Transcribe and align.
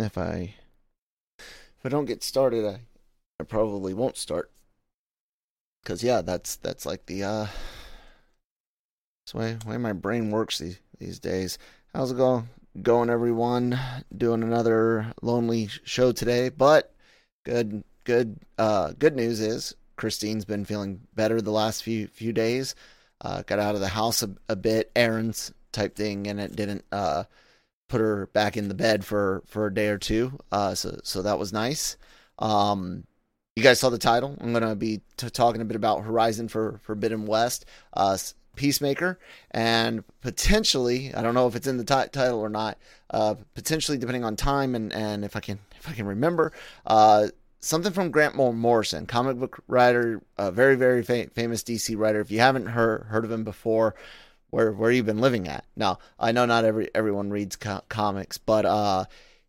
If 0.00 0.16
I 0.18 0.54
if 1.38 1.84
I 1.84 1.88
don't 1.88 2.06
get 2.06 2.22
started, 2.22 2.64
I, 2.64 2.80
I 3.38 3.44
probably 3.44 3.94
won't 3.94 4.16
start. 4.16 4.50
Cause 5.84 6.02
yeah, 6.02 6.20
that's 6.20 6.56
that's 6.56 6.84
like 6.84 7.06
the 7.06 7.24
uh 7.24 7.46
that's 9.22 9.34
way 9.34 9.56
way 9.66 9.76
my 9.78 9.92
brain 9.92 10.30
works 10.30 10.58
these 10.58 10.78
these 10.98 11.18
days. 11.18 11.58
How's 11.94 12.12
it 12.12 12.16
going 12.16 12.48
going 12.82 13.10
everyone? 13.10 13.78
Doing 14.16 14.42
another 14.42 15.12
lonely 15.22 15.68
show 15.84 16.12
today, 16.12 16.48
but 16.50 16.94
good 17.44 17.84
good 18.04 18.38
uh 18.58 18.92
good 18.98 19.16
news 19.16 19.40
is 19.40 19.74
Christine's 19.96 20.46
been 20.46 20.64
feeling 20.64 21.00
better 21.14 21.40
the 21.40 21.50
last 21.50 21.82
few 21.82 22.06
few 22.08 22.32
days. 22.32 22.74
Uh, 23.22 23.42
got 23.42 23.58
out 23.58 23.74
of 23.74 23.82
the 23.82 23.88
house 23.88 24.22
a, 24.22 24.30
a, 24.48 24.56
bit, 24.56 24.90
errands 24.96 25.52
type 25.72 25.94
thing, 25.94 26.26
and 26.26 26.40
it 26.40 26.56
didn't 26.56 26.82
uh, 26.90 27.24
put 27.90 28.00
her 28.00 28.28
back 28.28 28.56
in 28.56 28.68
the 28.68 28.74
bed 28.74 29.04
for 29.04 29.42
for 29.46 29.66
a 29.66 29.74
day 29.74 29.88
or 29.88 29.98
two. 29.98 30.38
Uh, 30.50 30.74
so 30.74 30.98
so 31.02 31.20
that 31.22 31.38
was 31.38 31.52
nice. 31.52 31.96
Um, 32.38 33.04
you 33.56 33.62
guys 33.62 33.80
saw 33.80 33.90
the 33.90 33.98
title. 33.98 34.38
I'm 34.40 34.52
gonna 34.54 34.76
be 34.76 35.02
t- 35.16 35.28
talking 35.28 35.60
a 35.60 35.64
bit 35.66 35.76
about 35.76 36.04
Horizon 36.04 36.48
for 36.48 36.78
Forbidden 36.84 37.26
West, 37.26 37.66
uh, 37.92 38.16
Peacemaker, 38.56 39.18
and 39.50 40.04
potentially 40.22 41.12
I 41.14 41.22
don't 41.22 41.34
know 41.34 41.48
if 41.48 41.56
it's 41.56 41.66
in 41.66 41.76
the 41.76 41.84
t- 41.84 42.10
title 42.10 42.38
or 42.38 42.48
not. 42.48 42.78
Uh, 43.10 43.34
potentially, 43.54 43.98
depending 43.98 44.24
on 44.24 44.36
time 44.36 44.74
and 44.74 44.92
and 44.92 45.24
if 45.24 45.36
I 45.36 45.40
can 45.40 45.58
if 45.78 45.88
I 45.88 45.92
can 45.92 46.06
remember, 46.06 46.52
uh, 46.86 47.28
something 47.58 47.92
from 47.92 48.10
Grant 48.12 48.36
Morrison, 48.36 49.06
comic 49.06 49.36
book 49.38 49.62
writer, 49.66 50.22
a 50.38 50.52
very 50.52 50.76
very 50.76 51.02
fa- 51.02 51.28
famous 51.34 51.64
DC 51.64 51.98
writer. 51.98 52.20
If 52.20 52.30
you 52.30 52.38
haven't 52.38 52.66
heard 52.66 53.02
heard 53.04 53.24
of 53.24 53.32
him 53.32 53.42
before, 53.42 53.96
where 54.50 54.72
where 54.72 54.90
you 54.90 55.02
been 55.02 55.20
living 55.20 55.48
at? 55.48 55.64
Now 55.76 55.98
I 56.18 56.32
know 56.32 56.46
not 56.46 56.64
every 56.64 56.90
everyone 56.94 57.30
reads 57.30 57.56
co- 57.56 57.82
comics, 57.88 58.38
but 58.38 58.64
uh, 58.64 59.04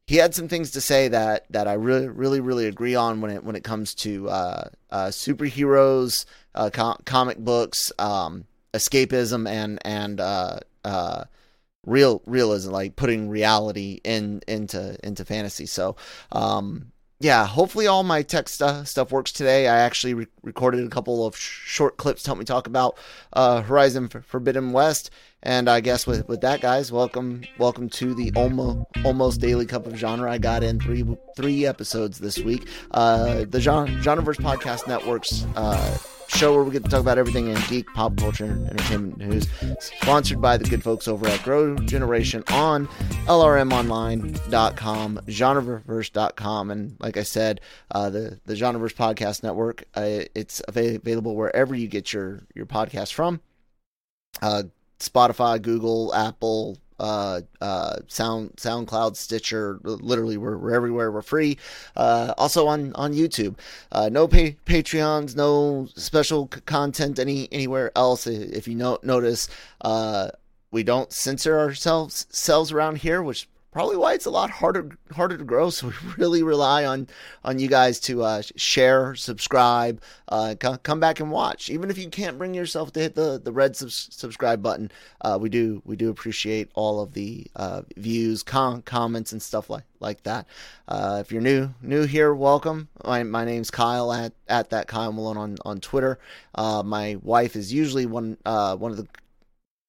he 0.08 0.16
had 0.18 0.34
some 0.36 0.48
things 0.48 0.72
to 0.72 0.82
say 0.82 1.08
that 1.10 1.46
that 1.52 1.68
I 1.68 1.74
really 1.74 2.08
really 2.08 2.40
really 2.40 2.68
agree 2.68 2.96
on 2.96 3.22
when 3.22 3.32
it 3.32 3.44
when 3.44 3.56
it 3.56 3.64
comes 3.64 3.94
to 3.96 4.30
uh, 4.30 4.70
uh, 4.90 5.08
superheroes, 5.08 6.26
uh, 6.56 6.70
com- 6.72 7.02
comic 7.06 7.38
books, 7.38 7.92
um, 8.00 8.46
escapism, 8.74 9.48
and 9.48 9.80
and 9.84 10.20
uh, 10.20 10.60
uh, 10.84 11.24
real 11.86 12.22
realism, 12.26 12.72
like 12.72 12.96
putting 12.96 13.30
reality 13.30 14.00
in 14.04 14.42
into 14.48 14.98
into 15.06 15.26
fantasy. 15.26 15.66
So. 15.66 15.96
Um, 16.32 16.91
yeah, 17.22 17.46
hopefully 17.46 17.88
all 17.88 18.04
my 18.04 18.24
tech 18.24 18.50
stuff 18.50 19.12
works 19.12 19.32
today. 19.32 19.68
I 19.68 19.78
actually 19.78 20.14
re- 20.14 20.28
recorded 20.42 20.86
a 20.86 20.90
couple 20.90 21.26
of 21.26 21.38
sh- 21.38 21.62
short 21.66 21.98
clips 21.98 22.24
to 22.24 22.30
help 22.30 22.40
me 22.40 22.46
talk 22.46 22.68
about 22.68 22.98
uh, 23.34 23.62
Horizon 23.62 24.10
Forbidden 24.10 24.72
West. 24.72 25.12
And 25.44 25.68
I 25.68 25.80
guess 25.80 26.06
with, 26.06 26.28
with 26.28 26.42
that, 26.42 26.62
guys, 26.62 26.92
welcome 26.92 27.42
welcome 27.58 27.90
to 27.90 28.14
the 28.14 28.32
almost 28.36 28.86
almost 29.04 29.42
daily 29.42 29.66
cup 29.66 29.88
of 29.88 29.96
genre. 29.96 30.32
I 30.32 30.38
got 30.38 30.64
in 30.64 30.80
three 30.80 31.04
three 31.36 31.66
episodes 31.66 32.20
this 32.20 32.38
week. 32.38 32.68
Uh, 32.92 33.46
the 33.50 33.60
genre 33.60 33.88
Genreverse 34.02 34.38
Podcast 34.38 34.88
Network's 34.88 35.46
uh, 35.56 35.98
show 36.28 36.54
where 36.54 36.64
we 36.64 36.72
get 36.72 36.84
to 36.84 36.90
talk 36.90 37.02
about 37.02 37.18
everything 37.18 37.48
in 37.48 37.58
geek, 37.68 37.88
pop 37.94 38.16
culture, 38.18 38.52
entertainment 38.70 39.18
news. 39.18 39.48
Sponsored 39.80 40.42
by 40.42 40.58
the 40.58 40.66
good 40.66 40.84
folks 40.84 41.08
over 41.08 41.28
at 41.28 41.42
Grow 41.44 41.76
Generation 41.76 42.44
on 42.50 42.88
LRMonline.com, 43.26 45.20
genreverse.com. 45.28 46.72
And 46.72 46.98
like 47.00 47.18
I 47.18 47.24
said, 47.24 47.62
uh, 47.92 48.10
the, 48.10 48.40
the 48.46 48.54
Genreverse 48.54 48.96
Podcast 48.96 49.44
Network, 49.44 49.84
uh, 49.96 50.22
it's 50.36 50.62
available 50.68 51.36
wherever 51.36 51.76
you 51.76 51.88
get 51.88 52.14
your, 52.14 52.44
your 52.54 52.66
podcast 52.66 53.14
from. 53.14 53.42
Uh, 54.42 54.64
Spotify, 55.02 55.62
Google, 55.62 56.14
Apple, 56.14 56.78
uh, 57.02 57.42
uh, 57.60 57.96
Sound 58.08 58.52
SoundCloud, 58.58 59.16
Stitcher, 59.16 59.80
literally 59.84 60.38
we're, 60.38 60.58
we're 60.58 60.74
everywhere. 60.74 61.12
We're 61.12 61.24
free. 61.24 61.58
Uh, 61.96 62.34
also 62.38 62.68
on 62.68 62.94
on 62.94 63.14
YouTube. 63.14 63.56
Uh, 63.92 64.10
no 64.12 64.28
Patreons, 64.28 65.36
no 65.36 65.88
special 65.96 66.48
c- 66.54 66.62
content 66.62 67.18
any 67.18 67.50
anywhere 67.52 67.92
else. 67.96 68.28
If 68.28 68.68
you 68.68 68.76
no, 68.76 69.00
notice, 69.02 69.50
uh, 69.82 70.30
we 70.70 70.84
don't 70.84 71.12
censor 71.12 71.58
ourselves 71.58 72.28
selves 72.30 72.72
around 72.72 73.00
here, 73.00 73.24
which 73.24 73.48
probably 73.72 73.96
why 73.96 74.14
it's 74.14 74.26
a 74.26 74.30
lot 74.30 74.50
harder 74.50 74.90
harder 75.12 75.38
to 75.38 75.44
grow. 75.44 75.62
So 75.72 75.88
we 75.88 75.94
really 76.18 76.44
rely 76.44 76.86
on 76.86 77.08
on 77.46 77.58
you 77.58 77.68
guys 77.68 78.00
to 78.02 78.24
uh, 78.24 78.42
share, 78.58 79.16
subscribe, 79.16 80.02
uh, 80.28 80.56
come, 80.60 80.78
come 80.80 81.00
back 81.00 81.20
and 81.22 81.32
watch. 81.32 81.70
Even 81.70 81.90
if 81.90 81.98
you 81.98 82.10
can't 82.10 82.38
bring 82.38 82.54
yourself 82.54 82.92
to 82.94 83.00
hit 83.00 83.16
the 83.16 83.40
the 83.42 83.52
red 83.54 83.76
sub- 83.76 83.92
subscribe 83.92 84.62
button, 84.62 84.92
uh, 85.22 85.38
we 85.40 85.50
do 85.50 85.82
we 85.86 85.96
do 85.96 86.10
appreciate 86.10 86.70
all 86.74 87.00
of 87.00 87.14
the 87.14 87.48
uh, 87.56 87.84
views, 87.96 88.44
com- 88.44 88.82
comments, 88.82 89.32
and 89.32 89.42
stuff 89.42 89.70
like 89.70 89.86
like 90.02 90.22
that. 90.24 90.46
Uh, 90.88 91.20
if 91.22 91.32
you're 91.32 91.42
new 91.42 91.74
new 91.82 92.06
here, 92.06 92.34
welcome. 92.34 92.90
My 93.06 93.24
my 93.24 93.46
name's 93.46 93.72
Kyle 93.72 94.12
at 94.12 94.34
at 94.50 94.72
that 94.72 94.88
Kyle 94.88 95.14
Malone 95.14 95.38
on 95.38 95.58
on 95.64 95.80
Twitter. 95.80 96.20
Uh, 96.56 96.84
my 96.84 97.18
wife 97.22 97.56
is 97.56 97.72
usually 97.72 98.06
one 98.06 98.38
one 98.44 98.92
of 98.92 98.98
the 98.98 99.08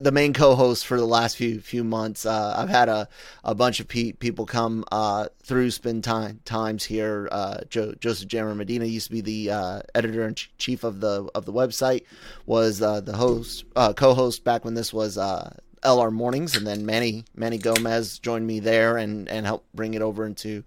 the 0.03 0.11
main 0.11 0.33
co-host 0.33 0.85
for 0.85 0.99
the 0.99 1.07
last 1.07 1.37
few 1.37 1.61
few 1.61 1.85
months. 1.85 2.27
Uh, 2.27 2.55
I've 2.57 2.69
had 2.69 2.89
a, 2.89 3.09
a 3.45 3.55
bunch 3.55 3.79
of 3.79 3.87
pe- 3.87 4.13
people 4.13 4.47
come 4.47 4.85
uh, 4.91 5.29
through, 5.43 5.71
spend 5.71 6.03
time 6.03 6.41
times 6.45 6.85
here. 6.85 7.29
Uh, 7.31 7.59
jo- 7.69 7.95
Joseph 8.01 8.29
Jammer 8.29 8.55
Medina 8.55 8.85
used 8.85 9.07
to 9.07 9.13
be 9.13 9.21
the 9.21 9.51
uh, 9.51 9.81
editor 9.95 10.27
in 10.27 10.35
chief 10.59 10.83
of 10.83 11.01
the 11.01 11.31
of 11.35 11.45
the 11.45 11.53
website. 11.53 12.05
Was 12.47 12.83
uh, 12.83 13.01
the 13.01 13.17
host 13.17 13.65
uh, 13.77 13.93
co-host 13.93 14.43
back 14.43 14.65
when 14.65 14.75
this 14.75 14.93
was 14.93 15.17
LR 15.17 16.13
Mornings, 16.13 16.57
and 16.57 16.67
then 16.67 16.85
Manny 16.85 17.25
Manny 17.37 17.59
Gomez 17.59 18.19
joined 18.19 18.47
me 18.47 18.59
there 18.59 18.97
and 18.97 19.29
and 19.29 19.47
helped 19.47 19.73
bring 19.75 19.95
it 19.95 20.03
over 20.03 20.27
into 20.27 20.65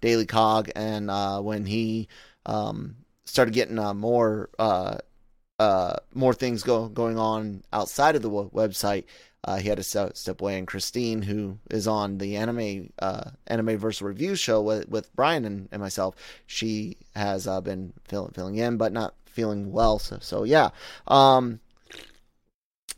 Daily 0.00 0.26
Cog. 0.26 0.70
And 0.74 1.08
when 1.44 1.64
he 1.64 2.08
um, 2.44 2.96
started 3.24 3.54
getting 3.54 3.76
more 3.76 4.50
uh, 5.58 5.96
more 6.14 6.34
things 6.34 6.62
go, 6.62 6.88
going 6.88 7.18
on 7.18 7.62
outside 7.72 8.16
of 8.16 8.22
the 8.22 8.30
website, 8.30 9.04
uh, 9.44 9.56
he 9.56 9.68
had 9.68 9.78
to 9.78 9.84
step, 9.84 10.16
step 10.16 10.40
away. 10.40 10.58
And 10.58 10.66
Christine, 10.66 11.22
who 11.22 11.58
is 11.70 11.86
on 11.86 12.18
the 12.18 12.36
anime 12.36 12.92
uh, 12.98 13.30
anime 13.46 13.78
versus 13.78 14.02
review 14.02 14.34
show 14.34 14.60
with, 14.60 14.88
with 14.88 15.14
Brian 15.14 15.44
and, 15.44 15.68
and 15.70 15.80
myself, 15.80 16.16
she 16.46 16.96
has 17.14 17.46
uh, 17.46 17.60
been 17.60 17.92
fill, 18.04 18.30
filling 18.34 18.56
in, 18.56 18.76
but 18.76 18.92
not 18.92 19.14
feeling 19.26 19.72
well. 19.72 19.98
So, 19.98 20.18
so 20.20 20.44
yeah. 20.44 20.70
Um, 21.06 21.60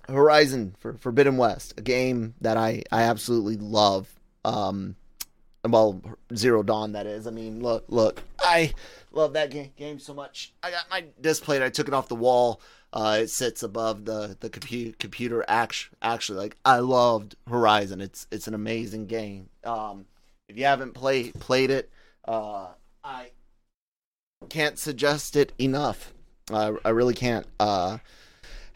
Horizon 0.09 0.75
for 0.81 0.95
Forbidden 0.95 1.37
West, 1.37 1.75
a 1.79 1.83
game 1.83 2.35
that 2.41 2.57
I, 2.57 2.83
I 2.91 3.03
absolutely 3.03 3.57
love. 3.57 4.09
Um, 4.45 4.97
well, 5.65 6.01
Zero 6.35 6.63
Dawn, 6.63 6.93
that 6.93 7.07
is. 7.07 7.27
I 7.27 7.31
mean, 7.31 7.63
look, 7.63 7.85
look, 7.89 8.23
I 8.41 8.73
love 9.13 9.33
that 9.35 9.51
game, 9.51 9.71
game 9.77 9.99
so 9.99 10.15
much. 10.15 10.53
I 10.63 10.71
got 10.71 10.91
my 10.91 11.05
display. 11.21 11.63
I 11.65 11.71
took 11.71 11.89
it 11.89 11.95
off 11.95 12.09
the 12.09 12.15
wall. 12.15 12.61
Uh, 12.93 13.19
it 13.23 13.31
sits 13.31 13.63
above 13.63 14.05
the 14.05 14.37
the 14.41 14.51
computer. 14.51 14.97
Computer 14.99 15.45
actually, 15.49 16.39
like 16.39 16.57
I 16.65 16.79
loved 16.79 17.37
Horizon. 17.49 18.01
It's 18.01 18.27
it's 18.31 18.49
an 18.49 18.55
amazing 18.55 19.07
game. 19.07 19.49
Um, 19.65 20.07
if 20.49 20.57
you 20.59 20.65
haven't 20.65 20.95
played 20.95 21.35
played 21.39 21.71
it, 21.71 21.91
uh, 22.27 22.69
I 23.05 23.31
can't 24.49 24.79
suggest 24.79 25.37
it 25.37 25.53
enough. 25.59 26.13
Uh, 26.51 26.73
I 26.85 26.91
really 26.91 27.15
can't. 27.15 27.47
Uh, 27.61 27.99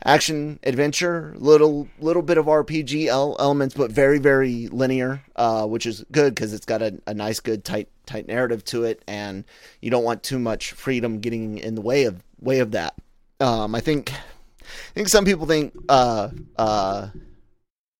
action 0.02 0.58
adventure, 0.62 1.34
little 1.36 1.88
little 2.00 2.22
bit 2.22 2.38
of 2.38 2.46
RPG 2.46 3.06
elements, 3.06 3.74
but 3.74 3.90
very 3.90 4.18
very 4.18 4.68
linear, 4.68 5.22
uh, 5.36 5.66
which 5.66 5.86
is 5.86 6.04
good 6.10 6.34
because 6.34 6.52
it's 6.52 6.66
got 6.66 6.82
a, 6.82 7.00
a 7.06 7.14
nice, 7.14 7.40
good, 7.40 7.64
tight 7.64 7.88
tight 8.06 8.26
narrative 8.26 8.64
to 8.66 8.84
it, 8.84 9.02
and 9.06 9.44
you 9.80 9.90
don't 9.90 10.04
want 10.04 10.22
too 10.22 10.38
much 10.38 10.72
freedom 10.72 11.20
getting 11.20 11.58
in 11.58 11.74
the 11.74 11.80
way 11.80 12.04
of 12.04 12.22
way 12.40 12.60
of 12.60 12.72
that. 12.72 12.94
Um, 13.40 13.74
I 13.74 13.80
think 13.80 14.12
I 14.12 14.94
think 14.94 15.08
some 15.08 15.24
people 15.24 15.46
think 15.46 15.74
uh, 15.88 16.30
uh, 16.56 17.08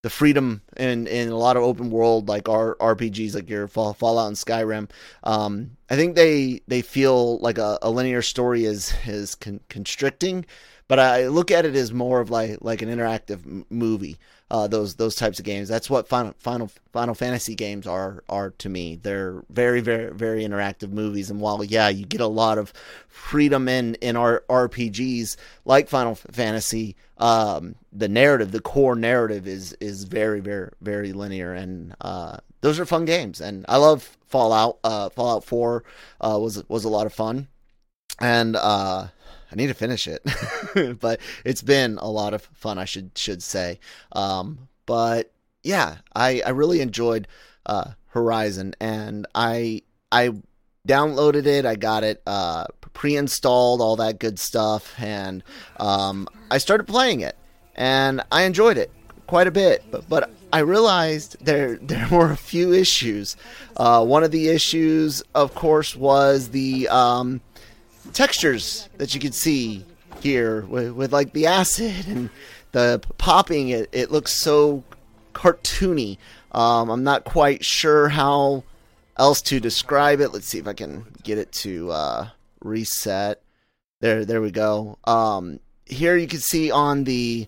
the 0.02 0.11
freedom 0.11 0.62
in 0.76 1.06
in 1.06 1.31
a 1.31 1.37
lot 1.37 1.56
of 1.56 1.62
open 1.62 1.91
world 1.91 2.29
like 2.29 2.49
our 2.49 2.76
RPGs 2.76 3.35
like 3.35 3.49
your 3.49 3.67
Fallout 3.69 4.29
and 4.29 4.37
Skyrim. 4.37 4.91
Um, 5.23 5.76
I 5.91 5.96
think 5.96 6.14
they 6.14 6.61
they 6.69 6.82
feel 6.82 7.38
like 7.38 7.58
a, 7.58 7.79
a 7.82 7.91
linear 7.91 8.23
story 8.23 8.64
is 8.64 8.94
is 9.06 9.35
con- 9.35 9.61
constricting 9.69 10.44
but 10.88 10.98
I 10.98 11.28
look 11.28 11.50
at 11.50 11.64
it 11.64 11.75
as 11.75 11.92
more 11.92 12.20
of 12.20 12.31
like 12.31 12.58
like 12.60 12.82
an 12.82 12.88
interactive 12.88 13.64
movie. 13.70 14.19
Uh, 14.50 14.69
those 14.69 14.94
those 14.96 15.16
types 15.16 15.38
of 15.38 15.44
games. 15.44 15.69
That's 15.69 15.88
what 15.88 16.06
Final 16.06 16.34
Final 16.38 16.70
Final 16.92 17.14
Fantasy 17.14 17.54
games 17.54 17.86
are 17.86 18.22
are 18.28 18.50
to 18.50 18.69
me. 18.69 18.96
They're 18.96 19.42
very 19.48 19.81
very 19.81 20.12
very 20.12 20.44
interactive 20.44 20.92
movies. 20.92 21.31
And 21.31 21.40
while 21.40 21.64
yeah, 21.64 21.88
you 21.88 22.04
get 22.04 22.20
a 22.20 22.26
lot 22.26 22.58
of 22.58 22.72
freedom 23.08 23.69
in 23.69 23.94
in 23.96 24.16
our 24.16 24.44
RPGs 24.50 25.36
like 25.64 25.88
Final 25.88 26.14
Fantasy, 26.14 26.94
um, 27.19 27.75
the 27.90 28.08
narrative, 28.08 28.52
the 28.52 28.60
core 28.60 28.94
narrative 28.94 29.48
is 29.48 29.72
is 29.81 30.04
very 30.04 30.40
very 30.40 30.70
very 30.82 31.12
linear, 31.14 31.54
and 31.54 31.94
uh, 32.02 32.36
those 32.60 32.78
are 32.78 32.86
fun 32.86 33.06
games. 33.06 33.40
And 33.40 33.64
I 33.69 33.78
love 33.78 34.16
Fallout. 34.26 34.78
Uh, 34.84 35.08
Fallout 35.08 35.44
Four 35.44 35.84
uh, 36.20 36.38
was 36.40 36.62
was 36.69 36.84
a 36.84 36.90
lot 36.90 37.06
of 37.06 37.14
fun, 37.14 37.48
and 38.20 38.56
uh, 38.56 39.08
I 39.54 39.56
need 39.56 39.68
to 39.68 39.74
finish 39.74 40.08
it, 40.08 40.20
but 41.00 41.20
it's 41.44 41.62
been 41.62 41.98
a 41.98 42.10
lot 42.10 42.34
of 42.34 42.42
fun. 42.42 42.76
I 42.76 42.84
should 42.86 43.16
should 43.16 43.40
say. 43.40 43.78
Um, 44.10 44.68
but 44.84 45.32
yeah, 45.62 45.98
I 46.14 46.42
I 46.44 46.50
really 46.50 46.80
enjoyed 46.80 47.28
uh, 47.64 47.92
Horizon, 48.08 48.74
and 48.80 49.28
I 49.32 49.82
I 50.10 50.32
downloaded 50.88 51.46
it. 51.46 51.64
I 51.64 51.76
got 51.76 52.02
it 52.02 52.20
uh, 52.26 52.64
pre-installed, 52.94 53.80
all 53.80 53.94
that 53.96 54.18
good 54.18 54.40
stuff, 54.40 54.92
and 55.00 55.44
um, 55.78 56.26
I 56.50 56.58
started 56.58 56.88
playing 56.88 57.20
it, 57.20 57.36
and 57.76 58.22
I 58.32 58.42
enjoyed 58.42 58.76
it 58.76 58.90
quite 59.28 59.46
a 59.46 59.52
bit. 59.52 59.84
But 59.88 60.08
but 60.08 60.32
I 60.52 60.60
realized 60.60 61.36
there 61.44 61.76
there 61.80 62.08
were 62.10 62.32
a 62.32 62.36
few 62.36 62.72
issues. 62.72 63.36
Uh, 63.76 64.04
one 64.04 64.24
of 64.24 64.32
the 64.32 64.48
issues, 64.48 65.22
of 65.32 65.54
course, 65.54 65.94
was 65.94 66.48
the 66.48 66.88
um, 66.88 67.40
textures 68.14 68.88
that 68.96 69.14
you 69.14 69.20
can 69.20 69.32
see 69.32 69.84
here 70.20 70.62
with, 70.62 70.93
with 70.93 71.12
like 71.12 71.32
the 71.32 71.46
acid 71.46 72.06
and 72.08 72.31
the 72.72 73.02
popping. 73.19 73.69
It 73.69 73.90
it 73.93 74.11
looks 74.11 74.32
so 74.32 74.82
cartoony. 75.34 76.19
Um, 76.52 76.88
I'm 76.88 77.05
not 77.05 77.25
quite 77.25 77.64
sure 77.64 78.08
how 78.08 78.64
else 79.16 79.43
to 79.43 79.61
describe 79.61 80.20
it. 80.20 80.32
Let's 80.32 80.46
see 80.46 80.58
if 80.58 80.66
I 80.66 80.72
can 80.72 81.05
get 81.22 81.38
it 81.38 81.52
to 81.52 81.90
uh, 81.90 82.28
reset. 82.62 83.43
There, 84.00 84.25
there 84.25 84.40
we 84.40 84.50
go. 84.50 84.99
Um, 85.05 85.60
here 85.87 86.17
you 86.17 86.26
can 86.26 86.40
see 86.40 86.70
on 86.70 87.05
the 87.05 87.46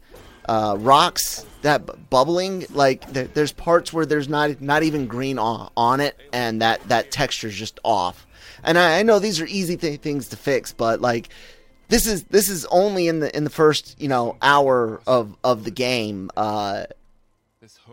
uh, 0.49 0.77
rocks 0.79 1.45
that 1.63 1.87
b- 1.87 1.93
bubbling. 2.11 2.67
Like 2.71 3.11
there, 3.13 3.25
there's 3.25 3.53
parts 3.53 3.93
where 3.93 4.07
there's 4.07 4.29
not 4.29 4.61
not 4.61 4.83
even 4.83 5.07
green 5.07 5.39
on, 5.39 5.71
on 5.77 6.01
it, 6.01 6.19
and 6.33 6.63
that 6.63 6.81
that 6.89 7.11
texture 7.11 7.49
is 7.49 7.55
just 7.55 7.79
off. 7.85 8.26
And 8.67 8.77
I, 8.77 8.99
I 8.99 9.03
know 9.03 9.19
these 9.19 9.41
are 9.41 9.47
easy 9.47 9.77
th- 9.77 10.01
things 10.01 10.29
to 10.29 10.37
fix, 10.37 10.73
but 10.73 11.01
like 11.01 11.31
this 11.89 12.07
is 12.07 12.25
this 12.25 12.51
is 12.51 12.67
only 12.67 13.09
in 13.09 13.21
the 13.21 13.35
in 13.35 13.45
the 13.45 13.51
first 13.51 13.99
you 14.01 14.09
know 14.09 14.37
hour 14.43 15.01
of 15.07 15.37
of 15.45 15.65
the 15.65 15.71
game. 15.71 16.31
Uh, 16.37 16.85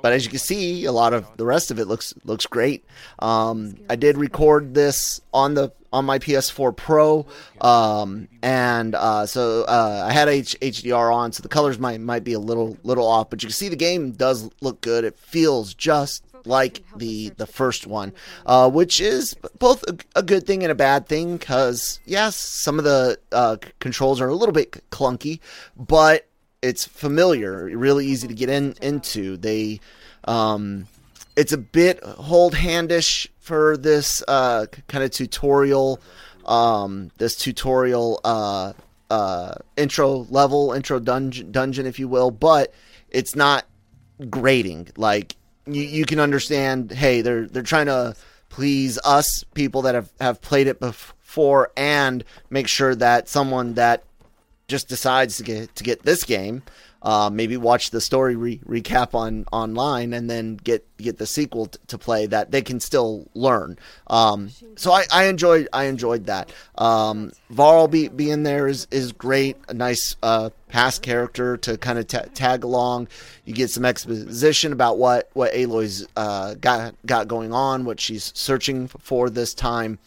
but 0.02 0.14
as 0.14 0.26
you 0.26 0.30
can 0.30 0.40
see, 0.40 0.86
a 0.86 0.92
lot 0.92 1.14
of 1.14 1.26
the 1.38 1.46
rest 1.46 1.72
of 1.72 1.80
it 1.80 1.86
looks 1.86 2.14
looks 2.26 2.46
great. 2.46 2.84
Um, 3.20 3.76
I 3.90 3.96
did 3.96 4.18
record 4.18 4.74
this 4.74 5.22
on 5.34 5.54
the 5.54 5.72
on 5.92 6.06
my 6.06 6.18
PS4 6.18 6.76
Pro, 6.76 7.26
um, 7.62 8.28
and 8.42 8.96
uh, 8.96 9.28
so 9.28 9.64
uh, 9.64 10.06
I 10.08 10.12
had 10.12 10.28
H- 10.28 10.58
HDR 10.60 11.14
on, 11.14 11.32
so 11.32 11.44
the 11.44 11.50
colors 11.50 11.78
might 11.78 12.02
might 12.02 12.24
be 12.24 12.34
a 12.34 12.40
little 12.40 12.78
little 12.84 13.08
off. 13.08 13.30
But 13.30 13.44
you 13.44 13.48
can 13.48 13.54
see 13.54 13.70
the 13.70 13.76
game 13.76 14.12
does 14.12 14.50
look 14.62 14.82
good. 14.82 15.04
It 15.04 15.18
feels 15.20 15.74
just 15.76 16.24
like 16.46 16.84
the 16.96 17.30
the 17.30 17.48
first 17.48 17.88
one, 17.88 18.14
uh, 18.46 18.70
which 18.70 19.00
is 19.00 19.36
both 19.60 19.84
a, 19.84 19.98
a, 20.16 20.24
good 20.24 20.46
thing 20.46 20.64
and 20.64 20.72
a 20.72 20.76
bad 20.76 21.08
thing. 21.08 21.38
Because 21.38 22.00
yes, 22.06 22.36
some 22.36 22.78
of 22.80 22.86
the 22.86 23.18
uh, 23.32 23.58
controls 23.80 24.22
are 24.22 24.28
a 24.28 24.36
little 24.36 24.54
bit 24.54 24.90
clunky, 24.90 25.40
but 25.76 26.28
it's 26.64 26.86
familiar, 26.86 27.66
really 27.66 28.08
easy 28.08 28.28
to 28.28 28.34
get 28.34 28.50
in 28.50 28.76
into. 28.82 29.38
They, 29.38 29.82
um, 30.24 30.88
it's 31.36 31.52
a 31.52 31.58
bit 31.58 32.04
hold 32.04 32.56
handish 32.56 33.28
for 33.40 33.76
this 33.76 34.24
uh, 34.28 34.68
kind 34.88 35.04
of 35.04 35.12
tutorial, 35.12 36.00
um, 36.46 37.12
this 37.18 37.36
tutorial 37.36 38.22
uh, 38.24 38.74
uh, 39.10 39.56
intro 39.76 40.26
level, 40.30 40.72
intro 40.72 41.00
dungeon, 41.00 41.52
dungeon, 41.52 41.86
if 41.86 42.00
you 42.00 42.08
will. 42.08 42.32
But 42.32 42.74
it's 43.10 43.36
not 43.36 43.66
grating. 44.30 44.88
Like 44.96 45.36
you, 45.66 45.82
you 45.82 46.06
can 46.06 46.20
understand. 46.20 46.92
Hey, 46.92 47.22
they're 47.22 47.48
they're 47.48 47.64
trying 47.64 47.88
to 47.88 48.16
please 48.50 49.00
us 49.04 49.44
people 49.54 49.84
that 49.84 49.96
have 49.96 50.12
have 50.20 50.42
played 50.42 50.68
it 50.68 50.80
before 50.80 51.72
and 51.76 52.24
make 52.50 52.68
sure 52.68 52.96
that 52.96 53.28
someone 53.28 53.74
that 53.76 54.04
just 54.68 54.88
decides 54.88 55.38
to 55.38 55.44
get 55.44 55.76
to 55.76 55.84
get 55.84 56.04
this 56.04 56.24
game, 56.24 56.64
uh, 57.04 57.30
maybe 57.32 57.58
watch 57.58 57.92
the 57.92 58.00
story 58.00 58.36
re- 58.36 58.62
recap 58.66 59.14
on 59.14 59.46
online 59.52 60.14
and 60.14 60.30
then 60.30 60.56
get 60.56 60.86
get 60.98 61.18
the 61.18 61.28
sequel 61.28 61.66
t- 61.66 61.78
to 61.88 61.98
play 61.98 62.26
that 62.26 62.52
they 62.52 62.62
can 62.62 62.80
still 62.80 63.28
learn. 63.34 63.78
Um, 64.08 64.50
so 64.78 64.92
I, 64.94 65.04
I 65.12 65.26
enjoyed 65.26 65.68
I 65.74 65.86
enjoyed 65.86 66.28
that. 66.28 66.52
Um, 66.78 67.34
Varl 67.50 67.90
be, 67.90 68.08
being 68.08 68.44
there 68.44 68.68
is 68.68 68.88
is 68.90 69.12
great. 69.12 69.58
A 69.68 69.74
nice 69.74 70.16
uh, 70.24 70.50
past 70.70 71.02
character 71.02 71.58
to 71.58 71.78
kind 71.78 72.00
of 72.00 72.08
t- 72.08 72.18
tag 72.34 72.64
along. 72.64 73.10
You 73.44 73.54
get 73.54 73.70
some 73.70 73.84
exposition 73.84 74.72
about 74.72 74.98
what 74.98 75.30
what 75.34 75.54
Aloy's 75.54 76.08
uh, 76.16 76.54
got 76.56 76.96
got 77.06 77.28
going 77.28 77.54
on, 77.54 77.84
what 77.84 78.00
she's 78.00 78.32
searching 78.34 78.88
for 78.88 79.30
this 79.30 79.54
time. 79.54 80.00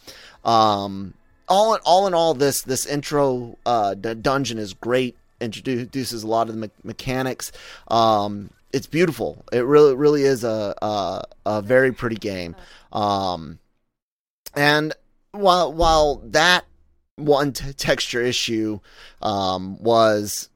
Um, 0.43 1.13
all 1.47 1.75
in 1.75 1.81
all 1.85 2.07
in 2.07 2.15
all, 2.15 2.33
this 2.33 2.63
this 2.63 2.87
intro 2.87 3.57
uh, 3.67 3.93
dungeon 3.93 4.57
is 4.57 4.73
great. 4.73 5.15
Introduces 5.39 6.23
a 6.23 6.27
lot 6.27 6.49
of 6.49 6.55
the 6.55 6.61
me- 6.61 6.71
mechanics. 6.83 7.51
Um, 7.89 8.49
it's 8.73 8.87
beautiful. 8.87 9.45
It 9.51 9.65
really 9.65 9.95
really 9.95 10.23
is 10.23 10.43
a 10.43 10.75
a, 10.81 11.23
a 11.45 11.61
very 11.61 11.91
pretty 11.91 12.15
game. 12.15 12.55
Um, 12.91 13.59
and 14.55 14.93
while 15.31 15.71
while 15.71 16.15
that 16.25 16.65
one 17.15 17.53
t- 17.53 17.73
texture 17.73 18.21
issue 18.21 18.79
um, 19.21 19.77
was, 19.79 20.49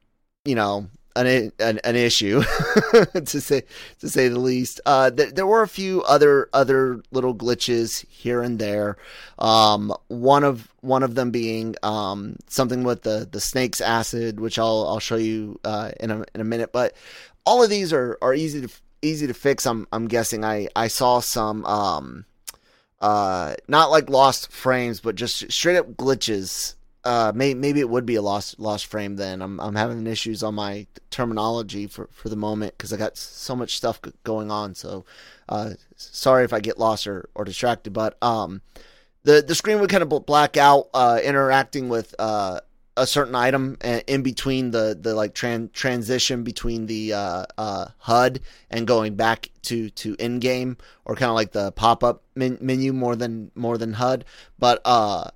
you 0.46 0.56
know, 0.56 0.88
an 1.16 1.52
an, 1.60 1.80
an 1.84 1.96
issue 1.96 2.42
to 3.14 3.42
say 3.42 3.64
to 4.00 4.10
say 4.10 4.28
the 4.28 4.40
least. 4.40 4.82
Uh, 4.86 5.12
th- 5.12 5.34
there 5.34 5.48
were 5.48 5.62
a 5.62 5.68
few 5.68 6.02
other 6.04 6.50
other 6.54 7.02
little 7.12 7.36
glitches 7.36 8.06
here 8.10 8.42
and 8.42 8.60
there. 8.60 8.98
Um, 9.40 9.94
one 10.08 10.44
of 10.44 10.72
one 10.82 11.04
of 11.04 11.16
them 11.16 11.32
being 11.32 11.76
um, 11.84 12.38
something 12.48 12.84
with 12.84 13.04
the 13.04 13.28
the 13.32 13.40
snake's 13.42 13.82
acid, 13.82 14.40
which 14.40 14.58
I'll 14.58 14.86
I'll 14.88 15.00
show 15.00 15.18
you 15.18 15.60
uh, 15.64 15.92
in 16.00 16.12
a 16.12 16.24
in 16.34 16.42
a 16.42 16.46
minute. 16.46 16.72
But 16.72 16.94
all 17.46 17.64
of 17.64 17.70
these 17.70 17.92
are 17.94 18.18
are 18.22 18.34
easy 18.34 18.62
to 18.62 18.70
easy 19.02 19.28
to 19.28 19.34
fix. 19.34 19.66
I'm 19.66 19.88
I'm 19.92 20.08
guessing. 20.08 20.44
I 20.44 20.68
I 20.76 20.88
saw 20.88 21.20
some 21.20 21.66
um, 21.66 22.26
uh, 23.00 23.56
not 23.68 23.92
like 23.92 24.10
lost 24.10 24.52
frames, 24.52 25.00
but 25.00 25.16
just 25.16 25.52
straight 25.52 25.78
up 25.78 25.88
glitches 25.94 26.76
uh, 27.04 27.32
may, 27.34 27.54
maybe 27.54 27.80
it 27.80 27.90
would 27.90 28.06
be 28.06 28.16
a 28.16 28.22
lost 28.22 28.60
lost 28.60 28.86
frame. 28.86 29.16
Then 29.16 29.42
I'm 29.42 29.60
I'm 29.60 29.76
having 29.76 30.06
issues 30.08 30.44
on 30.44 30.56
my 30.56 30.88
terminology 31.10 31.88
for, 31.88 32.10
for 32.12 32.30
the 32.30 32.36
moment 32.36 32.78
because 32.78 32.94
I 32.94 32.98
got 32.98 33.18
so 33.18 33.56
much 33.56 33.76
stuff 33.76 34.00
going 34.24 34.52
on. 34.52 34.76
So, 34.76 35.06
uh, 35.50 35.72
sorry 35.96 36.44
if 36.44 36.54
I 36.54 36.60
get 36.60 36.78
lost 36.78 37.08
or, 37.08 37.30
or 37.34 37.44
distracted. 37.44 37.92
But 37.94 38.22
um, 38.22 38.62
the 39.24 39.44
the 39.46 39.56
screen 39.56 39.80
would 39.80 39.90
kind 39.90 40.04
of 40.04 40.26
black 40.26 40.58
out, 40.58 40.90
uh, 40.94 41.20
interacting 41.24 41.90
with 41.90 42.14
uh 42.20 42.62
a 42.98 43.08
certain 43.08 43.36
item 43.36 43.78
in 44.08 44.22
between 44.22 44.72
the 44.72 44.98
the 45.00 45.16
like 45.16 45.34
tran- 45.34 45.72
transition 45.72 46.44
between 46.44 46.88
the 46.88 47.14
uh, 47.14 47.46
uh, 47.58 47.86
HUD 48.00 48.42
and 48.70 48.86
going 48.86 49.16
back 49.16 49.50
to 49.64 49.90
to 49.92 50.16
in 50.20 50.40
game 50.40 50.78
or 51.06 51.16
kind 51.16 51.30
of 51.30 51.36
like 51.36 51.52
the 51.52 51.72
pop 51.72 52.04
up 52.04 52.24
men- 52.36 52.58
menu 52.62 52.92
more 52.92 53.16
than 53.16 53.50
more 53.56 53.78
than 53.78 53.94
HUD. 53.94 54.26
But 54.60 54.82
uh 54.84 55.32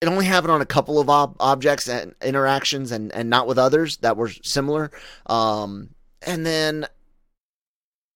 it 0.00 0.06
only 0.06 0.26
happened 0.26 0.52
on 0.52 0.60
a 0.60 0.66
couple 0.66 1.00
of 1.00 1.10
ob- 1.10 1.36
objects 1.40 1.88
and 1.88 2.14
interactions 2.22 2.92
and, 2.92 3.12
and 3.12 3.28
not 3.28 3.46
with 3.46 3.58
others 3.58 3.96
that 3.98 4.16
were 4.16 4.30
similar. 4.42 4.90
Um, 5.26 5.90
and 6.22 6.46
then 6.46 6.86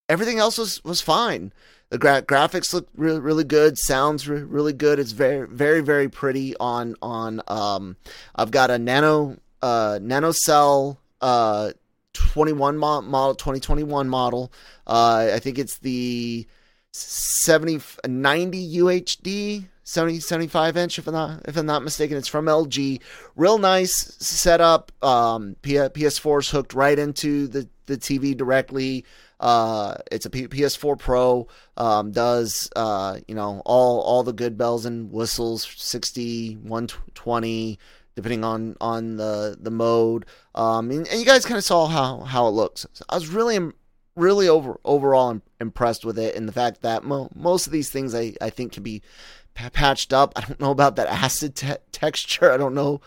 everything 0.08 0.38
else 0.38 0.58
was, 0.58 0.82
was 0.84 1.00
fine. 1.00 1.52
The 1.90 1.98
gra- 1.98 2.22
graphics 2.22 2.72
look 2.72 2.88
really, 2.94 3.20
really 3.20 3.44
good. 3.44 3.76
Sounds 3.78 4.28
re- 4.28 4.42
really 4.42 4.72
good. 4.72 4.98
It's 4.98 5.12
very, 5.12 5.46
very, 5.48 5.80
very 5.80 6.08
pretty 6.08 6.56
on, 6.58 6.94
on, 7.02 7.42
um, 7.48 7.96
I've 8.34 8.50
got 8.50 8.70
a 8.70 8.78
nano, 8.78 9.38
uh, 9.60 9.98
NanoCell, 10.00 10.98
uh, 11.20 11.72
21 12.14 12.78
mo- 12.78 13.02
model, 13.02 13.34
2021 13.34 14.08
model. 14.08 14.52
Uh, 14.86 15.30
I 15.34 15.38
think 15.40 15.58
it's 15.58 15.78
the 15.80 16.46
70, 16.92 17.80
90 18.06 18.76
UHD 18.78 19.64
70, 19.84 20.20
75 20.20 20.76
inch 20.76 20.98
if 20.98 21.06
I'm 21.06 21.14
not 21.14 21.42
if 21.46 21.56
I'm 21.56 21.66
not 21.66 21.82
mistaken. 21.82 22.16
It's 22.16 22.28
from 22.28 22.46
LG. 22.46 23.00
Real 23.36 23.58
nice 23.58 23.92
setup. 24.18 24.92
Um, 25.02 25.56
PS4 25.62 26.40
is 26.40 26.50
hooked 26.50 26.74
right 26.74 26.98
into 26.98 27.48
the, 27.48 27.68
the 27.86 27.96
TV 27.96 28.36
directly. 28.36 29.04
Uh, 29.40 29.96
it's 30.12 30.24
a 30.24 30.30
P- 30.30 30.46
PS4 30.46 30.98
Pro. 30.98 31.48
Um, 31.76 32.12
does 32.12 32.70
uh, 32.76 33.18
you 33.26 33.34
know 33.34 33.60
all 33.64 34.00
all 34.00 34.22
the 34.22 34.32
good 34.32 34.56
bells 34.56 34.86
and 34.86 35.10
whistles. 35.10 35.66
60, 35.76 36.54
120, 36.58 37.78
depending 38.14 38.44
on 38.44 38.76
on 38.80 39.16
the 39.16 39.56
the 39.60 39.70
mode. 39.72 40.26
Um, 40.54 40.90
and, 40.92 41.08
and 41.08 41.18
you 41.18 41.26
guys 41.26 41.44
kind 41.44 41.58
of 41.58 41.64
saw 41.64 41.86
how 41.86 42.20
how 42.20 42.46
it 42.46 42.52
looks. 42.52 42.86
So 42.92 43.04
I 43.08 43.16
was 43.16 43.28
really 43.28 43.72
really 44.14 44.48
over 44.48 44.78
overall 44.84 45.40
impressed 45.60 46.04
with 46.04 46.18
it, 46.18 46.36
and 46.36 46.46
the 46.48 46.52
fact 46.52 46.82
that 46.82 47.02
mo- 47.02 47.30
most 47.34 47.66
of 47.66 47.72
these 47.72 47.90
things 47.90 48.14
I 48.14 48.34
I 48.40 48.50
think 48.50 48.72
can 48.72 48.82
be 48.82 49.00
p- 49.00 49.06
patched 49.54 50.12
up. 50.12 50.32
I 50.36 50.40
don't 50.40 50.60
know 50.60 50.70
about 50.70 50.96
that 50.96 51.08
acid 51.08 51.54
te- 51.54 51.74
texture. 51.92 52.52
I 52.52 52.56
don't 52.56 52.74
know 52.74 53.00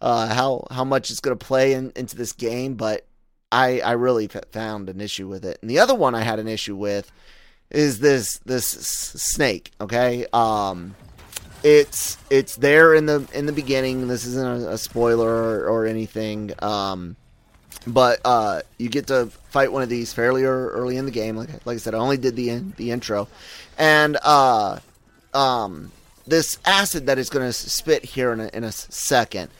uh, 0.00 0.32
how 0.32 0.66
how 0.70 0.84
much 0.84 1.10
it's 1.10 1.20
going 1.20 1.36
to 1.36 1.44
play 1.44 1.72
in, 1.72 1.92
into 1.96 2.16
this 2.16 2.32
game, 2.32 2.74
but 2.74 3.06
I 3.50 3.80
I 3.80 3.92
really 3.92 4.28
found 4.28 4.88
an 4.88 5.00
issue 5.00 5.28
with 5.28 5.44
it. 5.44 5.58
And 5.60 5.70
the 5.70 5.78
other 5.78 5.94
one 5.94 6.14
I 6.14 6.22
had 6.22 6.38
an 6.38 6.48
issue 6.48 6.76
with 6.76 7.10
is 7.70 8.00
this 8.00 8.38
this 8.44 8.66
snake. 8.68 9.72
Okay, 9.80 10.26
um, 10.32 10.94
it's 11.62 12.18
it's 12.30 12.56
there 12.56 12.94
in 12.94 13.06
the 13.06 13.26
in 13.32 13.46
the 13.46 13.52
beginning. 13.52 14.08
This 14.08 14.26
isn't 14.26 14.64
a, 14.64 14.72
a 14.72 14.78
spoiler 14.78 15.28
or, 15.28 15.68
or 15.68 15.86
anything. 15.86 16.52
Um, 16.60 17.16
but 17.86 18.20
uh, 18.24 18.62
you 18.78 18.88
get 18.88 19.06
to 19.08 19.26
fight 19.50 19.72
one 19.72 19.82
of 19.82 19.88
these 19.88 20.12
fairly 20.12 20.44
early 20.44 20.96
in 20.96 21.04
the 21.04 21.10
game. 21.10 21.36
Like 21.36 21.64
like 21.66 21.76
I 21.76 21.78
said, 21.78 21.94
I 21.94 21.98
only 21.98 22.16
did 22.16 22.36
the 22.36 22.50
in, 22.50 22.74
the 22.76 22.90
intro, 22.90 23.28
and 23.78 24.18
uh, 24.22 24.80
um, 25.36 25.92
this 26.26 26.58
acid 26.64 27.06
that 27.06 27.18
is 27.18 27.30
going 27.30 27.46
to 27.46 27.52
spit 27.52 28.04
here 28.04 28.32
in 28.32 28.40
a, 28.40 28.48
in 28.52 28.64
a 28.64 28.72
second. 28.72 29.50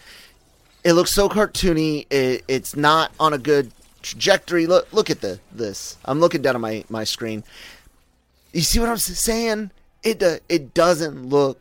It 0.83 0.95
looks 0.95 1.13
so 1.13 1.29
cartoony. 1.29 2.07
It, 2.11 2.45
it's 2.49 2.75
not 2.75 3.13
on 3.21 3.33
a 3.33 3.39
good 3.39 3.73
trajectory. 4.03 4.67
Look 4.67 4.93
look 4.93 5.11
at 5.11 5.21
the 5.21 5.39
this. 5.53 5.97
I'm 6.05 6.21
looking 6.21 6.43
down 6.43 6.55
at 6.55 6.61
my 6.61 6.85
my 6.89 7.05
screen. 7.05 7.45
You 8.53 8.63
see 8.63 8.81
what 8.81 8.89
I'm 8.89 8.97
saying? 8.97 9.71
It 10.03 10.23
uh, 10.23 10.39
it 10.49 10.75
doesn't 10.75 11.27
look 11.27 11.61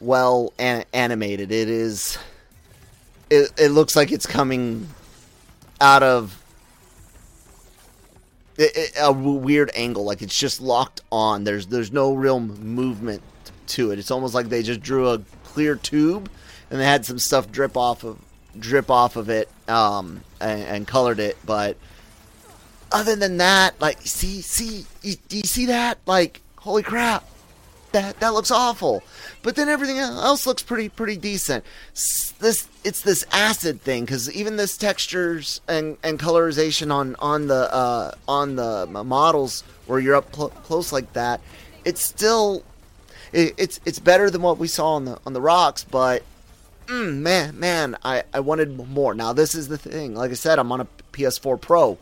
well 0.00 0.52
an- 0.58 0.84
animated. 0.92 1.52
It 1.52 1.68
is. 1.68 2.18
It 3.30 3.52
it 3.58 3.68
looks 3.68 3.94
like 3.94 4.10
it's 4.10 4.26
coming 4.26 4.88
out 5.80 6.02
of 6.02 6.38
a 9.00 9.12
weird 9.12 9.70
angle 9.74 10.04
like 10.04 10.20
it's 10.20 10.38
just 10.38 10.60
locked 10.60 11.00
on 11.10 11.42
there's 11.42 11.66
there's 11.68 11.90
no 11.90 12.12
real 12.12 12.38
movement 12.38 13.22
to 13.66 13.90
it 13.90 13.98
it's 13.98 14.10
almost 14.10 14.34
like 14.34 14.48
they 14.48 14.62
just 14.62 14.80
drew 14.80 15.08
a 15.08 15.18
clear 15.44 15.76
tube 15.76 16.30
and 16.70 16.80
they 16.80 16.84
had 16.84 17.04
some 17.04 17.18
stuff 17.18 17.50
drip 17.50 17.76
off 17.76 18.04
of 18.04 18.18
drip 18.58 18.90
off 18.90 19.16
of 19.16 19.30
it 19.30 19.48
um 19.68 20.22
and, 20.40 20.62
and 20.62 20.86
colored 20.86 21.20
it 21.20 21.36
but 21.44 21.76
other 22.90 23.16
than 23.16 23.38
that 23.38 23.80
like 23.80 24.00
see 24.02 24.40
see 24.40 24.84
you, 25.02 25.14
do 25.28 25.36
you 25.36 25.44
see 25.44 25.66
that 25.66 25.98
like 26.06 26.40
holy 26.56 26.82
crap 26.82 27.24
that 27.92 28.20
that 28.20 28.34
looks 28.34 28.50
awful. 28.50 29.02
But 29.42 29.56
then 29.56 29.68
everything 29.68 29.98
else 29.98 30.46
looks 30.46 30.62
pretty 30.62 30.88
pretty 30.88 31.16
decent. 31.16 31.64
This 32.40 32.68
it's 32.84 33.02
this 33.02 33.24
acid 33.30 33.80
thing 33.82 34.04
because 34.04 34.30
even 34.32 34.56
this 34.56 34.76
textures 34.76 35.60
and, 35.68 35.96
and 36.02 36.18
colorization 36.18 36.92
on 36.92 37.16
on 37.18 37.46
the 37.46 37.72
uh, 37.72 38.12
on 38.26 38.56
the 38.56 38.86
models 38.86 39.62
where 39.86 40.00
you're 40.00 40.16
up 40.16 40.34
cl- 40.34 40.48
close 40.48 40.92
like 40.92 41.12
that, 41.12 41.40
it's 41.84 42.02
still 42.02 42.64
it, 43.32 43.54
it's 43.58 43.80
it's 43.84 43.98
better 43.98 44.30
than 44.30 44.42
what 44.42 44.58
we 44.58 44.68
saw 44.68 44.94
on 44.94 45.04
the 45.04 45.18
on 45.26 45.32
the 45.32 45.40
rocks. 45.40 45.84
But 45.84 46.22
mm, 46.86 47.18
man 47.18 47.58
man, 47.58 47.96
I 48.04 48.24
I 48.32 48.40
wanted 48.40 48.76
more. 48.88 49.14
Now 49.14 49.32
this 49.32 49.54
is 49.54 49.68
the 49.68 49.78
thing. 49.78 50.14
Like 50.14 50.30
I 50.30 50.34
said, 50.34 50.58
I'm 50.58 50.72
on 50.72 50.80
a 50.80 50.86
PS4 51.12 51.60
Pro. 51.60 51.98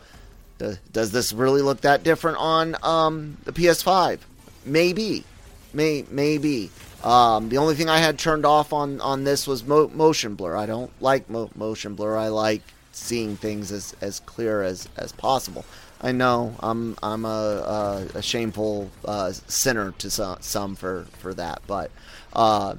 Does 0.92 1.10
this 1.10 1.32
really 1.32 1.62
look 1.62 1.80
that 1.82 2.02
different 2.02 2.36
on 2.36 2.76
um, 2.82 3.38
the 3.44 3.52
PS5? 3.52 4.18
Maybe 4.66 5.24
May 5.72 6.04
maybe. 6.10 6.70
Um, 7.02 7.48
the 7.48 7.58
only 7.58 7.74
thing 7.74 7.88
I 7.88 7.98
had 7.98 8.18
turned 8.18 8.44
off 8.44 8.72
on 8.72 9.00
on 9.00 9.24
this 9.24 9.46
was 9.46 9.64
mo- 9.64 9.88
motion 9.88 10.34
blur. 10.34 10.56
I 10.56 10.66
don't 10.66 10.90
like 11.00 11.30
mo- 11.30 11.50
motion 11.54 11.94
blur. 11.94 12.16
I 12.16 12.28
like 12.28 12.62
seeing 12.92 13.36
things 13.36 13.72
as, 13.72 13.94
as 14.00 14.20
clear 14.20 14.62
as, 14.62 14.88
as 14.96 15.12
possible. 15.12 15.64
I 16.00 16.12
know 16.12 16.54
I'm 16.60 16.96
I'm 17.02 17.24
a, 17.24 17.28
a, 17.28 18.18
a 18.18 18.22
shameful 18.22 18.90
uh, 19.04 19.32
sinner 19.32 19.92
to 19.98 20.10
some, 20.10 20.38
some 20.40 20.74
for, 20.74 21.06
for 21.18 21.34
that, 21.34 21.60
but 21.66 21.90
uh, 22.32 22.76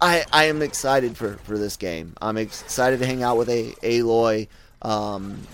I 0.00 0.24
I 0.32 0.44
am 0.44 0.62
excited 0.62 1.16
for, 1.16 1.34
for 1.38 1.58
this 1.58 1.76
game. 1.76 2.14
I'm 2.20 2.38
excited 2.38 3.00
to 3.00 3.06
hang 3.06 3.22
out 3.22 3.36
with 3.36 3.50
a 3.50 3.72
Aloy. 3.82 4.48
Um, 4.80 5.46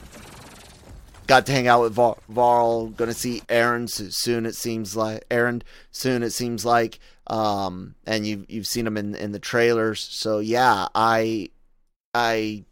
got 1.26 1.46
to 1.46 1.52
hang 1.52 1.66
out 1.66 1.82
with 1.82 1.92
Var- 1.94 2.18
Varl. 2.28 2.88
Going 2.88 3.10
to 3.10 3.14
see 3.14 3.40
Erend 3.48 3.90
soon. 3.90 4.46
It 4.46 4.54
seems 4.54 4.96
like 4.96 5.28
Erend 5.28 5.62
soon. 5.90 6.22
It 6.22 6.30
seems 6.30 6.64
like, 6.64 7.00
um, 7.26 7.96
and 8.06 8.24
you've 8.24 8.48
you've 8.48 8.66
seen 8.66 8.86
him 8.86 8.96
in 8.96 9.16
in 9.16 9.32
the 9.32 9.40
trailers. 9.40 10.00
So 10.00 10.38
yeah, 10.38 10.86
I, 10.94 11.50
I, 12.14 12.64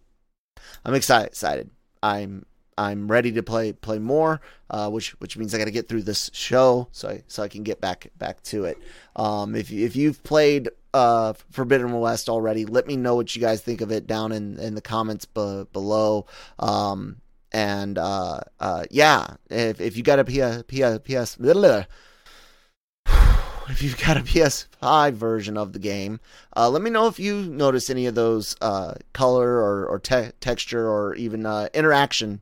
I'm 0.85 0.95
excited. 0.95 1.29
Excited. 1.29 1.71
I'm 2.01 2.47
I'm 2.77 3.11
ready 3.11 3.33
to 3.33 3.43
play 3.43 3.73
play 3.73 3.99
more, 3.99 4.41
uh, 4.71 4.91
which 4.91 5.11
which 5.21 5.37
means 5.37 5.55
I 5.55 5.59
got 5.59 5.67
to 5.67 5.71
get 5.71 5.89
through 5.89 6.03
this 6.03 6.31
show 6.33 6.89
so 6.93 7.09
I, 7.09 7.23
so 7.29 7.43
I 7.43 7.49
can 7.49 7.63
get 7.63 7.81
back 7.81 8.11
back 8.19 8.43
to 8.45 8.65
it. 8.65 8.79
Um, 9.17 9.55
if 9.55 9.73
if 9.73 9.97
you've 9.97 10.23
played 10.23 10.71
uh, 10.93 11.35
Forbidden 11.51 11.93
West 11.99 12.29
already, 12.29 12.65
let 12.65 12.87
me 12.87 12.97
know 12.97 13.15
what 13.15 13.35
you 13.35 13.43
guys 13.43 13.61
think 13.61 13.81
of 13.81 13.93
it 13.93 14.07
down 14.07 14.33
in 14.33 14.59
in 14.59 14.75
the 14.75 14.83
comments 14.83 15.25
be- 15.25 15.67
below. 15.73 16.27
Um, 16.59 17.17
and 17.53 17.99
uh, 17.99 18.41
uh, 18.59 18.85
yeah, 18.91 19.37
if 19.51 19.81
if 19.81 19.97
you 19.97 20.03
got 20.03 20.19
a 20.19 20.25
PS 20.25 20.63
PS 21.05 21.39
if 23.69 23.83
you've 23.83 23.99
got 23.99 24.17
a 24.17 24.21
PS5 24.21 25.13
version 25.13 25.57
of 25.57 25.73
the 25.73 25.79
game, 25.79 26.21
uh, 26.57 26.69
let 26.69 26.83
me 26.83 26.91
know 26.91 27.07
if 27.07 27.19
you 27.19 27.43
notice 27.45 27.89
any 27.89 28.07
of 28.07 28.15
those 28.15 28.57
uh, 28.61 28.95
color 29.13 29.57
or, 29.57 29.87
or 29.87 29.99
te- 29.99 30.33
texture 30.41 30.89
or 30.89 31.15
even 31.15 31.47
uh, 31.47 31.69
interaction 31.73 32.41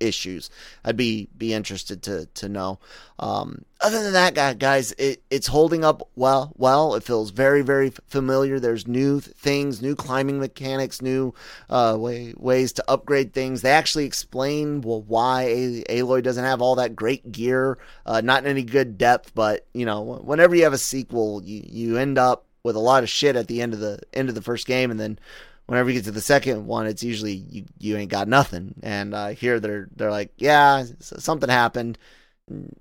issues. 0.00 0.50
I'd 0.84 0.96
be 0.96 1.28
be 1.36 1.52
interested 1.52 2.02
to 2.04 2.26
to 2.26 2.48
know. 2.48 2.78
Um, 3.18 3.64
other 3.80 4.02
than 4.02 4.14
that, 4.14 4.34
guy, 4.34 4.54
guys, 4.54 4.92
it, 4.92 5.22
it's 5.30 5.46
holding 5.46 5.84
up 5.84 6.08
well. 6.16 6.52
Well, 6.56 6.94
it 6.94 7.02
feels 7.02 7.30
very 7.30 7.62
very 7.62 7.92
familiar. 8.08 8.58
There's 8.58 8.86
new 8.86 9.20
things, 9.20 9.82
new 9.82 9.94
climbing 9.94 10.40
mechanics, 10.40 11.02
new 11.02 11.34
uh, 11.70 11.96
way, 11.98 12.34
ways 12.36 12.72
to 12.74 12.84
upgrade 12.90 13.32
things. 13.32 13.62
They 13.62 13.70
actually 13.70 14.06
explain 14.06 14.80
well 14.80 15.02
why 15.02 15.84
Aloy 15.88 16.22
doesn't 16.22 16.44
have 16.44 16.62
all 16.62 16.76
that 16.76 16.96
great 16.96 17.30
gear, 17.30 17.78
uh, 18.06 18.20
not 18.20 18.44
in 18.44 18.50
any 18.50 18.62
good 18.62 18.98
depth. 18.98 19.34
But 19.34 19.66
you 19.74 19.86
know, 19.86 20.02
whenever 20.02 20.54
you 20.54 20.64
have 20.64 20.72
a 20.72 20.78
sequel, 20.78 21.42
you 21.44 21.62
you 21.64 21.96
end 21.98 22.18
up 22.18 22.46
with 22.64 22.76
a 22.76 22.80
lot 22.80 23.02
of 23.02 23.10
shit 23.10 23.36
at 23.36 23.46
the 23.46 23.62
end 23.62 23.74
of 23.74 23.80
the 23.80 24.00
end 24.12 24.28
of 24.28 24.34
the 24.34 24.42
first 24.42 24.66
game, 24.66 24.90
and 24.90 24.98
then 24.98 25.18
whenever 25.66 25.90
you 25.90 25.98
get 25.98 26.04
to 26.04 26.10
the 26.10 26.20
second 26.20 26.66
one, 26.66 26.86
it's 26.86 27.02
usually 27.02 27.32
you, 27.32 27.64
you 27.78 27.96
ain't 27.96 28.10
got 28.10 28.28
nothing. 28.28 28.74
And 28.82 29.14
uh, 29.14 29.28
here 29.28 29.60
they're 29.60 29.88
they're 29.94 30.10
like, 30.10 30.32
yeah, 30.36 30.84
something 31.00 31.48
happened. 31.48 31.98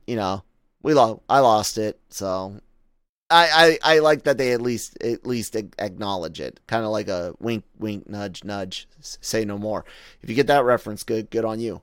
You 0.07 0.15
know, 0.15 0.43
we 0.81 0.93
lost. 0.93 1.21
I 1.29 1.39
lost 1.39 1.77
it. 1.77 1.99
So 2.09 2.59
I, 3.29 3.79
I 3.83 3.95
I 3.95 3.99
like 3.99 4.23
that 4.23 4.37
they 4.37 4.51
at 4.51 4.61
least 4.61 5.01
at 5.03 5.25
least 5.25 5.55
acknowledge 5.55 6.39
it, 6.39 6.59
kind 6.67 6.85
of 6.85 6.91
like 6.91 7.07
a 7.07 7.33
wink 7.39 7.63
wink 7.79 8.09
nudge 8.09 8.43
nudge. 8.43 8.87
Say 8.99 9.45
no 9.45 9.57
more. 9.57 9.85
If 10.21 10.29
you 10.29 10.35
get 10.35 10.47
that 10.47 10.65
reference, 10.65 11.03
good 11.03 11.29
good 11.29 11.45
on 11.45 11.59
you. 11.59 11.81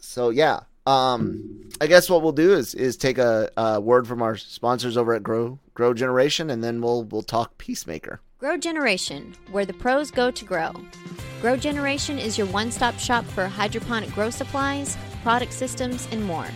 So 0.00 0.30
yeah. 0.30 0.60
Um, 0.84 1.70
I 1.80 1.86
guess 1.86 2.10
what 2.10 2.22
we'll 2.22 2.32
do 2.32 2.54
is 2.54 2.74
is 2.74 2.96
take 2.96 3.18
a, 3.18 3.50
a 3.56 3.80
word 3.80 4.08
from 4.08 4.20
our 4.20 4.36
sponsors 4.36 4.96
over 4.96 5.14
at 5.14 5.22
Grow 5.22 5.60
Grow 5.74 5.94
Generation, 5.94 6.50
and 6.50 6.62
then 6.62 6.80
we'll 6.80 7.04
we'll 7.04 7.22
talk 7.22 7.56
Peacemaker. 7.56 8.20
Grow 8.42 8.56
Generation, 8.56 9.34
where 9.52 9.64
the 9.64 9.72
pros 9.72 10.10
go 10.10 10.32
to 10.32 10.44
grow. 10.44 10.72
Grow 11.40 11.56
Generation 11.56 12.18
is 12.18 12.36
your 12.36 12.48
one 12.48 12.72
stop 12.72 12.98
shop 12.98 13.24
for 13.24 13.46
hydroponic 13.46 14.12
grow 14.12 14.30
supplies, 14.30 14.98
product 15.22 15.52
systems, 15.52 16.08
and 16.10 16.24
more. 16.24 16.48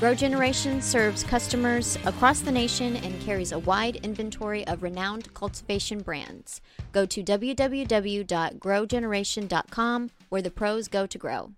Grow 0.00 0.16
Generation 0.16 0.82
serves 0.82 1.22
customers 1.22 1.96
across 2.04 2.40
the 2.40 2.50
nation 2.50 2.96
and 2.96 3.20
carries 3.20 3.52
a 3.52 3.60
wide 3.60 4.00
inventory 4.02 4.66
of 4.66 4.82
renowned 4.82 5.32
cultivation 5.32 6.00
brands. 6.00 6.60
Go 6.90 7.06
to 7.06 7.22
www.growgeneration.com 7.22 10.10
where 10.30 10.42
the 10.42 10.50
pros 10.50 10.88
go 10.88 11.06
to 11.06 11.18
grow. 11.18 11.52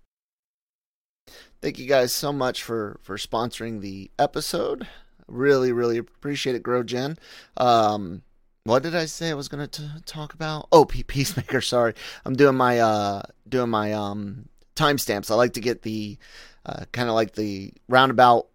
Thank 1.59 1.79
you 1.79 1.87
guys 1.87 2.13
so 2.13 2.31
much 2.31 2.61
for 2.61 2.99
for 3.01 3.17
sponsoring 3.17 3.81
the 3.81 4.11
episode. 4.19 4.87
Really, 5.27 5.71
really 5.71 5.97
appreciate 5.97 6.55
it, 6.55 6.61
Grow 6.61 6.83
Gen. 6.83 7.17
Um, 7.57 8.21
what 8.63 8.83
did 8.83 8.95
I 8.95 9.05
say 9.05 9.29
I 9.29 9.33
was 9.33 9.47
going 9.47 9.67
to 9.67 10.01
talk 10.05 10.33
about? 10.33 10.67
Oh, 10.71 10.85
Peacemaker. 10.85 11.61
Sorry, 11.61 11.93
I'm 12.25 12.35
doing 12.35 12.55
my 12.55 12.79
uh 12.79 13.23
doing 13.47 13.69
my 13.69 13.93
um 13.93 14.47
timestamps. 14.75 15.31
I 15.31 15.35
like 15.35 15.53
to 15.53 15.61
get 15.61 15.81
the 15.81 16.17
uh, 16.65 16.85
kind 16.91 17.09
of 17.09 17.15
like 17.15 17.33
the 17.33 17.73
roundabout 17.89 18.47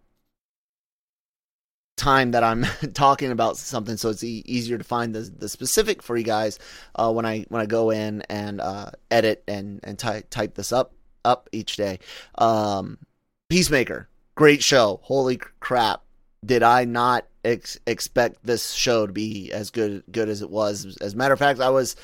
time 1.97 2.31
that 2.31 2.43
I'm 2.43 2.63
talking 2.93 3.31
about 3.31 3.57
something, 3.57 3.97
so 3.97 4.09
it's 4.09 4.23
e- 4.23 4.43
easier 4.45 4.77
to 4.77 4.83
find 4.83 5.13
the 5.13 5.21
the 5.21 5.49
specific 5.49 6.01
for 6.01 6.15
you 6.15 6.23
guys 6.23 6.59
uh, 6.95 7.11
when 7.11 7.25
I 7.25 7.45
when 7.49 7.61
I 7.61 7.65
go 7.65 7.89
in 7.89 8.21
and 8.29 8.61
uh, 8.61 8.91
edit 9.11 9.43
and 9.47 9.81
and 9.83 9.99
ty- 9.99 10.23
type 10.29 10.55
this 10.55 10.71
up 10.71 10.93
up 11.25 11.49
each 11.51 11.75
day. 11.75 11.99
Um, 12.37 12.97
Peacemaker, 13.49 14.07
great 14.35 14.63
show. 14.63 15.01
Holy 15.03 15.37
crap! 15.59 16.03
Did 16.45 16.63
I 16.63 16.85
not 16.85 17.25
ex- 17.47 17.79
expect 17.87 18.45
this 18.45 18.71
show 18.71 19.07
to 19.07 19.13
be 19.13 19.51
as 19.51 19.69
good 19.69 20.03
good 20.11 20.29
as 20.29 20.41
it 20.41 20.49
was. 20.49 20.97
As 21.01 21.13
a 21.13 21.17
matter 21.17 21.33
of 21.33 21.39
fact, 21.39 21.59
I 21.59 21.69
was 21.69 21.95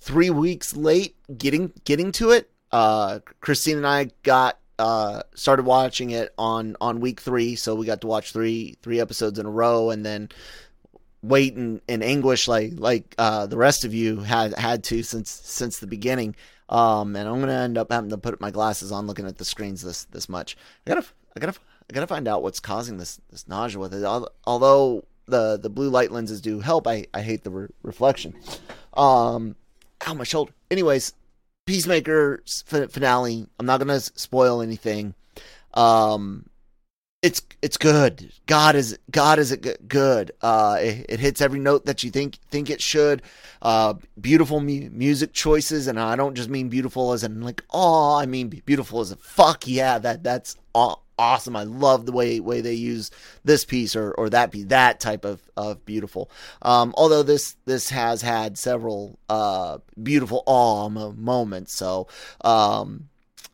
three 0.00 0.30
weeks 0.30 0.76
late 0.76 1.16
getting 1.36 1.72
getting 1.84 2.12
to 2.12 2.30
it. 2.30 2.50
Uh, 2.70 3.20
Christine 3.40 3.78
and 3.78 3.86
I 3.86 4.10
got 4.22 4.58
uh, 4.78 5.22
started 5.34 5.66
watching 5.66 6.10
it 6.10 6.32
on 6.38 6.76
on 6.80 7.00
week 7.00 7.20
three, 7.20 7.56
so 7.56 7.74
we 7.74 7.86
got 7.86 8.00
to 8.02 8.06
watch 8.06 8.32
three 8.32 8.76
three 8.82 9.00
episodes 9.00 9.38
in 9.38 9.46
a 9.46 9.50
row, 9.50 9.90
and 9.90 10.04
then 10.04 10.28
wait 11.22 11.54
in, 11.54 11.80
in 11.88 12.02
anguish 12.02 12.46
like 12.46 12.72
like 12.76 13.14
uh, 13.18 13.46
the 13.46 13.56
rest 13.56 13.84
of 13.84 13.94
you 13.94 14.20
had 14.20 14.54
had 14.54 14.84
to 14.84 15.02
since 15.02 15.30
since 15.30 15.78
the 15.78 15.86
beginning. 15.86 16.36
Um, 16.68 17.16
and 17.16 17.26
I'm 17.26 17.40
gonna 17.40 17.52
end 17.52 17.78
up 17.78 17.90
having 17.90 18.10
to 18.10 18.18
put 18.18 18.40
my 18.40 18.50
glasses 18.50 18.92
on, 18.92 19.06
looking 19.06 19.26
at 19.26 19.38
the 19.38 19.44
screens 19.44 19.82
this 19.82 20.04
this 20.04 20.28
much. 20.28 20.56
I 20.86 20.90
gotta 20.90 21.06
I 21.36 21.40
gotta 21.40 21.58
I 21.90 21.94
gotta 21.94 22.06
find 22.06 22.28
out 22.28 22.42
what's 22.42 22.60
causing 22.60 22.98
this 22.98 23.20
this 23.30 23.48
nausea 23.48 23.78
with 23.78 23.94
it. 23.94 24.04
Although 24.44 25.04
the 25.26 25.58
the 25.58 25.70
blue 25.70 25.90
light 25.90 26.10
lenses 26.10 26.40
do 26.40 26.60
help, 26.60 26.86
I 26.86 27.06
I 27.14 27.22
hate 27.22 27.44
the 27.44 27.50
re- 27.50 27.68
reflection. 27.82 28.34
Um, 28.94 29.56
ow 30.06 30.14
my 30.14 30.24
shoulder. 30.24 30.52
Anyways, 30.70 31.14
Peacemaker 31.66 32.42
finale. 32.46 33.46
I'm 33.58 33.66
not 33.66 33.78
gonna 33.78 34.00
spoil 34.00 34.62
anything. 34.62 35.14
Um, 35.74 36.48
it's 37.20 37.42
it's 37.62 37.76
good. 37.76 38.32
God 38.46 38.74
is 38.74 38.98
God 39.10 39.38
is 39.38 39.52
it 39.52 39.88
good. 39.88 40.32
Uh, 40.40 40.78
it, 40.80 41.06
it, 41.08 41.20
hits 41.20 41.40
every 41.40 41.58
note 41.58 41.84
that 41.86 42.02
you 42.02 42.10
think 42.10 42.36
think 42.50 42.70
it 42.70 42.80
should. 42.80 43.22
Uh, 43.60 43.94
beautiful 44.20 44.60
mu- 44.60 44.88
music 44.90 45.32
choices, 45.32 45.88
and 45.88 45.98
I 45.98 46.16
don't 46.16 46.34
just 46.34 46.48
mean 46.48 46.68
beautiful 46.68 47.12
as 47.12 47.24
in 47.24 47.42
like 47.42 47.64
oh, 47.70 48.14
I 48.16 48.26
mean 48.26 48.48
beautiful 48.48 49.00
as 49.00 49.10
a 49.10 49.16
fuck 49.16 49.66
yeah. 49.66 49.98
That 49.98 50.22
that's 50.22 50.56
awesome. 51.18 51.56
I 51.56 51.64
love 51.64 52.06
the 52.06 52.12
way 52.12 52.40
way 52.40 52.60
they 52.60 52.74
use 52.74 53.10
this 53.44 53.64
piece 53.64 53.96
or 53.96 54.12
or 54.12 54.30
that 54.30 54.52
piece, 54.52 54.66
that 54.66 55.00
type 55.00 55.24
of 55.24 55.42
of 55.56 55.84
beautiful. 55.84 56.30
Um, 56.62 56.94
although 56.96 57.22
this 57.22 57.56
this 57.64 57.90
has 57.90 58.22
had 58.22 58.58
several 58.58 59.18
uh 59.28 59.78
beautiful 60.02 60.42
awe 60.46 60.88
moments, 60.88 61.74
so 61.74 62.08
um 62.42 63.08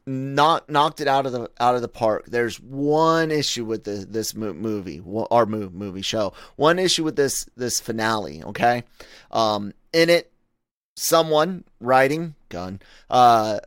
knocked 0.07 0.69
knocked 0.69 1.01
it 1.01 1.09
out 1.09 1.27
of 1.27 1.33
the 1.33 1.51
out 1.61 1.75
of 1.75 1.83
the 1.83 1.89
park. 1.89 2.27
There's 2.27 2.61
one 2.61 3.31
issue 3.31 3.65
with 3.65 3.85
the, 3.85 4.07
this 4.09 4.35
movie, 4.35 5.03
our 5.31 5.47
movie 5.47 6.03
show. 6.03 6.33
One 6.57 6.79
issue 6.79 7.05
with 7.05 7.17
this 7.17 7.47
this 7.57 7.81
finale. 7.81 8.43
Okay, 8.45 8.85
um, 9.31 9.73
in 9.93 10.11
it, 10.11 10.31
someone 10.97 11.65
writing 11.81 12.35
Gunn, 12.49 12.81
uh, 13.11 13.61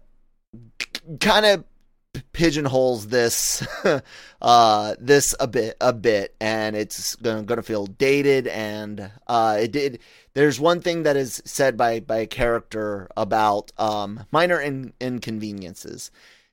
kind 1.19 1.45
of 1.45 1.63
pigeonholes 2.33 3.07
this 3.07 3.65
uh 4.41 4.95
this 4.99 5.33
a 5.39 5.47
bit 5.47 5.75
a 5.81 5.93
bit 5.93 6.35
and 6.39 6.75
it's 6.75 7.15
gonna 7.15 7.43
gonna 7.43 7.61
feel 7.61 7.85
dated 7.85 8.47
and 8.47 9.11
uh 9.27 9.57
it 9.59 9.71
did 9.71 9.99
there's 10.33 10.59
one 10.59 10.81
thing 10.81 11.01
that 11.01 11.17
is 11.17 11.41
said 11.45 11.75
by 11.75 11.99
by 11.99 12.17
a 12.17 12.27
character 12.27 13.09
about 13.17 13.71
um 13.79 14.23
minor 14.31 14.61
in, 14.61 14.93
inconveniences. 15.01 16.11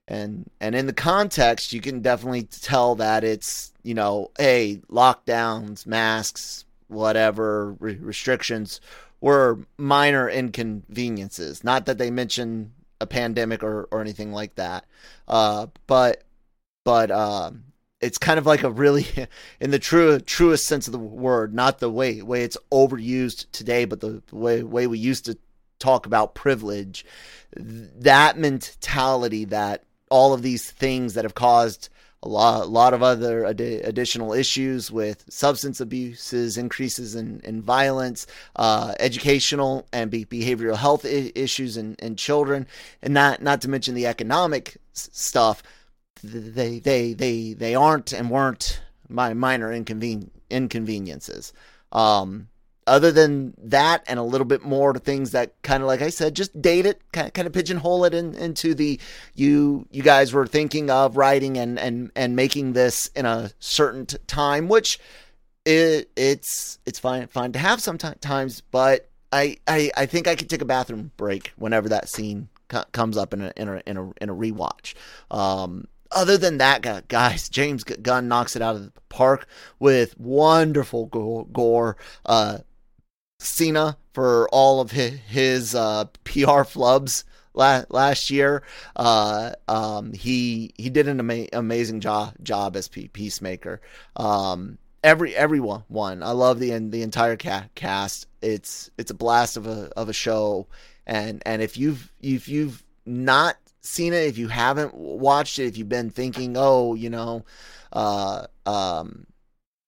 And 0.08 0.50
and 0.60 0.74
in 0.74 0.86
the 0.86 0.94
context 0.94 1.72
you 1.72 1.82
can 1.82 2.00
definitely 2.00 2.44
tell 2.44 2.94
that 2.94 3.24
it's 3.24 3.72
you 3.82 3.92
know 3.92 4.30
hey 4.38 4.80
lockdowns 4.90 5.86
masks 5.86 6.64
whatever 6.88 7.72
re- 7.78 7.96
restrictions 7.96 8.80
were 9.20 9.58
minor 9.76 10.28
inconveniences. 10.28 11.64
Not 11.64 11.86
that 11.86 11.98
they 11.98 12.10
mention 12.10 12.72
a 13.04 13.06
pandemic 13.06 13.62
or, 13.62 13.88
or 13.92 14.00
anything 14.00 14.32
like 14.32 14.56
that. 14.56 14.84
Uh, 15.28 15.68
but 15.86 16.24
but 16.82 17.10
um, 17.10 17.64
it's 18.00 18.18
kind 18.18 18.38
of 18.38 18.46
like 18.46 18.62
a 18.62 18.70
really, 18.70 19.06
in 19.60 19.70
the 19.70 19.78
true 19.78 20.18
truest 20.20 20.66
sense 20.66 20.88
of 20.88 20.92
the 20.92 20.98
word, 20.98 21.54
not 21.54 21.78
the 21.78 21.90
way 21.90 22.20
way 22.22 22.42
it's 22.42 22.58
overused 22.72 23.46
today, 23.52 23.84
but 23.84 24.00
the 24.00 24.22
way 24.32 24.62
way 24.62 24.86
we 24.86 24.98
used 24.98 25.24
to 25.26 25.38
talk 25.78 26.06
about 26.06 26.34
privilege. 26.34 27.04
That 27.56 28.36
mentality 28.36 29.44
that 29.46 29.84
all 30.10 30.34
of 30.34 30.42
these 30.42 30.70
things 30.70 31.14
that 31.14 31.24
have 31.24 31.34
caused 31.34 31.88
a 32.24 32.28
lot, 32.28 32.62
a 32.62 32.66
lot 32.66 32.94
of 32.94 33.02
other 33.02 33.44
ad- 33.44 33.60
additional 33.60 34.32
issues 34.32 34.90
with 34.90 35.24
substance 35.28 35.78
abuses, 35.78 36.56
increases 36.56 37.14
in, 37.14 37.40
in 37.44 37.60
violence, 37.60 38.26
uh, 38.56 38.94
educational 38.98 39.86
and 39.92 40.10
be- 40.10 40.24
behavioral 40.24 40.76
health 40.76 41.04
I- 41.04 41.30
issues 41.34 41.76
in, 41.76 41.94
in 41.98 42.16
children, 42.16 42.66
and 43.02 43.12
not 43.14 43.42
not 43.42 43.60
to 43.60 43.68
mention 43.68 43.94
the 43.94 44.06
economic 44.06 44.78
s- 44.96 45.10
stuff. 45.12 45.62
They 46.22 46.78
they 46.78 47.12
they 47.12 47.52
they 47.52 47.74
aren't 47.74 48.12
and 48.12 48.30
weren't 48.30 48.80
my 49.08 49.34
minor 49.34 49.70
inconven- 49.70 50.30
inconveniences. 50.48 51.52
Um, 51.92 52.48
other 52.86 53.10
than 53.10 53.54
that 53.58 54.04
and 54.06 54.18
a 54.18 54.22
little 54.22 54.44
bit 54.44 54.62
more 54.62 54.92
to 54.92 55.00
things 55.00 55.30
that 55.30 55.60
kind 55.62 55.82
of 55.82 55.86
like 55.86 56.02
i 56.02 56.10
said 56.10 56.34
just 56.34 56.60
date 56.60 56.86
it 56.86 57.00
kind 57.12 57.26
of, 57.26 57.32
kind 57.32 57.46
of 57.46 57.52
pigeonhole 57.52 58.04
it 58.04 58.14
in, 58.14 58.34
into 58.34 58.74
the 58.74 58.98
you 59.34 59.86
you 59.90 60.02
guys 60.02 60.32
were 60.32 60.46
thinking 60.46 60.90
of 60.90 61.16
writing 61.16 61.56
and 61.56 61.78
and 61.78 62.10
and 62.14 62.36
making 62.36 62.72
this 62.72 63.10
in 63.14 63.26
a 63.26 63.50
certain 63.58 64.06
time 64.26 64.68
which 64.68 64.98
it 65.64 66.10
it's 66.16 66.78
it's 66.84 66.98
fine 66.98 67.26
fine 67.28 67.52
to 67.52 67.58
have 67.58 67.80
sometimes 67.80 68.60
but 68.60 69.08
i 69.32 69.56
i 69.66 69.90
i 69.96 70.06
think 70.06 70.28
i 70.28 70.34
could 70.34 70.50
take 70.50 70.62
a 70.62 70.66
bathroom 70.66 71.10
break 71.16 71.52
whenever 71.56 71.88
that 71.88 72.08
scene 72.08 72.48
co- 72.68 72.84
comes 72.92 73.16
up 73.16 73.32
in 73.32 73.40
a 73.40 73.52
in 73.56 73.68
a 73.68 73.82
in 73.86 73.96
a, 73.96 74.10
in 74.20 74.28
a 74.28 74.34
rewatch 74.34 74.94
um 75.30 75.86
other 76.14 76.38
than 76.38 76.58
that, 76.58 77.08
guys, 77.08 77.48
James 77.48 77.82
Gunn 77.82 78.28
knocks 78.28 78.56
it 78.56 78.62
out 78.62 78.76
of 78.76 78.84
the 78.84 78.92
park 79.08 79.46
with 79.78 80.18
wonderful 80.18 81.06
gore. 81.06 81.96
Uh, 82.24 82.58
Cena 83.44 83.96
for 84.12 84.48
all 84.50 84.80
of 84.80 84.90
his, 84.90 85.12
his 85.26 85.74
uh, 85.74 86.04
PR 86.24 86.64
flubs 86.64 87.24
last 87.54 88.30
year. 88.30 88.62
Uh, 88.96 89.52
um, 89.68 90.12
he 90.12 90.72
he 90.76 90.90
did 90.90 91.08
an 91.08 91.20
ama- 91.20 91.48
amazing 91.52 92.00
job 92.00 92.34
job 92.42 92.76
as 92.76 92.88
Peacemaker. 92.88 93.80
Um, 94.16 94.78
every 95.02 95.36
everyone 95.36 95.84
one. 95.88 96.22
I 96.22 96.30
love 96.30 96.58
the 96.58 96.76
the 96.78 97.02
entire 97.02 97.36
ca- 97.36 97.68
cast. 97.74 98.26
It's 98.42 98.90
it's 98.98 99.10
a 99.10 99.14
blast 99.14 99.56
of 99.56 99.66
a 99.66 99.90
of 99.96 100.08
a 100.08 100.12
show. 100.12 100.66
And 101.06 101.42
and 101.46 101.62
if 101.62 101.76
you've 101.76 102.12
if 102.20 102.48
you've 102.48 102.82
not 103.06 103.56
seen 103.82 104.12
it, 104.12 104.26
if 104.26 104.38
you 104.38 104.48
haven't 104.48 104.94
watched 104.94 105.58
it, 105.58 105.66
if 105.66 105.76
you've 105.76 105.88
been 105.88 106.10
thinking, 106.10 106.56
oh, 106.56 106.94
you 106.94 107.10
know, 107.10 107.44
uh, 107.92 108.46
um, 108.66 109.26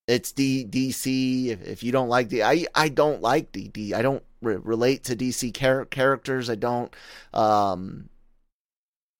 it's 0.07 0.33
D, 0.33 0.67
DC. 0.69 1.49
If, 1.49 1.63
if 1.67 1.83
you 1.83 1.93
don't 1.93 2.09
like 2.09 2.29
the, 2.29 2.43
I 2.43 2.67
I 2.75 2.89
don't 2.89 3.21
like 3.21 3.53
D, 3.53 3.93
I 3.95 4.03
don't 4.03 4.23
re- 4.41 4.57
relate 4.57 5.05
to 5.05 5.17
DC 5.17 5.55
char- 5.55 5.87
characters. 5.87 6.49
I 6.49 6.55
don't, 6.55 6.95
um, 7.35 8.09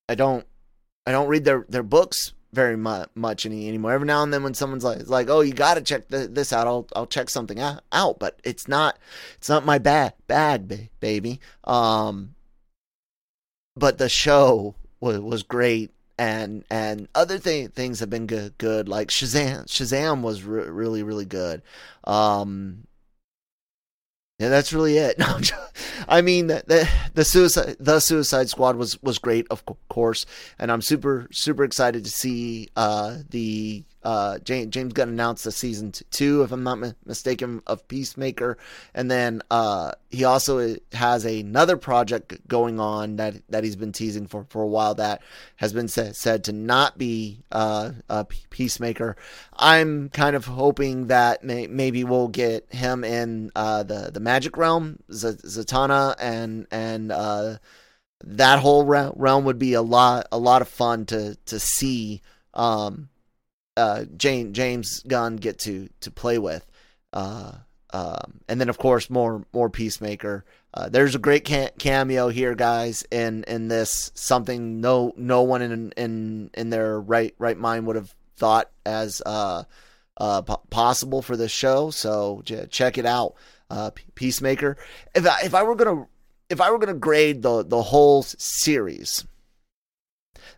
I 0.09 0.15
don't, 0.15 0.47
I 1.07 1.13
don't 1.13 1.29
read 1.29 1.45
their 1.45 1.67
their 1.69 1.83
books 1.83 2.33
very 2.53 2.77
much 2.77 3.09
much 3.15 3.47
any, 3.47 3.69
anymore. 3.69 3.93
Every 3.93 4.07
now 4.07 4.23
and 4.23 4.33
then, 4.33 4.43
when 4.43 4.55
someone's 4.55 4.85
like 4.85 5.09
like, 5.09 5.29
oh, 5.29 5.41
you 5.41 5.53
got 5.53 5.75
to 5.75 5.81
check 5.81 6.09
the, 6.09 6.29
this 6.29 6.53
out, 6.53 6.67
I'll 6.67 6.87
I'll 6.95 7.07
check 7.07 7.31
something 7.31 7.61
out. 7.61 8.19
But 8.19 8.41
it's 8.45 8.69
not 8.69 8.99
it's 9.37 9.49
not 9.49 9.67
my 9.67 9.79
bad 9.79 10.15
bag, 10.29 10.91
baby. 11.01 11.41
Um, 11.65 12.35
but 13.77 13.99
the 13.99 14.09
show 14.09 14.77
was 15.01 15.19
was 15.19 15.43
great 15.43 15.91
and 16.19 16.65
and 16.71 17.09
other 17.15 17.39
th- 17.39 17.73
things 17.73 18.01
have 18.01 18.11
been 18.11 18.27
good 18.27 18.57
good 18.59 18.89
like 18.89 19.09
Shazam 19.09 19.67
Shazam 19.67 20.23
was 20.23 20.43
re- 20.43 20.69
really 20.69 21.03
really 21.03 21.27
good. 21.27 21.63
Um 22.05 22.87
yeah 24.39 24.49
that's 24.49 24.73
really 24.73 24.99
it. 24.99 25.19
No, 25.19 25.39
I 26.09 26.21
mean 26.23 26.47
the, 26.49 26.63
the 26.67 26.89
the 27.15 27.25
suicide 27.25 27.77
the 27.81 28.01
Suicide 28.01 28.49
Squad 28.49 28.77
was 28.77 29.03
was 29.03 29.19
great 29.19 29.47
of 29.51 29.65
course 29.89 30.27
and 30.59 30.71
I'm 30.71 30.83
super 30.83 31.27
super 31.33 31.65
excited 31.65 32.05
to 32.05 32.11
see 32.11 32.69
uh 32.77 33.19
the 33.31 33.85
uh, 34.07 34.39
James, 34.39 34.69
James 34.69 34.93
Gunn 34.93 35.09
announced 35.09 35.45
a 35.47 35.51
season 35.51 35.91
two, 36.13 36.45
if 36.45 36.53
I'm 36.53 36.63
not 36.63 36.79
mistaken, 37.05 37.61
of 37.67 37.89
Peacemaker, 37.89 38.57
and 38.95 39.11
then 39.11 39.43
uh, 39.51 39.91
he 40.11 40.23
also 40.23 40.77
has 40.93 41.25
another 41.25 41.77
project 41.77 42.47
going 42.47 42.79
on 42.79 43.17
that 43.17 43.43
that 43.49 43.65
he's 43.65 43.75
been 43.75 43.91
teasing 43.91 44.29
for 44.29 44.47
for 44.49 44.63
a 44.63 44.67
while 44.69 44.95
that 44.95 45.23
has 45.57 45.73
been 45.73 45.89
said, 45.89 46.15
said 46.15 46.45
to 46.45 46.53
not 46.53 46.97
be 46.97 47.41
uh, 47.51 47.91
a 48.09 48.25
Peacemaker. 48.25 49.17
I'm 49.57 50.09
kind 50.11 50.37
of 50.37 50.45
hoping 50.45 51.09
that 51.09 51.43
may, 51.43 51.67
maybe 51.67 52.05
we'll 52.05 52.29
get 52.29 52.73
him 52.73 53.03
in 53.03 53.51
uh, 53.57 53.83
the 53.83 54.13
the 54.15 54.21
Magic 54.21 54.57
Realm, 54.57 55.01
Z- 55.13 55.41
Zatanna, 55.45 56.15
and 56.21 56.69
and 56.71 57.11
uh, 57.11 57.57
that 58.23 58.61
whole 58.61 58.85
realm 58.85 59.45
would 59.47 59.59
be 59.59 59.73
a 59.73 59.83
lot 59.83 60.29
a 60.31 60.39
lot 60.39 60.63
of 60.63 60.69
fun 60.69 61.07
to 61.07 61.37
to 61.47 61.59
see. 61.59 62.23
Um, 62.55 63.09
uh, 63.77 64.05
Jane, 64.17 64.53
James 64.53 65.03
Gunn 65.07 65.37
get 65.37 65.59
to 65.61 65.89
to 66.01 66.11
play 66.11 66.39
with. 66.39 66.67
Uh, 67.13 67.53
um, 67.93 68.41
and 68.49 68.61
then 68.61 68.69
of 68.69 68.79
course 68.79 69.09
more 69.09 69.45
more 69.53 69.71
Peacemaker. 69.71 70.45
Uh, 70.75 70.89
there's 70.89 71.15
a 71.15 71.19
great 71.19 71.45
cameo 71.45 72.29
here, 72.29 72.55
guys, 72.55 73.05
in 73.11 73.45
in 73.45 73.69
this 73.69 74.11
something 74.15 74.81
no 74.81 75.13
no 75.17 75.43
one 75.43 75.63
in 75.63 75.93
in 75.93 76.51
in 76.53 76.71
their 76.71 77.01
right 77.01 77.35
right 77.39 77.57
mind 77.57 77.87
would 77.87 77.97
have 77.97 78.15
thought 78.37 78.71
as 78.85 79.23
uh, 79.25 79.65
uh, 80.19 80.43
po- 80.43 80.63
possible 80.69 81.23
for 81.23 81.37
this 81.37 81.53
show. 81.53 81.91
So 81.91 82.43
j- 82.45 82.67
check 82.69 82.99
it 82.99 83.07
out, 83.07 83.35
uh, 83.71 83.91
Peacemaker. 84.15 84.77
If 85.15 85.27
I, 85.27 85.41
if 85.45 85.55
I 85.55 85.63
were 85.63 85.75
gonna 85.77 86.07
if 86.51 86.61
I 86.61 86.71
were 86.71 86.79
gonna 86.79 86.95
grade 86.95 87.43
the 87.43 87.65
the 87.65 87.83
whole 87.83 88.23
series, 88.23 89.25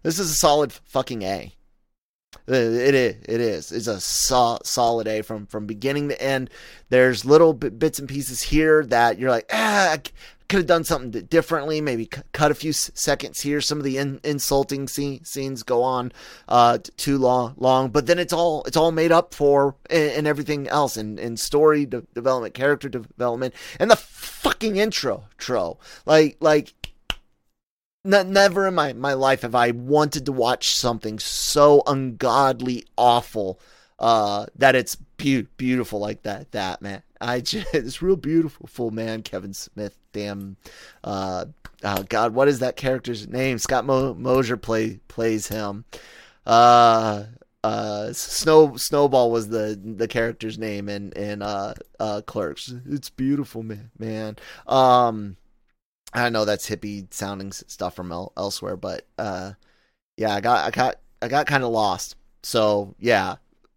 this 0.02 0.18
is 0.18 0.31
a 0.31 0.35
solid 0.35 0.72
fucking 0.72 1.22
A. 1.22 1.54
It 2.46 2.94
is. 2.94 3.16
It 3.28 3.40
is. 3.40 3.72
It's 3.72 3.86
a 3.86 4.00
so, 4.00 4.58
solid 4.64 5.06
A 5.06 5.22
from 5.22 5.46
from 5.46 5.66
beginning 5.66 6.08
to 6.08 6.22
end. 6.22 6.50
There's 6.88 7.24
little 7.24 7.52
bits 7.52 7.98
and 7.98 8.08
pieces 8.08 8.42
here 8.42 8.84
that 8.86 9.18
you're 9.18 9.30
like, 9.30 9.50
ah, 9.52 9.98
could 10.48 10.58
have 10.58 10.66
done 10.66 10.84
something 10.84 11.10
differently. 11.26 11.80
Maybe 11.80 12.06
cut 12.06 12.50
a 12.50 12.54
few 12.54 12.72
seconds 12.72 13.42
here. 13.42 13.60
Some 13.60 13.78
of 13.78 13.84
the 13.84 13.98
in, 13.98 14.20
insulting 14.24 14.88
scene, 14.88 15.24
scenes 15.24 15.62
go 15.62 15.82
on 15.82 16.10
uh, 16.48 16.78
too 16.96 17.18
long, 17.18 17.54
long, 17.58 17.90
but 17.90 18.06
then 18.06 18.18
it's 18.18 18.32
all 18.32 18.64
it's 18.64 18.76
all 18.76 18.92
made 18.92 19.12
up 19.12 19.34
for 19.34 19.74
in, 19.90 20.10
in 20.10 20.26
everything 20.26 20.66
else 20.68 20.96
in, 20.96 21.18
in 21.18 21.36
story 21.36 21.84
de- 21.84 22.02
development, 22.14 22.54
character 22.54 22.88
development, 22.88 23.54
and 23.78 23.90
the 23.90 23.96
fucking 23.96 24.76
intro. 24.76 25.24
Tro 25.36 25.78
like 26.06 26.38
like 26.40 26.72
never 28.04 28.66
in 28.66 28.74
my, 28.74 28.92
my 28.92 29.14
life 29.14 29.42
have 29.42 29.54
I 29.54 29.70
wanted 29.72 30.26
to 30.26 30.32
watch 30.32 30.74
something 30.74 31.18
so 31.18 31.82
ungodly 31.87 32.84
awful 32.96 33.61
uh, 33.98 34.46
that 34.56 34.74
it's 34.74 34.96
be- 35.16 35.46
beautiful 35.56 35.98
like 35.98 36.22
that. 36.22 36.52
That 36.52 36.80
man, 36.80 37.02
I 37.20 37.40
just 37.42 37.74
it's 37.74 38.02
real 38.02 38.16
beautiful, 38.16 38.90
man. 38.90 39.22
Kevin 39.22 39.54
Smith, 39.54 39.98
damn, 40.12 40.56
uh, 41.04 41.46
oh 41.84 42.02
God, 42.08 42.34
what 42.34 42.48
is 42.48 42.61
that 42.61 42.76
character's 42.76 43.28
name? 43.28 43.58
Scott 43.58 43.84
Mo- 43.84 44.14
Mosier 44.14 44.56
play 44.56 45.00
plays 45.08 45.48
him. 45.48 45.84
Uh, 46.46 47.24
uh, 47.64 48.12
Snow 48.12 48.76
Snowball 48.76 49.30
was 49.30 49.48
the 49.48 49.78
the 49.82 50.08
character's 50.08 50.58
name 50.58 50.88
in 50.88 51.12
in 51.12 51.42
uh, 51.42 51.74
uh, 51.98 52.22
Clerks. 52.24 52.72
It's 52.88 53.11
beautiful, 53.11 53.62
man. 53.62 53.90
Man, 53.98 54.37
um, 54.66 55.37
I 56.12 56.28
know 56.30 56.44
that's 56.44 56.68
hippie 56.68 57.12
sounding 57.12 57.52
stuff 57.52 57.94
from 57.94 58.12
el- 58.12 58.32
elsewhere, 58.36 58.76
but 58.76 59.06
uh, 59.18 59.52
yeah, 60.16 60.34
I 60.34 60.40
got 60.40 60.66
I 60.66 60.70
got 60.70 60.96
I 61.22 61.28
got 61.28 61.46
kind 61.46 61.64
of 61.64 61.70
lost. 61.70 62.16
So 62.42 62.94
yeah, 62.98 63.36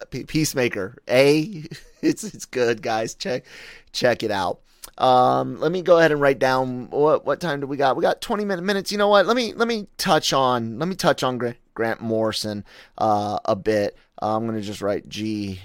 P- 0.09 0.23
Peacemaker, 0.23 0.97
a 1.09 1.63
it's 2.01 2.23
it's 2.23 2.45
good, 2.45 2.81
guys. 2.81 3.15
Check 3.15 3.45
check 3.91 4.23
it 4.23 4.31
out. 4.31 4.61
Um, 4.97 5.59
let 5.59 5.71
me 5.71 5.81
go 5.81 5.97
ahead 5.97 6.11
and 6.11 6.21
write 6.21 6.39
down 6.39 6.89
what 6.89 7.25
what 7.25 7.39
time 7.39 7.59
do 7.59 7.67
we 7.67 7.77
got? 7.77 7.95
We 7.95 8.01
got 8.01 8.21
20 8.21 8.45
minute, 8.45 8.63
minutes. 8.63 8.91
You 8.91 8.97
know 8.97 9.07
what? 9.07 9.25
Let 9.25 9.35
me 9.35 9.53
let 9.53 9.67
me 9.67 9.87
touch 9.97 10.33
on 10.33 10.79
let 10.79 10.87
me 10.87 10.95
touch 10.95 11.23
on 11.23 11.37
Grant, 11.37 11.57
Grant 11.73 12.01
Morrison 12.01 12.63
uh, 12.97 13.39
a 13.45 13.55
bit. 13.55 13.97
Uh, 14.21 14.35
I'm 14.35 14.45
gonna 14.45 14.61
just 14.61 14.81
write 14.81 15.09
G 15.09 15.59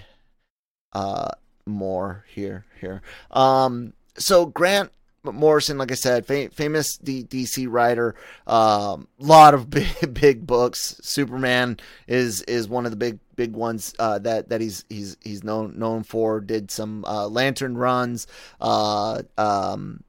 uh, 0.92 1.30
more 1.66 2.24
here 2.28 2.64
here. 2.80 3.02
Um, 3.30 3.92
so 4.18 4.46
Grant 4.46 4.90
Morrison, 5.34 5.78
like 5.78 5.92
I 5.92 5.94
said, 5.94 6.26
fam- 6.26 6.50
famous 6.50 6.96
D- 6.96 7.24
DC 7.24 7.66
writer, 7.68 8.14
a 8.46 8.54
um, 8.54 9.08
lot 9.18 9.54
of 9.54 9.70
big, 9.70 10.14
big 10.14 10.46
books. 10.46 10.98
Superman 11.02 11.78
is 12.06 12.42
is 12.42 12.68
one 12.68 12.84
of 12.84 12.90
the 12.90 12.96
big 12.96 13.18
big 13.34 13.52
ones 13.52 13.94
uh, 13.98 14.18
that 14.20 14.48
that 14.48 14.60
he's 14.60 14.84
he's 14.88 15.16
he's 15.22 15.44
known 15.44 15.78
known 15.78 16.02
for. 16.02 16.40
Did 16.40 16.70
some 16.70 17.04
uh, 17.04 17.28
Lantern 17.28 17.76
runs. 17.76 18.26
Uh, 18.60 19.22
um, 19.36 20.02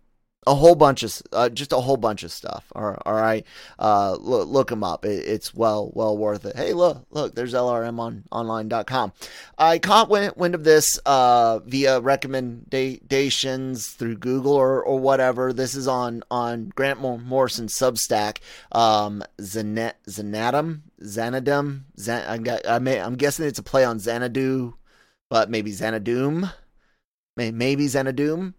a 0.47 0.55
whole 0.55 0.75
bunch 0.75 1.03
of 1.03 1.21
uh, 1.33 1.49
just 1.49 1.73
a 1.73 1.77
whole 1.77 1.97
bunch 1.97 2.23
of 2.23 2.31
stuff. 2.31 2.65
All 2.73 2.97
right. 3.05 3.45
Uh, 3.77 4.17
look, 4.19 4.47
look 4.47 4.69
them 4.69 4.83
up. 4.83 5.05
It, 5.05 5.25
it's 5.27 5.53
well 5.53 5.91
well 5.93 6.17
worth 6.17 6.45
it. 6.45 6.55
Hey, 6.55 6.73
look 6.73 7.05
look. 7.11 7.35
There's 7.35 7.53
LRM 7.53 7.99
on 7.99 8.23
online.com. 8.31 9.11
I 9.57 9.77
caught 9.77 10.09
wind, 10.09 10.55
of 10.55 10.63
this 10.63 10.97
uh, 11.05 11.59
via 11.59 11.99
recommendations 11.99 13.87
through 13.91 14.17
Google 14.17 14.53
or, 14.53 14.81
or 14.81 14.97
whatever. 14.97 15.51
This 15.53 15.75
is 15.75 15.87
on 15.87 16.23
on 16.31 16.71
Grant 16.75 17.01
Morrison 17.01 17.67
Substack. 17.67 18.37
Um, 18.71 19.23
Zanet, 19.39 19.93
Zanadum 20.07 20.81
Xanadum. 21.01 21.83
Zan, 21.99 22.47
I, 22.47 22.75
I 22.75 22.79
may, 22.79 22.99
I'm 22.99 23.15
guessing 23.15 23.45
it's 23.45 23.59
a 23.59 23.63
play 23.63 23.83
on 23.83 23.99
Xanadu, 23.99 24.73
but 25.29 25.49
maybe 25.49 25.71
Xanadoom. 25.71 26.51
Maybe 27.35 27.85
Xanadoom 27.85 28.53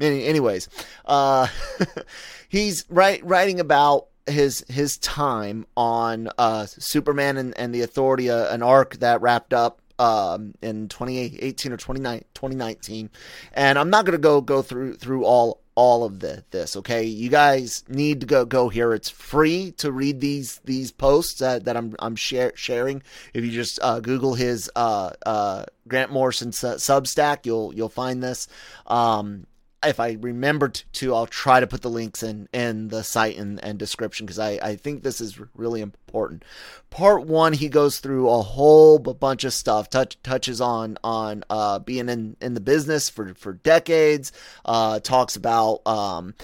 any, 0.00 0.24
anyways, 0.26 0.68
uh, 1.06 1.48
he's 2.48 2.84
right 2.88 3.24
writing 3.24 3.60
about 3.60 4.06
his 4.26 4.64
his 4.68 4.96
time 4.98 5.66
on 5.76 6.28
uh, 6.38 6.66
Superman 6.66 7.36
and, 7.36 7.58
and 7.58 7.74
the 7.74 7.82
Authority, 7.82 8.30
uh, 8.30 8.54
an 8.54 8.62
arc 8.62 8.96
that 8.98 9.20
wrapped 9.20 9.52
up 9.52 9.80
um, 9.98 10.54
in 10.62 10.88
2018 10.88 11.72
or 11.72 11.76
2019. 11.76 13.10
And 13.54 13.78
I'm 13.78 13.90
not 13.90 14.04
going 14.04 14.12
to 14.12 14.18
go 14.18 14.40
go 14.40 14.62
through 14.62 14.94
through 14.94 15.24
all 15.24 15.60
all 15.74 16.02
of 16.04 16.18
the, 16.18 16.44
this. 16.50 16.76
Okay, 16.76 17.04
you 17.04 17.28
guys 17.28 17.84
need 17.88 18.20
to 18.20 18.26
go 18.26 18.44
go 18.44 18.68
here. 18.68 18.92
It's 18.92 19.10
free 19.10 19.72
to 19.78 19.90
read 19.90 20.20
these 20.20 20.60
these 20.64 20.92
posts 20.92 21.40
that, 21.40 21.64
that 21.64 21.76
I'm 21.76 21.96
I'm 21.98 22.14
share, 22.14 22.52
sharing. 22.54 23.02
If 23.34 23.44
you 23.44 23.50
just 23.50 23.80
uh, 23.82 23.98
Google 23.98 24.34
his 24.34 24.70
uh, 24.76 25.10
uh, 25.26 25.64
Grant 25.88 26.12
Morrison 26.12 26.50
Substack, 26.50 27.46
you'll 27.46 27.74
you'll 27.74 27.88
find 27.88 28.22
this. 28.22 28.46
Um, 28.86 29.46
if 29.84 30.00
I 30.00 30.12
remember 30.20 30.68
to, 30.68 31.14
I'll 31.14 31.26
try 31.26 31.60
to 31.60 31.66
put 31.66 31.82
the 31.82 31.90
links 31.90 32.22
in 32.22 32.48
in 32.52 32.88
the 32.88 33.04
site 33.04 33.36
and, 33.36 33.62
and 33.62 33.78
description 33.78 34.26
because 34.26 34.38
I, 34.38 34.58
I 34.62 34.76
think 34.76 35.02
this 35.02 35.20
is 35.20 35.38
really 35.54 35.80
important. 35.80 36.44
Part 36.90 37.26
one, 37.26 37.52
he 37.52 37.68
goes 37.68 38.00
through 38.00 38.28
a 38.28 38.42
whole 38.42 38.98
bunch 38.98 39.44
of 39.44 39.52
stuff, 39.52 39.88
touch, 39.88 40.20
touches 40.22 40.60
on 40.60 40.98
on 41.04 41.44
uh, 41.48 41.78
being 41.78 42.08
in, 42.08 42.36
in 42.40 42.54
the 42.54 42.60
business 42.60 43.08
for 43.08 43.34
for 43.34 43.52
decades, 43.52 44.32
uh, 44.64 44.98
talks 45.00 45.36
about 45.36 45.86
um, 45.86 46.34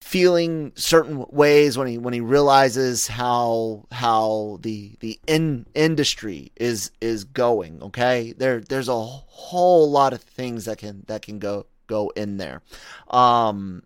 feeling 0.00 0.72
certain 0.74 1.24
ways 1.30 1.76
when 1.76 1.86
he 1.86 1.98
when 1.98 2.14
he 2.14 2.20
realizes 2.20 3.06
how 3.06 3.86
how 3.90 4.58
the 4.62 4.96
the 5.00 5.20
in 5.26 5.66
industry 5.74 6.50
is 6.56 6.90
is 7.02 7.24
going. 7.24 7.82
Okay, 7.82 8.32
there 8.32 8.60
there's 8.60 8.88
a 8.88 9.02
whole 9.02 9.90
lot 9.90 10.14
of 10.14 10.22
things 10.22 10.64
that 10.64 10.78
can 10.78 11.04
that 11.08 11.20
can 11.20 11.38
go 11.38 11.66
go 11.86 12.10
in 12.16 12.36
there. 12.36 12.62
Um, 13.10 13.82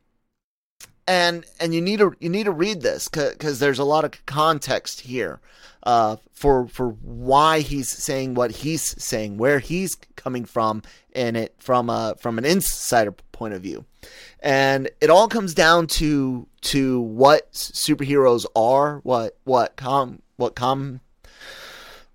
and 1.06 1.46
and 1.58 1.74
you 1.74 1.80
need 1.80 1.98
to 1.98 2.14
you 2.20 2.28
need 2.28 2.44
to 2.44 2.52
read 2.52 2.82
this 2.82 3.08
because 3.08 3.58
there's 3.58 3.78
a 3.78 3.84
lot 3.84 4.04
of 4.04 4.26
context 4.26 5.00
here 5.00 5.40
uh, 5.84 6.16
for 6.32 6.68
for 6.68 6.90
why 6.90 7.60
he's 7.60 7.88
saying 7.88 8.34
what 8.34 8.50
he's 8.50 9.02
saying, 9.02 9.38
where 9.38 9.58
he's 9.58 9.94
coming 10.16 10.44
from 10.44 10.82
in 11.12 11.34
it 11.34 11.54
from 11.58 11.88
a 11.88 12.14
from 12.18 12.36
an 12.36 12.44
insider 12.44 13.12
point 13.32 13.54
of 13.54 13.62
view, 13.62 13.86
and 14.40 14.90
it 15.00 15.08
all 15.08 15.28
comes 15.28 15.54
down 15.54 15.86
to 15.86 16.46
to 16.60 17.00
what 17.00 17.50
superheroes 17.52 18.44
are, 18.54 18.98
what 18.98 19.38
what 19.44 19.76
com 19.76 20.20
what 20.36 20.54
com 20.54 21.00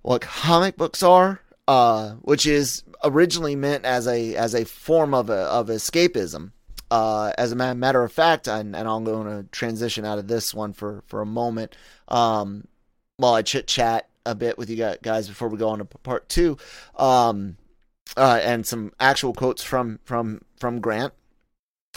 what 0.04 0.22
comic 0.22 0.78
books 0.78 1.02
are, 1.02 1.40
uh, 1.68 2.12
which 2.22 2.46
is 2.46 2.84
originally 3.04 3.56
meant 3.56 3.86
as 3.86 4.08
a 4.08 4.36
as 4.36 4.54
a 4.54 4.66
form 4.66 5.14
of 5.14 5.30
a, 5.30 5.34
of 5.34 5.68
escapism. 5.68 6.52
Uh, 6.92 7.34
as 7.40 7.52
a 7.52 7.56
matter 7.56 8.04
of 8.04 8.12
fact, 8.12 8.48
and, 8.48 8.76
and 8.76 8.88
I'm 8.88 9.04
going 9.04 9.26
to 9.26 9.50
transition 9.50 10.06
out 10.06 10.20
of 10.20 10.28
this 10.28 10.54
one 10.54 10.74
for 10.74 11.04
for 11.08 11.22
a 11.22 11.26
moment. 11.26 11.76
Um, 12.08 12.68
while 13.18 13.34
I 13.34 13.42
chit 13.42 13.68
chat 13.68 14.10
a 14.26 14.36
bit 14.36 14.58
with 14.58 14.70
you 14.70 14.96
guys 15.02 15.28
before 15.28 15.48
we 15.48 15.58
go 15.58 15.70
on 15.70 15.80
to 15.80 15.86
part 15.86 16.30
two, 16.30 16.58
um, 16.96 17.58
uh, 18.16 18.40
and 18.44 18.66
some 18.66 18.92
actual 19.00 19.34
quotes 19.34 19.64
from 19.64 20.00
from 20.04 20.42
from 20.58 20.82
Grant 20.82 21.14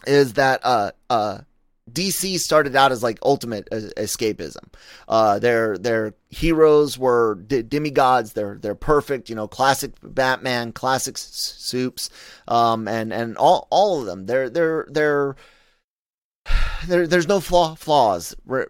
is 0.07 0.35
that 0.35 0.61
uh, 0.65 0.93
uh, 1.11 1.39
DC 1.91 2.39
started 2.39 2.75
out 2.75 2.93
as 2.93 3.03
like 3.03 3.19
ultimate 3.23 3.69
escapism. 3.71 4.73
Uh, 5.09 5.39
their 5.39 5.79
their 5.79 6.15
heroes 6.29 6.99
were 6.99 7.37
d- 7.47 7.63
demigods. 7.63 8.33
They're 8.33 8.59
they're 8.61 8.75
perfect. 8.75 9.29
You 9.29 9.37
know, 9.37 9.47
classic 9.47 9.93
Batman, 10.03 10.73
classic 10.73 11.17
soups, 11.17 12.11
um, 12.49 12.89
and 12.89 13.13
and 13.13 13.37
all 13.37 13.69
all 13.71 14.01
of 14.01 14.07
them. 14.07 14.27
They're 14.27 14.51
they're 14.51 14.87
they're 14.91 15.37
there, 16.87 17.07
there's 17.07 17.29
no 17.29 17.41
flaw, 17.41 17.75
flaws. 17.77 18.35
Re- 18.45 18.67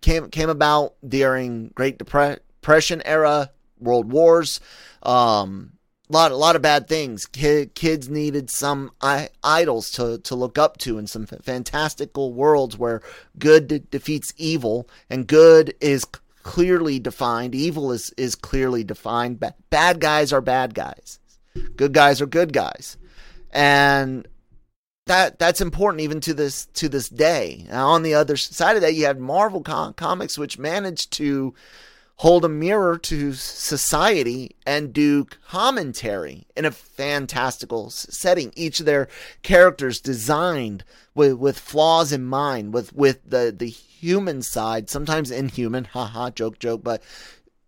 came 0.00 0.28
came 0.30 0.50
about 0.50 0.94
during 1.06 1.68
Great 1.68 1.98
Depression 1.98 3.02
era, 3.04 3.50
World 3.78 4.10
Wars. 4.10 4.60
Um, 5.04 5.77
lot 6.08 6.32
a 6.32 6.36
lot 6.36 6.56
of 6.56 6.62
bad 6.62 6.88
things. 6.88 7.26
kids 7.26 8.08
needed 8.08 8.50
some 8.50 8.90
idols 9.42 9.90
to 9.92 10.18
to 10.18 10.34
look 10.34 10.58
up 10.58 10.78
to 10.78 10.98
in 10.98 11.06
some 11.06 11.26
fantastical 11.26 12.32
worlds 12.32 12.78
where 12.78 13.02
good 13.38 13.68
de- 13.68 13.78
defeats 13.80 14.32
evil 14.36 14.88
and 15.10 15.26
good 15.26 15.74
is 15.80 16.04
clearly 16.42 16.98
defined. 16.98 17.54
Evil 17.54 17.92
is 17.92 18.10
is 18.16 18.34
clearly 18.34 18.84
defined. 18.84 19.38
Ba- 19.40 19.54
bad 19.70 20.00
guys 20.00 20.32
are 20.32 20.40
bad 20.40 20.74
guys. 20.74 21.18
Good 21.76 21.92
guys 21.92 22.20
are 22.20 22.26
good 22.26 22.52
guys, 22.52 22.96
and 23.50 24.26
that 25.06 25.38
that's 25.38 25.60
important 25.60 26.02
even 26.02 26.20
to 26.20 26.34
this 26.34 26.66
to 26.74 26.88
this 26.88 27.08
day. 27.08 27.66
Now, 27.68 27.88
on 27.88 28.02
the 28.02 28.14
other 28.14 28.36
side 28.36 28.76
of 28.76 28.82
that, 28.82 28.94
you 28.94 29.06
have 29.06 29.18
Marvel 29.18 29.62
com- 29.62 29.94
comics, 29.94 30.38
which 30.38 30.58
managed 30.58 31.12
to 31.14 31.54
hold 32.18 32.44
a 32.44 32.48
mirror 32.48 32.98
to 32.98 33.32
society 33.32 34.56
and 34.66 34.92
do 34.92 35.24
commentary 35.24 36.46
in 36.56 36.64
a 36.64 36.70
fantastical 36.70 37.90
setting. 37.90 38.52
Each 38.56 38.80
of 38.80 38.86
their 38.86 39.08
characters 39.42 40.00
designed 40.00 40.84
with, 41.14 41.34
with 41.34 41.58
flaws 41.58 42.12
in 42.12 42.24
mind, 42.24 42.74
with, 42.74 42.92
with 42.92 43.20
the, 43.24 43.54
the 43.56 43.68
human 43.68 44.42
side, 44.42 44.90
sometimes 44.90 45.30
inhuman, 45.30 45.84
haha, 45.92 46.30
joke, 46.30 46.58
joke, 46.58 46.82
but 46.82 47.02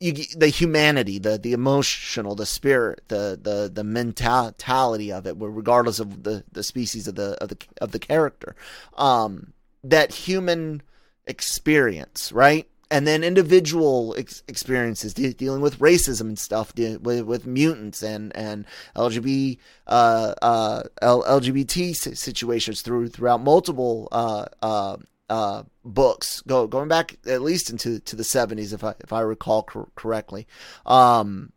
you, 0.01 0.15
the 0.35 0.49
humanity, 0.49 1.19
the 1.19 1.37
the 1.37 1.53
emotional, 1.53 2.35
the 2.35 2.47
spirit, 2.47 3.03
the 3.09 3.39
the 3.41 3.71
the 3.71 3.85
mentality 3.85 5.13
of 5.13 5.27
it, 5.27 5.37
regardless 5.39 6.01
of 6.01 6.23
the, 6.23 6.43
the 6.51 6.63
species 6.63 7.07
of 7.07 7.17
the 7.17 7.37
of 7.43 7.51
the 7.51 7.59
of 7.83 7.93
the 7.93 7.99
character, 7.99 8.57
um, 8.97 9.53
that 9.85 10.11
human 10.11 10.81
experience, 11.27 12.33
right? 12.33 12.67
And 12.93 13.07
then 13.07 13.23
individual 13.23 14.17
ex- 14.19 14.43
experiences 14.49 15.15
de- 15.15 15.33
dealing 15.33 15.61
with 15.61 15.79
racism 15.79 16.23
and 16.23 16.39
stuff, 16.39 16.75
de- 16.75 16.97
with, 16.97 17.23
with 17.23 17.47
mutants 17.47 18.03
and 18.03 18.35
and 18.37 18.67
LGBT 18.97 19.59
uh, 19.87 20.35
uh, 20.43 20.83
L- 21.01 21.23
LGBT 21.23 21.95
situations 22.17 22.83
through 22.83 23.09
throughout 23.09 23.43
multiple 23.43 24.09
uh, 24.11 24.47
uh 24.61 24.97
uh, 25.31 25.63
books, 25.85 26.43
go 26.43 26.67
going 26.67 26.89
back 26.89 27.17
at 27.25 27.41
least 27.41 27.71
into 27.71 28.01
to 28.01 28.17
the 28.17 28.25
seventies, 28.25 28.73
if 28.73 28.83
I 28.83 28.95
if 29.01 29.13
I 29.13 29.21
recall 29.21 29.63
cor- 29.63 29.89
correctly. 29.95 30.47
Um, 30.85 31.53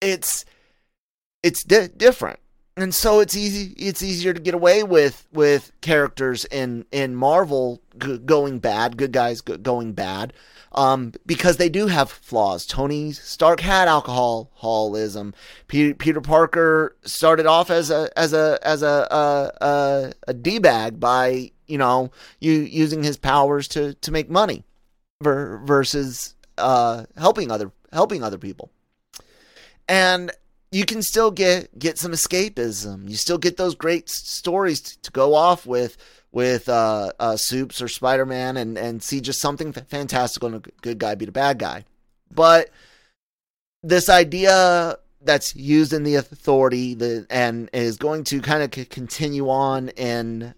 it's 0.00 0.46
it's 1.42 1.62
di- 1.62 1.88
different, 1.88 2.40
and 2.82 2.94
so 2.94 3.20
it's 3.20 3.36
easy. 3.36 3.74
It's 3.76 4.02
easier 4.02 4.32
to 4.32 4.40
get 4.40 4.54
away 4.54 4.82
with 4.82 5.26
with 5.32 5.72
characters 5.80 6.44
in 6.46 6.84
in 6.90 7.14
Marvel 7.14 7.80
g- 7.98 8.18
going 8.18 8.58
bad, 8.58 8.96
good 8.96 9.12
guys 9.12 9.42
g- 9.42 9.56
going 9.56 9.92
bad, 9.92 10.32
um, 10.72 11.12
because 11.26 11.56
they 11.56 11.68
do 11.68 11.86
have 11.86 12.10
flaws. 12.10 12.66
Tony 12.66 13.12
Stark 13.12 13.60
had 13.60 13.88
alcoholism. 13.88 15.34
Peter, 15.68 15.94
Peter 15.94 16.20
Parker 16.20 16.96
started 17.04 17.46
off 17.46 17.70
as 17.70 17.90
a 17.90 18.10
as 18.16 18.32
a 18.32 18.58
as 18.62 18.82
a 18.82 19.06
a, 19.10 19.64
a, 19.64 20.12
a 20.28 20.34
d 20.34 20.58
bag 20.58 21.00
by 21.00 21.50
you 21.70 21.78
know, 21.78 22.10
you 22.40 22.52
using 22.52 23.02
his 23.02 23.16
powers 23.16 23.68
to 23.68 23.94
to 23.94 24.10
make 24.10 24.28
money 24.28 24.64
ver, 25.22 25.62
versus 25.64 26.34
uh, 26.58 27.04
helping 27.16 27.50
other 27.50 27.70
helping 27.92 28.22
other 28.22 28.38
people. 28.38 28.70
And 29.88 30.30
you 30.72 30.84
can 30.84 31.02
still 31.02 31.30
get 31.30 31.78
get 31.78 31.98
some 31.98 32.12
escapism. 32.12 33.08
You 33.08 33.16
still 33.16 33.38
get 33.38 33.56
those 33.56 33.74
great 33.74 34.08
stories 34.08 34.80
to, 34.80 35.02
to 35.02 35.10
go 35.10 35.34
off 35.34 35.66
with 35.66 35.96
with 36.32 36.68
uh, 36.68 37.12
uh, 37.18 37.36
Soups 37.36 37.82
or 37.82 37.88
Spider 37.88 38.26
Man 38.26 38.56
and 38.56 38.78
and 38.78 39.02
see 39.02 39.20
just 39.20 39.40
something 39.40 39.72
fantastical 39.72 40.54
and 40.54 40.66
a 40.66 40.70
good 40.82 40.98
guy 40.98 41.14
beat 41.14 41.28
a 41.28 41.32
bad 41.32 41.58
guy. 41.58 41.84
But 42.32 42.70
this 43.82 44.08
idea 44.08 44.96
that's 45.22 45.54
used 45.54 45.92
in 45.92 46.04
the 46.04 46.14
authority 46.14 46.94
that 46.94 47.26
and 47.30 47.68
is 47.72 47.96
going 47.96 48.24
to 48.24 48.40
kind 48.40 48.62
of 48.62 48.88
continue 48.88 49.48
on 49.48 49.88
in 49.90 50.54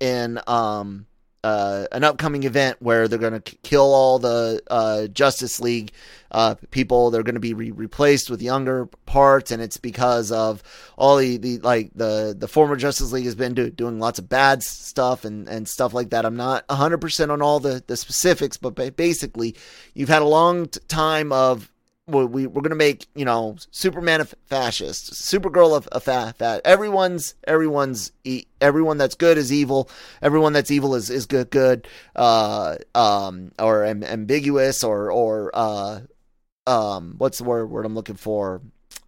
in 0.00 0.40
um, 0.46 1.06
uh, 1.44 1.86
an 1.92 2.04
upcoming 2.04 2.42
event 2.42 2.76
where 2.80 3.06
they're 3.06 3.18
going 3.18 3.40
to 3.40 3.56
kill 3.62 3.94
all 3.94 4.18
the 4.18 4.60
uh, 4.68 5.06
Justice 5.08 5.60
League 5.60 5.92
uh, 6.30 6.56
people. 6.70 7.10
They're 7.10 7.22
going 7.22 7.34
to 7.34 7.40
be 7.40 7.54
re- 7.54 7.70
replaced 7.70 8.28
with 8.28 8.42
younger 8.42 8.86
parts, 9.06 9.50
and 9.50 9.62
it's 9.62 9.76
because 9.76 10.32
of 10.32 10.62
all 10.96 11.16
the, 11.16 11.36
the 11.36 11.58
like 11.58 11.90
the 11.94 12.34
the 12.36 12.48
former 12.48 12.76
Justice 12.76 13.12
League 13.12 13.24
has 13.24 13.34
been 13.34 13.54
do- 13.54 13.70
doing 13.70 13.98
lots 13.98 14.18
of 14.18 14.28
bad 14.28 14.62
stuff 14.62 15.24
and 15.24 15.48
and 15.48 15.68
stuff 15.68 15.94
like 15.94 16.10
that. 16.10 16.26
I'm 16.26 16.36
not 16.36 16.64
100 16.68 16.98
percent 16.98 17.30
on 17.30 17.40
all 17.40 17.60
the 17.60 17.82
the 17.86 17.96
specifics, 17.96 18.56
but 18.56 18.96
basically, 18.96 19.54
you've 19.94 20.08
had 20.08 20.22
a 20.22 20.26
long 20.26 20.66
t- 20.66 20.80
time 20.88 21.32
of 21.32 21.70
we, 22.08 22.46
we're 22.46 22.62
to 22.70 22.74
make 22.74 23.06
you 23.14 23.24
know 23.24 23.56
Superman 23.70 24.20
a 24.20 24.24
fascist, 24.24 25.12
Supergirl 25.12 25.84
a, 25.84 25.96
a 25.96 26.00
fat, 26.00 26.36
fat. 26.36 26.62
Everyone's 26.64 27.34
everyone's 27.46 28.12
everyone 28.60 28.98
that's 28.98 29.14
good 29.14 29.38
is 29.38 29.52
evil. 29.52 29.90
Everyone 30.22 30.52
that's 30.52 30.70
evil 30.70 30.94
is 30.94 31.10
is 31.10 31.26
good 31.26 31.50
good. 31.50 31.86
Uh, 32.16 32.76
um, 32.94 33.52
or 33.58 33.84
am, 33.84 34.02
ambiguous 34.02 34.82
or 34.82 35.12
or 35.12 35.50
uh, 35.54 36.00
um, 36.66 37.14
what's 37.18 37.38
the 37.38 37.44
word 37.44 37.66
word 37.66 37.86
I'm 37.86 37.94
looking 37.94 38.16
for? 38.16 38.62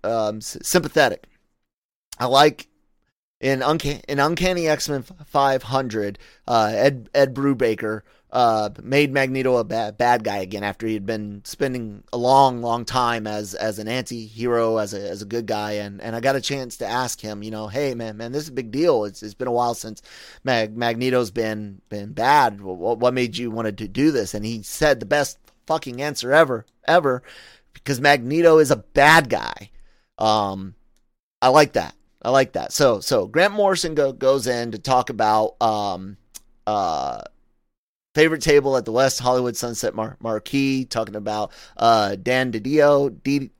Um, 0.05 0.41
sympathetic. 0.41 1.27
I 2.19 2.27
like 2.27 2.69
in 3.41 3.63
Uncanny, 3.63 4.03
in 4.09 4.19
Uncanny 4.19 4.69
X 4.69 4.89
Men 4.89 5.03
500. 5.03 6.19
Uh, 6.47 6.73
Ed 6.75 7.09
Ed 7.15 7.35
Brubaker 7.35 8.03
uh, 8.33 8.71
made 8.83 9.13
Magneto 9.13 9.57
a 9.57 9.65
bad, 9.65 9.99
bad 9.99 10.23
guy 10.23 10.39
again 10.39 10.63
after 10.63 10.87
he 10.87 10.95
had 10.95 11.07
been 11.07 11.43
spending 11.45 12.05
a 12.13 12.17
long, 12.17 12.63
long 12.63 12.85
time 12.85 13.27
as 13.27 13.55
as 13.55 13.79
an 13.79 13.89
anti-hero, 13.89 14.77
as 14.77 14.95
a 14.95 15.01
as 15.11 15.23
a 15.23 15.27
good 15.27 15.47
guy, 15.47 15.73
and 15.73 16.01
and 16.01 16.15
I 16.15 16.21
got 16.21 16.37
a 16.37 16.41
chance 16.41 16.77
to 16.79 16.87
ask 16.87 17.21
him, 17.21 17.43
you 17.43 17.51
know, 17.51 17.67
hey 17.67 17.95
man, 17.95 18.17
man, 18.17 18.33
this 18.33 18.45
is 18.45 18.49
a 18.51 18.53
big 18.53 18.71
deal. 18.71 19.05
It's 19.05 19.23
it's 19.23 19.35
been 19.35 19.49
a 19.49 19.53
while 19.53 19.75
since 19.75 20.01
Mag, 20.45 20.77
Magneto's 20.77 21.31
been 21.31 21.81
been 21.89 22.13
bad. 22.13 22.61
What, 22.61 22.99
what 22.99 23.15
made 23.15 23.37
you 23.37 23.51
want 23.51 23.77
to 23.77 23.89
do 23.89 24.11
this? 24.13 24.35
And 24.35 24.45
he 24.45 24.63
said 24.63 25.01
the 25.01 25.07
best 25.07 25.39
fucking 25.67 26.01
answer 26.01 26.33
ever, 26.33 26.67
ever, 26.87 27.23
because 27.73 28.01
Magneto 28.01 28.59
is 28.59 28.71
a 28.71 28.77
bad 28.77 29.29
guy. 29.29 29.71
Um, 30.19 30.75
I 31.43 31.49
like 31.49 31.73
that. 31.73 31.95
I 32.23 32.31
like 32.31 32.53
that. 32.53 32.73
So 32.73 33.01
so 33.01 33.27
Grant 33.27 33.55
Morrison 33.55 33.95
go, 33.95 34.13
goes 34.13 34.47
in 34.47 34.73
to 34.73 34.79
talk 34.79 35.11
about 35.11 35.61
um 35.61 36.17
uh 36.67 37.23
favorite 38.15 38.43
table 38.43 38.77
at 38.77 38.85
the 38.85 38.93
West 38.93 39.21
Hollywood 39.21 39.57
Sunset 39.57 39.95
Mar- 39.95 40.17
Marquis, 40.21 40.85
talking 40.85 41.17
about 41.17 41.53
uh, 41.77 42.17
Dan 42.17 42.53
Didio, 42.53 43.09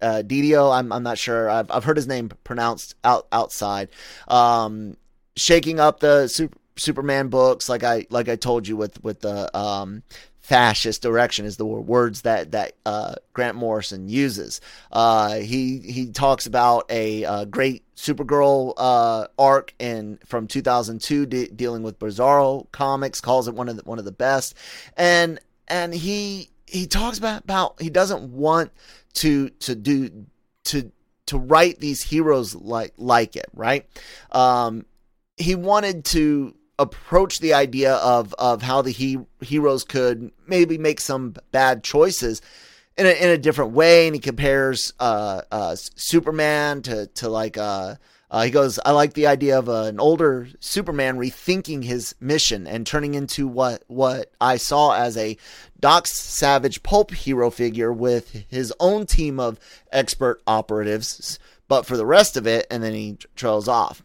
uh, 0.01 0.23
Didio. 0.23 0.77
I'm 0.77 0.93
I'm 0.93 1.03
not 1.03 1.19
sure. 1.19 1.49
I've 1.49 1.71
I've 1.71 1.85
heard 1.85 1.97
his 1.97 2.07
name 2.07 2.31
pronounced 2.45 2.95
out 3.05 3.27
outside. 3.33 3.89
Um, 4.29 4.97
shaking 5.37 5.81
up 5.81 6.01
the 6.01 6.29
super, 6.29 6.59
Superman 6.77 7.29
books, 7.29 7.69
like 7.69 7.85
I 7.85 8.07
like 8.11 8.29
I 8.29 8.37
told 8.37 8.67
you 8.67 8.77
with 8.77 9.03
with 9.05 9.21
the 9.21 9.57
um, 9.57 10.03
fascist 10.41 11.03
direction 11.03 11.45
is 11.45 11.57
the 11.57 11.65
words 11.67 12.23
that 12.23 12.53
that 12.53 12.73
uh, 12.85 13.15
Grant 13.33 13.57
Morrison 13.57 14.09
uses. 14.09 14.61
Uh, 14.91 15.35
he 15.35 15.79
he 15.79 16.11
talks 16.11 16.47
about 16.47 16.91
a, 16.91 17.23
a 17.23 17.31
uh, 17.31 17.45
great 17.45 17.85
Supergirl 18.01 18.73
uh, 18.79 19.27
arc 19.39 19.75
in 19.79 20.19
from 20.25 20.47
2002 20.47 21.27
de- 21.27 21.49
dealing 21.49 21.83
with 21.83 21.99
Bizarro 21.99 22.71
comics, 22.73 23.21
calls 23.21 23.47
it 23.47 23.55
one 23.55 23.69
of 23.69 23.77
the, 23.77 23.83
one 23.83 23.99
of 23.99 24.07
the 24.07 24.13
best, 24.13 24.55
and 24.97 25.39
and 25.69 25.93
he 25.93 26.49
he 26.67 26.87
talks 26.87 27.19
about 27.19 27.45
about 27.45 27.81
he 27.83 27.91
doesn't 27.91 28.33
want 28.33 28.71
to 29.15 29.51
to 29.51 29.75
do 29.75 30.25
to 30.65 30.91
to 31.27 31.37
write 31.37 31.79
these 31.79 32.03
heroes 32.03 32.55
like 32.55 32.95
like 32.97 33.37
it 33.37 33.51
right. 33.53 33.87
Um, 34.33 34.87
he 35.37 35.55
wanted 35.55 36.07
to 36.07 36.55
approach 36.79 37.41
the 37.41 37.53
idea 37.53 37.97
of 37.97 38.35
of 38.39 38.63
how 38.63 38.81
the 38.81 38.93
he, 38.93 39.19
heroes 39.43 39.85
could 39.85 40.33
maybe 40.47 40.79
make 40.79 41.01
some 41.01 41.35
bad 41.53 41.85
choices 41.85 42.41
in 43.01 43.07
a, 43.07 43.11
in 43.11 43.31
a 43.31 43.39
different 43.39 43.73
way 43.73 44.07
and 44.07 44.15
he 44.15 44.21
compares 44.21 44.93
uh, 45.01 45.41
uh, 45.51 45.75
Superman 45.75 46.83
to 46.83 47.07
to 47.07 47.31
like 47.31 47.57
uh, 47.57 47.97
uh, 48.31 48.43
he 48.43 48.51
goes 48.51 48.79
I 48.85 48.93
like 48.93 49.15
the 49.15 49.27
idea 49.27 49.59
of 49.59 49.71
an 49.71 49.99
older 49.99 50.49
Superman 50.61 51.17
rethinking 51.17 51.83
his 51.83 52.15
mission 52.21 52.67
and 52.67 52.87
turning 52.87 53.15
into 53.15 53.49
what 53.49 53.85
what 53.87 54.31
I 54.39 54.59
saw 54.59 54.93
as 54.93 55.17
a 55.17 55.39
Doc 55.81 56.07
Savage 56.07 56.83
pulp 56.83 57.13
hero 57.13 57.51
figure 57.51 57.91
with 57.91 58.45
his 58.49 58.73
own 58.79 59.07
team 59.07 59.41
of 59.41 59.59
expert 59.91 60.43
operatives 60.47 61.39
but 61.69 61.87
for 61.87 61.97
the 61.97 62.07
rest 62.07 62.37
of 62.37 62.47
it 62.47 62.67
and 62.71 62.83
then 62.83 62.93
he 62.93 63.17
trails 63.35 63.67
off 63.67 64.03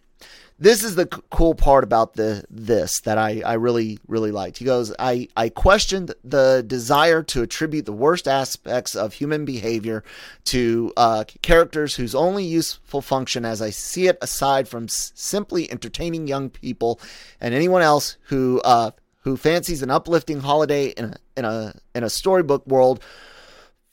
this 0.57 0.83
is 0.83 0.95
the 0.95 1.05
cool 1.05 1.53
part 1.53 1.83
about 1.83 2.13
the 2.13 2.45
this 2.49 3.01
that 3.01 3.17
I, 3.17 3.41
I 3.45 3.53
really 3.53 3.99
really 4.07 4.31
liked. 4.31 4.57
He 4.57 4.65
goes, 4.65 4.93
I, 4.97 5.27
I 5.35 5.49
questioned 5.49 6.13
the 6.23 6.63
desire 6.65 7.23
to 7.23 7.41
attribute 7.41 7.85
the 7.85 7.93
worst 7.93 8.27
aspects 8.27 8.95
of 8.95 9.13
human 9.13 9.43
behavior 9.43 10.03
to 10.45 10.93
uh, 10.95 11.25
characters 11.41 11.95
whose 11.95 12.15
only 12.15 12.45
useful 12.45 13.01
function, 13.01 13.43
as 13.43 13.61
I 13.61 13.69
see 13.69 14.07
it, 14.07 14.17
aside 14.21 14.67
from 14.67 14.85
s- 14.85 15.11
simply 15.15 15.69
entertaining 15.69 16.27
young 16.27 16.49
people 16.49 16.99
and 17.41 17.53
anyone 17.53 17.81
else 17.81 18.17
who 18.23 18.61
uh, 18.63 18.91
who 19.21 19.35
fancies 19.35 19.81
an 19.81 19.91
uplifting 19.91 20.39
holiday 20.39 20.87
in 20.87 21.05
a 21.05 21.15
in 21.35 21.45
a 21.45 21.75
in 21.93 22.03
a 22.03 22.09
storybook 22.09 22.65
world 22.65 23.03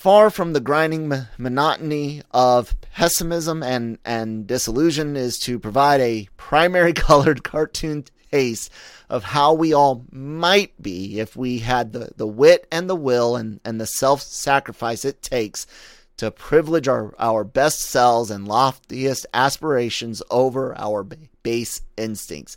Far 0.02 0.30
from 0.30 0.52
the 0.52 0.58
grinding 0.58 1.12
monotony 1.38 2.22
of 2.32 2.74
pessimism 2.92 3.62
and, 3.62 3.98
and 4.04 4.48
disillusion 4.48 5.14
is 5.14 5.38
to 5.38 5.60
provide 5.60 6.00
a 6.00 6.26
primary 6.36 6.92
colored 6.92 7.44
cartoon 7.44 8.06
taste 8.32 8.72
of 9.08 9.22
how 9.22 9.52
we 9.52 9.72
all 9.72 10.04
might 10.10 10.72
be 10.82 11.20
if 11.20 11.36
we 11.36 11.60
had 11.60 11.92
the, 11.92 12.10
the 12.16 12.26
wit 12.26 12.66
and 12.72 12.90
the 12.90 12.96
will 12.96 13.36
and, 13.36 13.60
and 13.64 13.80
the 13.80 13.86
self 13.86 14.22
sacrifice 14.22 15.04
it 15.04 15.22
takes 15.22 15.68
to 16.16 16.32
privilege 16.32 16.88
our, 16.88 17.14
our 17.20 17.44
best 17.44 17.82
selves 17.82 18.32
and 18.32 18.48
loftiest 18.48 19.24
aspirations 19.32 20.20
over 20.32 20.76
our 20.76 21.06
base 21.44 21.80
instincts. 21.96 22.56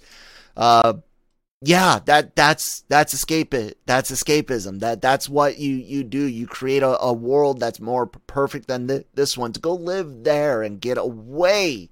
Uh, 0.58 0.94
yeah, 1.66 2.00
that 2.06 2.36
that's 2.36 2.82
that's 2.90 3.16
escape 3.16 3.52
it. 3.56 3.80
That's 3.88 4.12
escapism. 4.12 4.82
That 4.82 5.02
that's 5.02 5.28
what 5.28 5.58
you 5.58 5.74
you 5.74 6.04
do. 6.04 6.24
You 6.24 6.46
create 6.46 6.84
a, 6.84 7.00
a 7.02 7.12
world 7.12 7.60
that's 7.60 7.80
more 7.80 8.06
perfect 8.06 8.68
than 8.68 8.88
th- 8.88 9.08
this 9.16 9.36
one. 9.36 9.52
To 9.54 9.60
go 9.60 9.74
live 9.74 10.24
there 10.24 10.62
and 10.62 10.80
get 10.80 11.00
away 11.00 11.90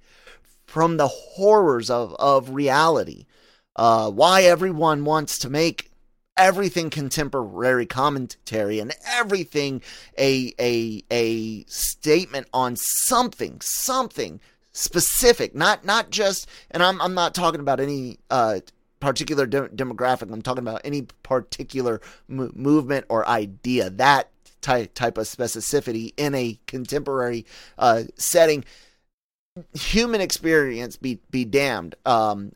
from 0.64 0.96
the 0.96 1.08
horrors 1.08 1.90
of 1.90 2.14
of 2.20 2.50
reality. 2.50 3.26
Uh, 3.74 4.12
why 4.12 4.42
everyone 4.42 5.04
wants 5.04 5.38
to 5.40 5.50
make 5.50 5.90
everything 6.36 6.88
contemporary 6.88 7.86
commentary 7.86 8.78
and 8.78 8.94
everything 9.08 9.82
a 10.16 10.54
a 10.60 11.02
a 11.10 11.64
statement 11.64 12.46
on 12.54 12.76
something 12.76 13.60
something 13.60 14.40
specific 14.72 15.54
not 15.54 15.84
not 15.84 16.10
just 16.10 16.48
and 16.70 16.82
I'm 16.82 17.00
I'm 17.00 17.14
not 17.14 17.34
talking 17.34 17.60
about 17.60 17.78
any 17.78 18.18
uh 18.30 18.58
particular 19.04 19.44
de- 19.46 19.68
demographic 19.68 20.32
I'm 20.32 20.40
talking 20.40 20.64
about 20.64 20.80
any 20.82 21.02
particular 21.22 22.00
m- 22.28 22.52
movement 22.54 23.04
or 23.10 23.28
idea 23.28 23.90
that 23.90 24.30
type 24.62 24.94
type 24.94 25.18
of 25.18 25.26
specificity 25.26 26.14
in 26.16 26.34
a 26.34 26.58
contemporary 26.66 27.44
uh 27.78 28.04
setting 28.16 28.64
human 29.74 30.22
experience 30.22 30.96
be 30.96 31.20
be 31.30 31.44
damned. 31.44 31.96
Um 32.06 32.52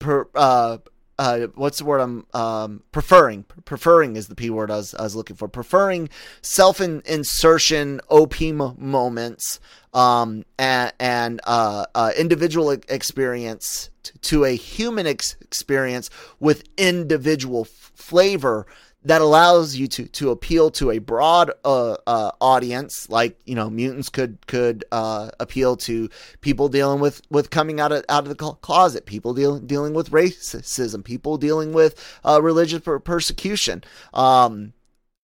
per 0.00 0.28
uh 0.34 0.78
uh, 1.22 1.46
what's 1.54 1.78
the 1.78 1.84
word 1.84 2.00
I'm 2.00 2.26
um, 2.34 2.82
preferring? 2.90 3.44
Preferring 3.64 4.16
is 4.16 4.26
the 4.26 4.34
p 4.34 4.50
word 4.50 4.72
I 4.72 4.76
was, 4.78 4.92
I 4.92 5.02
was 5.02 5.14
looking 5.14 5.36
for. 5.36 5.46
Preferring 5.46 6.08
self 6.40 6.80
insertion 6.80 8.00
OP 8.08 8.40
moments 8.40 9.60
um, 9.94 10.44
and, 10.58 10.92
and 10.98 11.40
uh, 11.44 11.86
uh, 11.94 12.10
individual 12.18 12.72
experience 12.72 13.90
t- 14.02 14.12
to 14.22 14.44
a 14.44 14.56
human 14.56 15.06
ex- 15.06 15.36
experience 15.40 16.10
with 16.40 16.64
individual 16.76 17.68
f- 17.70 17.92
flavor 17.94 18.66
that 19.04 19.20
allows 19.20 19.74
you 19.74 19.88
to 19.88 20.06
to 20.06 20.30
appeal 20.30 20.70
to 20.70 20.90
a 20.90 20.98
broad 20.98 21.50
uh, 21.64 21.96
uh, 22.06 22.30
audience, 22.40 23.08
like 23.08 23.36
you 23.44 23.54
know, 23.54 23.68
mutants 23.68 24.08
could 24.08 24.46
could 24.46 24.84
uh, 24.92 25.30
appeal 25.40 25.76
to 25.78 26.08
people 26.40 26.68
dealing 26.68 27.00
with 27.00 27.22
with 27.30 27.50
coming 27.50 27.80
out 27.80 27.92
of 27.92 28.04
out 28.08 28.26
of 28.26 28.28
the 28.28 28.34
closet, 28.34 29.06
people 29.06 29.34
deal, 29.34 29.58
dealing 29.58 29.94
with 29.94 30.10
racism, 30.10 31.02
people 31.02 31.36
dealing 31.36 31.72
with 31.72 32.20
uh, 32.24 32.40
religious 32.40 32.80
per- 32.80 33.00
persecution, 33.00 33.82
um, 34.14 34.72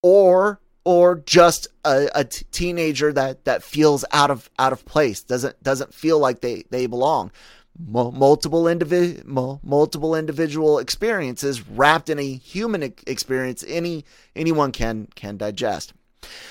or 0.03 0.61
or 0.85 1.17
just 1.27 1.69
a, 1.85 2.09
a 2.15 2.25
t- 2.25 2.47
teenager 2.51 3.13
that 3.13 3.45
that 3.45 3.63
feels 3.63 4.05
out 4.13 4.31
of 4.31 4.51
out 4.59 4.73
of 4.73 4.85
place, 4.87 5.23
doesn't 5.23 5.63
doesn't 5.63 5.95
feel 5.95 6.19
like 6.19 6.41
they 6.41 6.65
they 6.71 6.87
belong 6.87 7.31
multiple 7.79 8.65
individ 8.65 9.25
multiple 9.25 10.15
individual 10.15 10.79
experiences 10.79 11.67
wrapped 11.69 12.09
in 12.09 12.19
a 12.19 12.35
human 12.35 12.83
experience 12.83 13.65
any 13.69 14.05
anyone 14.35 14.73
can 14.73 15.07
can 15.15 15.37
digest. 15.37 15.93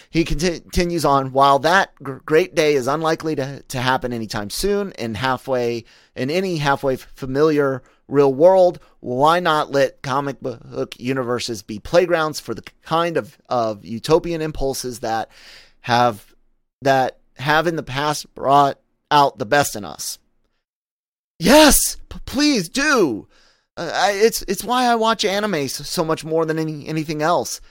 He 0.09 0.23
continues 0.23 1.03
on 1.03 1.33
while 1.33 1.59
that 1.59 1.93
great 2.01 2.55
day 2.55 2.75
is 2.75 2.87
unlikely 2.87 3.35
to, 3.35 3.61
to 3.63 3.81
happen 3.81 4.13
anytime 4.13 4.49
soon 4.49 4.93
in 4.93 5.15
halfway 5.15 5.83
in 6.15 6.29
any 6.31 6.57
halfway 6.57 6.95
familiar 6.95 7.83
real 8.07 8.33
world 8.33 8.79
why 9.01 9.39
not 9.39 9.71
let 9.71 10.01
comic 10.01 10.39
book 10.39 10.95
universes 10.97 11.61
be 11.61 11.77
playgrounds 11.77 12.39
for 12.39 12.53
the 12.53 12.63
kind 12.83 13.17
of, 13.17 13.37
of 13.49 13.83
utopian 13.83 14.41
impulses 14.41 14.99
that 14.99 15.29
have 15.81 16.33
that 16.81 17.19
have 17.35 17.67
in 17.67 17.75
the 17.75 17.83
past 17.83 18.33
brought 18.33 18.79
out 19.11 19.37
the 19.37 19.45
best 19.45 19.75
in 19.75 19.83
us 19.83 20.19
Yes, 21.39 21.97
p- 22.09 22.19
please 22.25 22.69
do. 22.69 23.27
Uh, 23.75 23.91
I, 23.93 24.11
it's 24.11 24.41
it's 24.43 24.63
why 24.63 24.85
I 24.85 24.95
watch 24.95 25.23
anime 25.23 25.67
so 25.67 26.03
much 26.03 26.25
more 26.25 26.45
than 26.45 26.57
any 26.57 26.87
anything 26.87 27.21
else. 27.21 27.61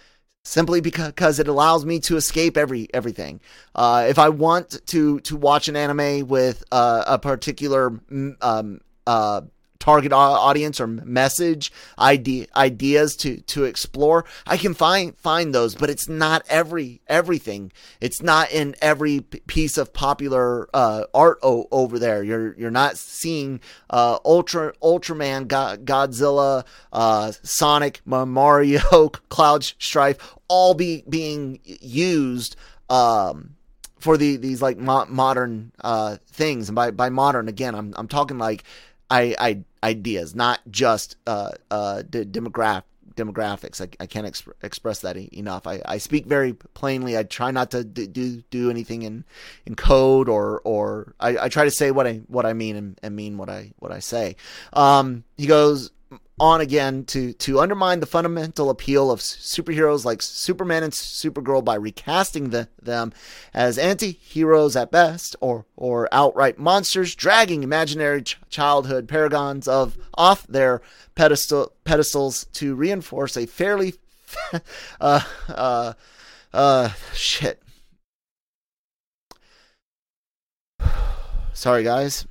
Simply 0.45 0.81
because 0.81 1.41
it 1.41 1.49
allows 1.49 1.85
me 1.85 1.99
to 2.01 2.17
escape 2.17 2.57
every 2.57 2.89
everything. 2.95 3.41
Uh, 3.75 4.07
if 4.09 4.19
I 4.19 4.29
want 4.29 4.87
to 4.87 5.19
to 5.21 5.37
watch 5.37 5.67
an 5.69 5.77
anime 5.77 6.29
with 6.29 6.63
uh, 6.71 7.03
a 7.07 7.19
particular 7.19 8.01
um, 8.41 8.81
uh, 9.07 9.41
target 9.87 10.13
audience 10.13 10.81
or 10.81 10.89
message 10.89 11.71
idea 11.99 12.47
ideas 12.57 13.15
to 13.15 13.41
to 13.43 13.63
explore 13.65 14.25
i 14.47 14.57
can 14.57 14.75
find 14.75 15.17
find 15.17 15.55
those 15.55 15.75
but 15.77 15.89
it's 15.91 16.09
not 16.09 16.43
every 16.49 17.01
everything. 17.07 17.73
It's 18.01 18.23
not 18.23 18.51
in 18.51 18.75
every 18.81 19.21
piece 19.21 19.79
of 19.79 19.93
popular 19.93 20.69
uh, 20.75 21.05
art 21.15 21.39
o- 21.43 21.69
over 21.71 21.99
there. 21.99 22.23
You're 22.23 22.55
you're 22.59 22.71
not 22.71 22.99
seeing 22.99 23.61
uh, 23.91 24.19
ultra 24.25 24.73
ultraman 24.83 25.49
Go- 25.49 25.77
godzilla 25.79 26.65
uh, 26.93 27.33
sonic 27.43 28.01
mario 28.05 29.09
cloud 29.29 29.65
strife 29.65 30.19
all 30.49 30.75
be 30.75 31.05
being 31.09 31.61
used 31.65 32.57
um, 32.89 33.57
for 33.99 34.17
the 34.17 34.37
these 34.37 34.63
like 34.63 34.79
mo- 34.79 35.07
modern 35.09 35.73
uh, 35.83 36.17
things. 36.29 36.69
And 36.69 36.77
by 36.77 36.91
by 36.91 37.09
modern 37.09 37.49
again 37.49 37.75
I'm 37.75 37.95
I'm 37.97 38.09
talking 38.09 38.39
like 38.39 38.65
I, 39.11 39.37
I 39.39 39.63
ideas, 39.83 40.35
not 40.35 40.61
just 40.71 41.17
uh, 41.27 41.53
uh, 41.71 42.03
demographic 42.09 42.83
demographics. 43.17 43.81
I, 43.81 43.89
I 43.99 44.07
can't 44.07 44.27
exp- 44.27 44.53
express 44.63 45.01
that 45.01 45.17
enough. 45.17 45.67
I, 45.67 45.81
I 45.85 45.99
speak 45.99 46.27
very 46.27 46.53
plainly. 46.53 47.17
I 47.17 47.23
try 47.23 47.51
not 47.51 47.71
to 47.73 47.83
do 47.83 48.43
do 48.51 48.71
anything 48.71 49.03
in, 49.03 49.25
in 49.65 49.75
code 49.75 50.29
or 50.29 50.61
or 50.65 51.15
I, 51.19 51.39
I 51.39 51.49
try 51.49 51.65
to 51.65 51.71
say 51.71 51.91
what 51.91 52.07
I 52.07 52.17
what 52.29 52.47
I 52.47 52.53
mean 52.53 52.77
and, 52.77 53.01
and 53.03 53.17
mean 53.17 53.39
what 53.39 53.49
I 53.49 53.73
what 53.79 53.91
I 53.91 53.99
say. 53.99 54.37
Um, 54.75 55.25
he 55.37 55.47
goes 55.47 55.91
on 56.39 56.61
again 56.61 57.03
to 57.05 57.33
to 57.35 57.61
undermine 57.61 58.01
the 58.01 58.07
fundamental 58.07 58.69
appeal 58.69 59.11
of 59.11 59.21
superheroes 59.21 60.05
like 60.05 60.21
Superman 60.21 60.83
and 60.83 60.93
Supergirl 60.93 61.65
by 61.65 61.77
recasting 61.77 62.51
the, 62.51 62.69
them 62.81 63.13
as 63.55 63.79
anti-heroes 63.79 64.77
at 64.77 64.91
best 64.91 65.35
or 65.41 65.65
or 65.77 66.09
outright 66.13 66.59
monsters 66.59 67.15
dragging 67.15 67.63
imaginary 67.63 68.23
ch- 68.23 68.39
childhood 68.51 69.09
paragons 69.09 69.67
of 69.67 69.97
off 70.15 70.47
their 70.47 70.83
pedestal 71.15 71.73
pedestals 71.85 72.45
to 72.53 72.75
reinforce 72.75 73.37
a 73.37 73.47
fairly 73.47 73.95
uh 75.01 75.21
uh 75.49 75.95
uh 76.53 76.91
shit. 77.15 77.63
Sorry 81.55 81.83
guys. 81.83 82.27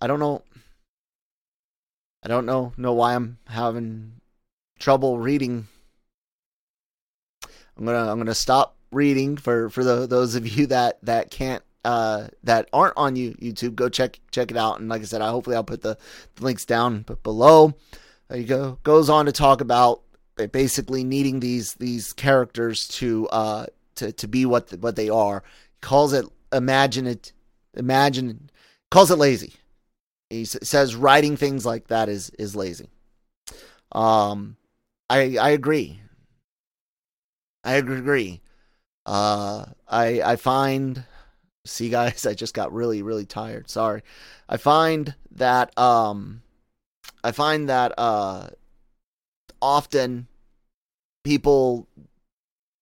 I 0.00 0.08
don't 0.08 0.18
know 0.18 0.42
I 2.22 2.28
don't 2.28 2.46
know 2.46 2.72
know 2.76 2.92
why 2.92 3.14
I'm 3.14 3.38
having 3.46 4.14
trouble 4.78 5.18
reading. 5.18 5.66
I'm 7.76 7.84
gonna 7.84 8.10
I'm 8.10 8.18
gonna 8.18 8.34
stop 8.34 8.76
reading 8.90 9.36
for 9.36 9.70
for 9.70 9.82
the, 9.82 10.06
those 10.06 10.34
of 10.34 10.46
you 10.46 10.66
that 10.68 10.98
that 11.02 11.30
can't 11.30 11.62
uh, 11.84 12.28
that 12.44 12.68
aren't 12.72 12.96
on 12.96 13.16
you, 13.16 13.32
YouTube. 13.34 13.74
Go 13.74 13.88
check 13.88 14.20
check 14.30 14.50
it 14.50 14.56
out. 14.56 14.78
And 14.78 14.88
like 14.88 15.02
I 15.02 15.04
said, 15.04 15.20
I 15.20 15.30
hopefully 15.30 15.56
I'll 15.56 15.64
put 15.64 15.82
the, 15.82 15.98
the 16.36 16.44
links 16.44 16.64
down 16.64 17.04
below. 17.22 17.74
There 18.28 18.38
you 18.38 18.46
go. 18.46 18.78
Goes 18.84 19.10
on 19.10 19.26
to 19.26 19.32
talk 19.32 19.60
about 19.60 20.02
basically 20.52 21.04
needing 21.04 21.40
these 21.40 21.74
these 21.74 22.12
characters 22.12 22.88
to 22.88 23.28
uh 23.28 23.66
to 23.96 24.12
to 24.12 24.28
be 24.28 24.46
what 24.46 24.70
what 24.80 24.96
they 24.96 25.08
are. 25.08 25.42
Calls 25.80 26.12
it 26.12 26.26
imagine 26.52 27.06
it 27.06 27.32
imagine 27.74 28.50
calls 28.90 29.10
it 29.10 29.16
lazy 29.16 29.54
he 30.32 30.44
says 30.46 30.96
writing 30.96 31.36
things 31.36 31.66
like 31.66 31.88
that 31.88 32.08
is 32.08 32.30
is 32.38 32.56
lazy. 32.56 32.88
Um, 33.92 34.56
I 35.10 35.36
I 35.36 35.50
agree. 35.50 36.00
I 37.62 37.74
agree. 37.74 38.40
Uh, 39.04 39.66
I 39.86 40.22
I 40.22 40.36
find 40.36 41.04
see 41.66 41.90
guys, 41.90 42.24
I 42.26 42.34
just 42.34 42.54
got 42.54 42.72
really 42.72 43.02
really 43.02 43.26
tired. 43.26 43.68
Sorry. 43.68 44.02
I 44.48 44.56
find 44.56 45.14
that 45.32 45.76
um, 45.78 46.42
I 47.22 47.32
find 47.32 47.68
that 47.68 47.92
uh, 47.98 48.48
often 49.60 50.28
people 51.24 51.86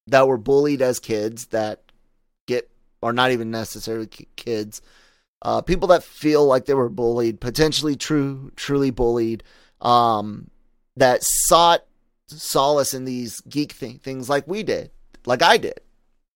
that 0.06 0.26
were 0.28 0.38
bullied 0.38 0.82
as 0.82 1.00
kids 1.00 1.46
that 1.46 1.82
get 2.46 2.70
are 3.02 3.12
not 3.12 3.32
even 3.32 3.50
necessarily 3.50 4.06
kids 4.06 4.82
uh, 5.42 5.62
people 5.62 5.88
that 5.88 6.04
feel 6.04 6.44
like 6.46 6.66
they 6.66 6.74
were 6.74 6.88
bullied, 6.88 7.40
potentially 7.40 7.96
true, 7.96 8.52
truly 8.56 8.90
bullied, 8.90 9.42
um, 9.80 10.50
that 10.96 11.20
sought 11.22 11.84
solace 12.26 12.94
in 12.94 13.04
these 13.04 13.40
geek 13.42 13.76
th- 13.78 14.00
things 14.00 14.28
like 14.28 14.46
we 14.46 14.62
did, 14.62 14.90
like 15.26 15.42
I 15.42 15.56
did. 15.56 15.80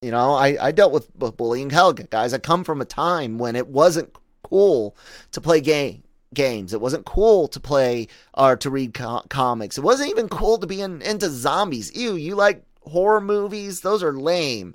You 0.02 0.10
know, 0.10 0.34
I, 0.34 0.56
I 0.60 0.72
dealt 0.72 0.92
with 0.92 1.10
bullying. 1.16 1.70
Hell, 1.70 1.92
guys, 1.94 2.34
I 2.34 2.38
come 2.38 2.64
from 2.64 2.80
a 2.80 2.86
time 2.86 3.38
when 3.38 3.56
it 3.56 3.68
wasn't 3.68 4.14
cool 4.42 4.96
to 5.32 5.40
play 5.40 5.60
game 5.60 6.02
games. 6.34 6.74
It 6.74 6.80
wasn't 6.80 7.06
cool 7.06 7.48
to 7.48 7.60
play 7.60 8.08
or 8.34 8.56
to 8.56 8.68
read 8.68 8.92
co- 8.92 9.22
comics. 9.30 9.78
It 9.78 9.84
wasn't 9.84 10.10
even 10.10 10.28
cool 10.28 10.58
to 10.58 10.66
be 10.66 10.82
in, 10.82 11.00
into 11.00 11.30
zombies. 11.30 11.96
Ew, 11.96 12.16
you 12.16 12.34
like 12.34 12.64
horror 12.82 13.20
movies? 13.20 13.80
Those 13.80 14.02
are 14.02 14.12
lame. 14.12 14.74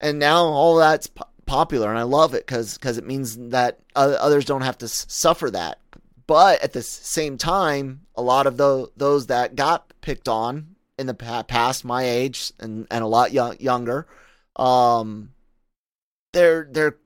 And 0.00 0.18
now 0.18 0.44
all 0.44 0.76
that's 0.76 1.10
popular, 1.50 1.88
and 1.88 1.98
I 1.98 2.04
love 2.04 2.32
it 2.32 2.46
because 2.46 2.78
because 2.78 2.96
it 2.96 3.04
means 3.04 3.36
that 3.50 3.80
others 3.96 4.44
don't 4.44 4.60
have 4.62 4.78
to 4.78 4.88
suffer 4.88 5.50
that. 5.50 5.80
But 6.28 6.62
at 6.62 6.74
the 6.74 6.82
same 6.82 7.38
time, 7.38 8.02
a 8.14 8.22
lot 8.22 8.46
of 8.46 8.56
the, 8.56 8.88
those 8.96 9.26
that 9.26 9.56
got 9.56 9.92
picked 10.00 10.28
on 10.28 10.76
in 10.96 11.08
the 11.08 11.14
past, 11.14 11.84
my 11.84 12.04
age 12.04 12.52
and, 12.60 12.86
and 12.88 13.02
a 13.02 13.08
lot 13.08 13.32
young, 13.32 13.56
younger, 13.58 14.06
um, 14.54 15.32
they're 16.32 16.68
they're 16.70 16.98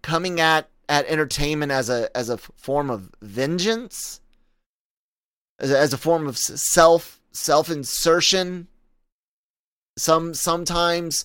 coming 0.00 0.38
at 0.38 0.68
at 0.88 1.06
entertainment 1.06 1.72
as 1.72 1.90
a 1.90 2.16
as 2.16 2.28
a 2.28 2.38
form 2.38 2.90
of 2.90 3.10
vengeance, 3.20 4.20
as 5.58 5.72
a, 5.72 5.78
as 5.78 5.92
a 5.92 5.98
form 5.98 6.28
of 6.28 6.38
self 6.38 7.20
self 7.32 7.68
insertion. 7.68 8.68
Some 9.96 10.34
sometimes 10.34 11.24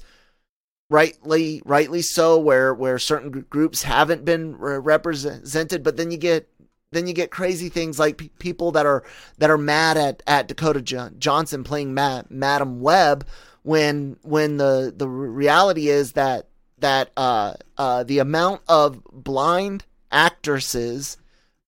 rightly 0.94 1.60
rightly 1.66 2.04
so 2.04 2.38
where 2.38 2.72
where 2.72 3.00
certain 3.00 3.32
groups 3.50 3.82
haven't 3.82 4.24
been 4.24 4.56
represented 4.56 5.82
but 5.82 5.98
then 5.98 6.12
you 6.12 6.18
get 6.18 6.48
then 6.92 7.08
you 7.08 7.14
get 7.14 7.32
crazy 7.32 7.68
things 7.68 7.98
like 7.98 8.18
p- 8.18 8.30
people 8.38 8.72
that 8.72 8.86
are 8.86 9.04
that 9.40 9.50
are 9.50 9.58
mad 9.58 9.98
at 9.98 10.22
at 10.28 10.48
Dakota 10.48 10.84
jo- 10.84 11.10
Johnson 11.18 11.64
playing 11.64 11.96
Ma- 11.96 12.22
Madam 12.30 12.80
Web 12.80 13.28
when 13.64 14.18
when 14.22 14.58
the 14.58 14.94
the 14.96 15.10
reality 15.10 15.90
is 15.90 16.12
that 16.12 16.48
that 16.78 17.12
uh, 17.18 17.54
uh, 17.78 18.04
the 18.04 18.20
amount 18.20 18.62
of 18.68 19.04
blind 19.12 19.86
actresses 20.12 21.18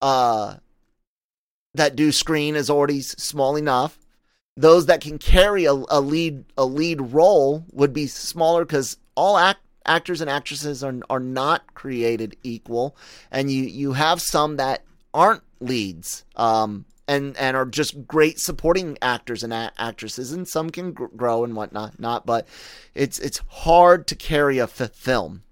uh, 0.01 0.55
that 1.73 1.95
do 1.95 2.11
screen 2.11 2.55
is 2.55 2.69
already 2.69 3.01
small 3.01 3.55
enough. 3.55 3.97
Those 4.57 4.86
that 4.86 5.01
can 5.01 5.17
carry 5.17 5.65
a, 5.65 5.71
a 5.71 5.99
lead 5.99 6.45
a 6.57 6.65
lead 6.65 7.01
role 7.13 7.65
would 7.71 7.93
be 7.93 8.05
smaller 8.07 8.65
because 8.65 8.97
all 9.16 9.38
act, 9.38 9.61
actors 9.86 10.22
and 10.22 10.30
actresses 10.30 10.84
are 10.84 10.95
are 11.09 11.20
not 11.20 11.74
created 11.74 12.36
equal, 12.43 12.95
and 13.32 13.51
you 13.51 13.63
you 13.63 13.93
have 13.93 14.22
some 14.22 14.57
that 14.57 14.84
aren't 15.13 15.43
leads. 15.59 16.26
Um, 16.36 16.86
and 17.07 17.38
and 17.38 17.55
are 17.55 17.66
just 17.66 18.07
great 18.07 18.39
supporting 18.39 18.97
actors 19.01 19.43
and 19.43 19.53
a- 19.53 19.72
actresses, 19.78 20.32
and 20.32 20.47
some 20.47 20.70
can 20.70 20.91
gr- 20.91 21.05
grow 21.16 21.43
and 21.43 21.55
whatnot. 21.55 21.99
Not, 21.99 22.26
but 22.26 22.47
it's 22.93 23.20
it's 23.20 23.41
hard 23.47 24.07
to 24.07 24.16
carry 24.16 24.57
a 24.57 24.63
f- 24.63 24.91
film. 24.93 25.43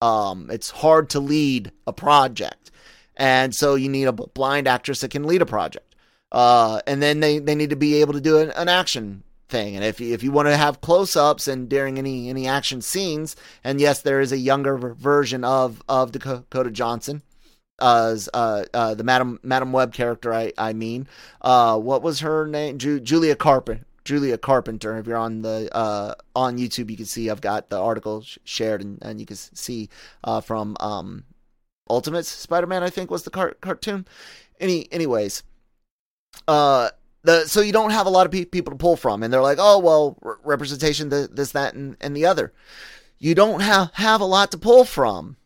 Um, 0.00 0.50
it's 0.50 0.70
hard 0.70 1.10
to 1.10 1.20
lead 1.20 1.72
a 1.86 1.92
project, 1.92 2.70
and 3.16 3.54
so 3.54 3.74
you 3.74 3.88
need 3.88 4.04
a 4.04 4.12
blind 4.12 4.68
actress 4.68 5.00
that 5.00 5.10
can 5.10 5.24
lead 5.24 5.42
a 5.42 5.46
project. 5.46 5.94
Uh, 6.32 6.80
and 6.86 7.02
then 7.02 7.20
they, 7.20 7.40
they 7.40 7.56
need 7.56 7.70
to 7.70 7.76
be 7.76 8.00
able 8.00 8.12
to 8.12 8.20
do 8.20 8.38
an, 8.38 8.50
an 8.52 8.68
action 8.68 9.24
thing. 9.50 9.76
And 9.76 9.84
if 9.84 10.00
you, 10.00 10.14
if 10.14 10.22
you 10.22 10.32
want 10.32 10.48
to 10.48 10.56
have 10.56 10.80
close 10.80 11.16
ups 11.16 11.48
and 11.48 11.68
during 11.68 11.98
any 11.98 12.28
any 12.30 12.46
action 12.46 12.80
scenes, 12.80 13.36
and 13.62 13.80
yes, 13.80 14.00
there 14.00 14.20
is 14.20 14.32
a 14.32 14.38
younger 14.38 14.78
version 14.78 15.44
of 15.44 15.82
of 15.88 16.12
Dakota 16.12 16.70
Johnson 16.70 17.22
uh, 17.80 18.16
uh, 18.34 18.64
uh, 18.72 18.94
the 18.94 19.04
Madam 19.04 19.40
Madam 19.42 19.72
Web 19.72 19.92
character. 19.92 20.32
I 20.32 20.52
I 20.56 20.72
mean, 20.72 21.08
uh, 21.40 21.78
what 21.78 22.02
was 22.02 22.20
her 22.20 22.46
name? 22.46 22.78
Ju- 22.78 23.00
Julia 23.00 23.34
Carpenter. 23.34 23.84
Julia 24.04 24.38
Carpenter. 24.38 24.98
If 24.98 25.06
you're 25.06 25.16
on 25.16 25.42
the 25.42 25.68
uh, 25.74 26.14
on 26.36 26.58
YouTube, 26.58 26.90
you 26.90 26.96
can 26.96 27.06
see 27.06 27.30
I've 27.30 27.40
got 27.40 27.70
the 27.70 27.80
article 27.80 28.22
sh- 28.22 28.38
shared, 28.44 28.82
and, 28.82 28.98
and 29.02 29.20
you 29.20 29.26
can 29.26 29.36
see 29.36 29.88
uh, 30.24 30.40
from 30.40 30.76
um, 30.80 31.24
Ultimate 31.88 32.26
Spider-Man. 32.26 32.82
I 32.82 32.90
think 32.90 33.10
was 33.10 33.24
the 33.24 33.30
car- 33.30 33.56
cartoon. 33.60 34.06
Any 34.58 34.90
anyways, 34.92 35.42
uh, 36.48 36.90
the 37.22 37.46
so 37.46 37.60
you 37.60 37.72
don't 37.72 37.90
have 37.90 38.06
a 38.06 38.10
lot 38.10 38.26
of 38.26 38.32
pe- 38.32 38.44
people 38.44 38.72
to 38.72 38.78
pull 38.78 38.96
from, 38.96 39.22
and 39.22 39.32
they're 39.32 39.42
like, 39.42 39.58
oh 39.60 39.78
well, 39.78 40.16
re- 40.22 40.34
representation, 40.44 41.08
the, 41.08 41.28
this, 41.30 41.52
that, 41.52 41.74
and, 41.74 41.96
and 42.00 42.16
the 42.16 42.26
other. 42.26 42.52
You 43.18 43.34
don't 43.34 43.60
have 43.60 43.90
have 43.94 44.20
a 44.20 44.26
lot 44.26 44.50
to 44.52 44.58
pull 44.58 44.84
from 44.84 45.36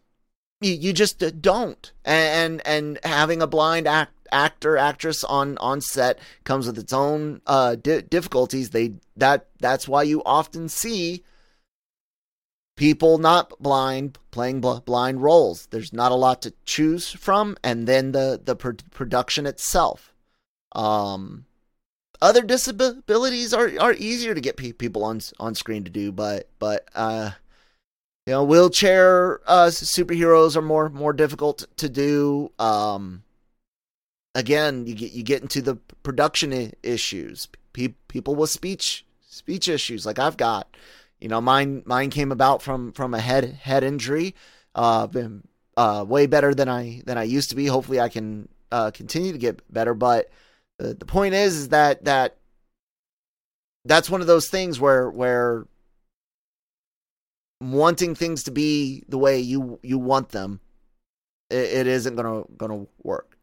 you, 0.64 0.72
you 0.72 0.93
just 0.93 1.22
uh, 1.22 1.31
don't. 1.31 1.93
And 2.05 2.66
and 2.66 2.99
having 3.05 3.43
a 3.43 3.47
blind 3.47 3.87
act, 3.87 4.12
actor 4.33 4.77
actress 4.77 5.22
on 5.22 5.59
on 5.59 5.81
set 5.81 6.18
comes 6.45 6.66
with 6.66 6.79
its 6.79 6.93
own 6.93 7.41
uh, 7.47 7.77
di- 7.77 8.03
difficulties. 8.03 8.70
They 8.70 8.95
that 9.16 9.49
that's 9.61 9.87
why 9.87 10.03
you 10.03 10.22
often 10.25 10.68
see 10.68 11.22
people 12.77 13.18
not 13.18 13.53
blind 13.61 14.18
playing 14.31 14.61
bl- 14.61 14.79
blind 14.79 15.22
roles. 15.22 15.66
There's 15.66 15.93
not 15.93 16.12
a 16.12 16.16
lot 16.16 16.43
to 16.43 16.55
choose 16.64 17.11
from, 17.11 17.57
and 17.62 17.87
then 17.87 18.12
the 18.12 18.41
the 18.43 18.57
pr- 18.57 18.72
production 18.91 19.47
itself. 19.47 20.12
Um, 20.72 21.47
other 22.25 22.43
disabilities 22.43 23.53
are 23.53 23.70
are 23.79 23.93
easier 23.95 24.35
to 24.35 24.41
get 24.41 24.57
pe- 24.57 24.72
people 24.72 25.05
on 25.05 25.20
on 25.39 25.55
screen 25.55 25.85
to 25.85 25.91
do, 25.91 26.11
but 26.11 26.49
but 26.59 26.89
uh 26.95 27.31
you 28.27 28.33
know, 28.33 28.45
wheelchair 28.45 29.41
uh, 29.47 29.66
superheroes 29.66 30.57
are 30.57 30.62
more 30.62 30.89
more 30.89 31.12
difficult 31.12 31.66
to 31.77 31.89
do. 31.91 32.51
Um, 32.59 33.22
again, 34.35 34.87
you 34.87 34.95
get 34.95 35.12
you 35.12 35.22
get 35.22 35.43
into 35.43 35.61
the 35.61 35.77
production 36.03 36.72
issues. 36.83 37.49
Pe- 37.75 37.95
people 38.09 38.35
with 38.35 38.51
speech 38.51 39.05
speech 39.29 39.68
issues, 39.68 40.07
like 40.07 40.18
I've 40.18 40.37
got. 40.39 40.75
You 41.20 41.29
know, 41.29 41.41
mine 41.41 41.83
mine 41.85 42.09
came 42.11 42.33
about 42.33 42.62
from 42.62 42.93
from 42.93 43.12
a 43.12 43.20
head 43.20 43.45
head 43.45 43.85
injury. 43.85 44.35
Uh, 44.75 45.05
I've 45.05 45.12
been 45.12 45.47
uh, 45.77 46.05
way 46.09 46.27
better 46.27 46.55
than 46.55 46.68
I 46.68 47.03
than 47.05 47.18
I 47.18 47.25
used 47.25 47.51
to 47.51 47.57
be. 47.57 47.66
Hopefully, 47.66 48.01
I 48.01 48.09
can 48.09 48.49
uh, 48.72 48.91
continue 48.91 49.33
to 49.33 49.39
get 49.39 49.61
better. 49.72 49.93
But 49.93 50.31
the, 50.79 50.95
the 50.95 51.07
point 51.07 51.35
is, 51.35 51.57
is 51.57 51.68
that 51.70 52.05
that 52.05 52.37
that's 53.85 54.11
one 54.11 54.20
of 54.20 54.27
those 54.27 54.49
things 54.49 54.81
where 54.81 55.11
where 55.11 55.66
wanting 57.61 58.14
things 58.14 58.43
to 58.45 58.51
be 58.51 59.05
the 59.09 59.18
way 59.18 59.39
you 59.39 59.79
you 59.83 59.99
want 59.99 60.31
them, 60.31 60.61
it, 61.51 61.57
it 61.57 61.87
isn't 61.87 62.16
gonna 62.16 62.45
gonna 62.57 62.87
work. 63.03 63.37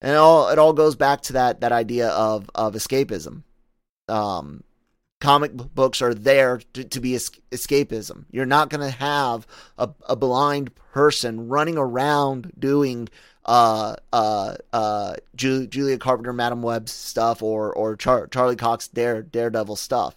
And 0.00 0.12
it 0.12 0.16
all 0.16 0.48
it 0.48 0.58
all 0.58 0.72
goes 0.72 0.94
back 0.94 1.22
to 1.22 1.32
that 1.34 1.60
that 1.60 1.72
idea 1.72 2.08
of 2.08 2.50
of 2.54 2.74
escapism. 2.74 3.42
Um, 4.08 4.64
comic 5.20 5.52
books 5.54 6.00
are 6.00 6.14
there 6.14 6.60
to, 6.72 6.84
to 6.84 7.00
be 7.00 7.14
es- 7.14 7.30
escapism. 7.50 8.24
You're 8.30 8.46
not 8.46 8.70
to 8.80 8.90
have 8.90 9.46
a, 9.76 9.90
a 10.08 10.16
blind 10.16 10.74
person 10.92 11.48
running 11.48 11.76
around 11.76 12.52
doing 12.58 13.08
uh, 13.48 13.96
uh, 14.12 14.54
uh, 14.74 15.14
Ju- 15.34 15.66
Julia 15.66 15.96
Carpenter, 15.98 16.34
Madam 16.34 16.60
Web 16.62 16.88
stuff, 16.88 17.42
or 17.42 17.72
or 17.72 17.96
Char- 17.96 18.28
Charlie 18.28 18.56
Cox 18.56 18.88
Dare 18.88 19.22
Daredevil 19.22 19.76
stuff. 19.76 20.14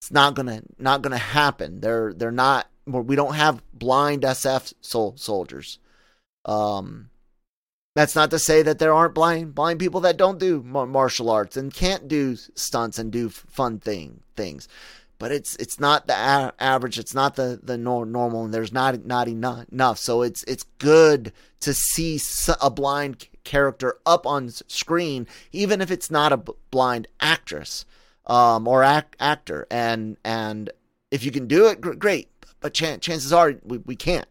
It's 0.00 0.10
not 0.10 0.34
gonna 0.34 0.62
not 0.78 1.02
gonna 1.02 1.18
happen. 1.18 1.80
They're 1.80 2.14
they're 2.14 2.32
not 2.32 2.68
we 2.86 3.16
don't 3.16 3.34
have 3.34 3.62
blind 3.72 4.22
SF 4.22 4.72
sol- 4.80 5.16
soldiers. 5.16 5.78
Um, 6.46 7.10
that's 7.94 8.14
not 8.16 8.30
to 8.30 8.38
say 8.38 8.62
that 8.62 8.78
there 8.78 8.94
aren't 8.94 9.14
blind 9.14 9.54
blind 9.54 9.78
people 9.78 10.00
that 10.00 10.16
don't 10.16 10.38
do 10.38 10.62
martial 10.62 11.28
arts 11.28 11.58
and 11.58 11.74
can't 11.74 12.08
do 12.08 12.36
stunts 12.54 12.98
and 12.98 13.12
do 13.12 13.28
fun 13.28 13.78
thing 13.78 14.22
things, 14.36 14.68
but 15.20 15.30
it's 15.30 15.54
it's 15.56 15.78
not 15.78 16.08
the 16.08 16.14
a- 16.14 16.54
average. 16.58 16.98
It's 16.98 17.14
not 17.14 17.36
the 17.36 17.60
the 17.62 17.78
nor- 17.78 18.06
normal, 18.06 18.44
and 18.46 18.52
there's 18.52 18.72
not 18.72 19.04
not 19.04 19.28
enough, 19.28 19.66
enough. 19.70 19.98
So 19.98 20.22
it's 20.22 20.42
it's 20.44 20.64
good 20.78 21.32
to 21.60 21.72
see 21.74 22.18
a 22.60 22.70
blind 22.70 23.28
character 23.44 23.98
up 24.04 24.26
on 24.26 24.48
screen, 24.48 25.28
even 25.52 25.80
if 25.80 25.90
it's 25.92 26.10
not 26.10 26.32
a 26.32 26.38
b- 26.38 26.54
blind 26.70 27.06
actress 27.20 27.84
um, 28.26 28.66
or 28.66 28.82
ac- 28.82 29.06
actor, 29.20 29.66
and 29.70 30.16
and 30.24 30.70
if 31.12 31.22
you 31.22 31.30
can 31.30 31.46
do 31.46 31.66
it, 31.68 31.80
great 31.80 32.30
but 32.60 32.74
ch- 32.74 33.00
chances 33.00 33.32
are 33.32 33.54
we, 33.64 33.78
we 33.78 33.96
can't 33.96 34.28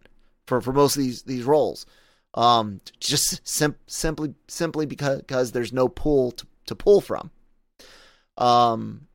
for, 0.48 0.60
for 0.60 0.74
most 0.74 0.96
of 0.98 1.04
these 1.04 1.22
these 1.24 1.44
roles. 1.44 1.86
Um, 2.34 2.82
just 3.00 3.48
sim- 3.48 3.76
simply 3.88 4.34
simply 4.48 4.86
because 4.86 5.20
because 5.20 5.52
there's 5.52 5.74
no 5.74 5.88
pool 5.88 6.32
to, 6.32 6.48
to 6.66 6.76
pull 6.76 7.02
from. 7.02 7.32
Um, 8.38 9.08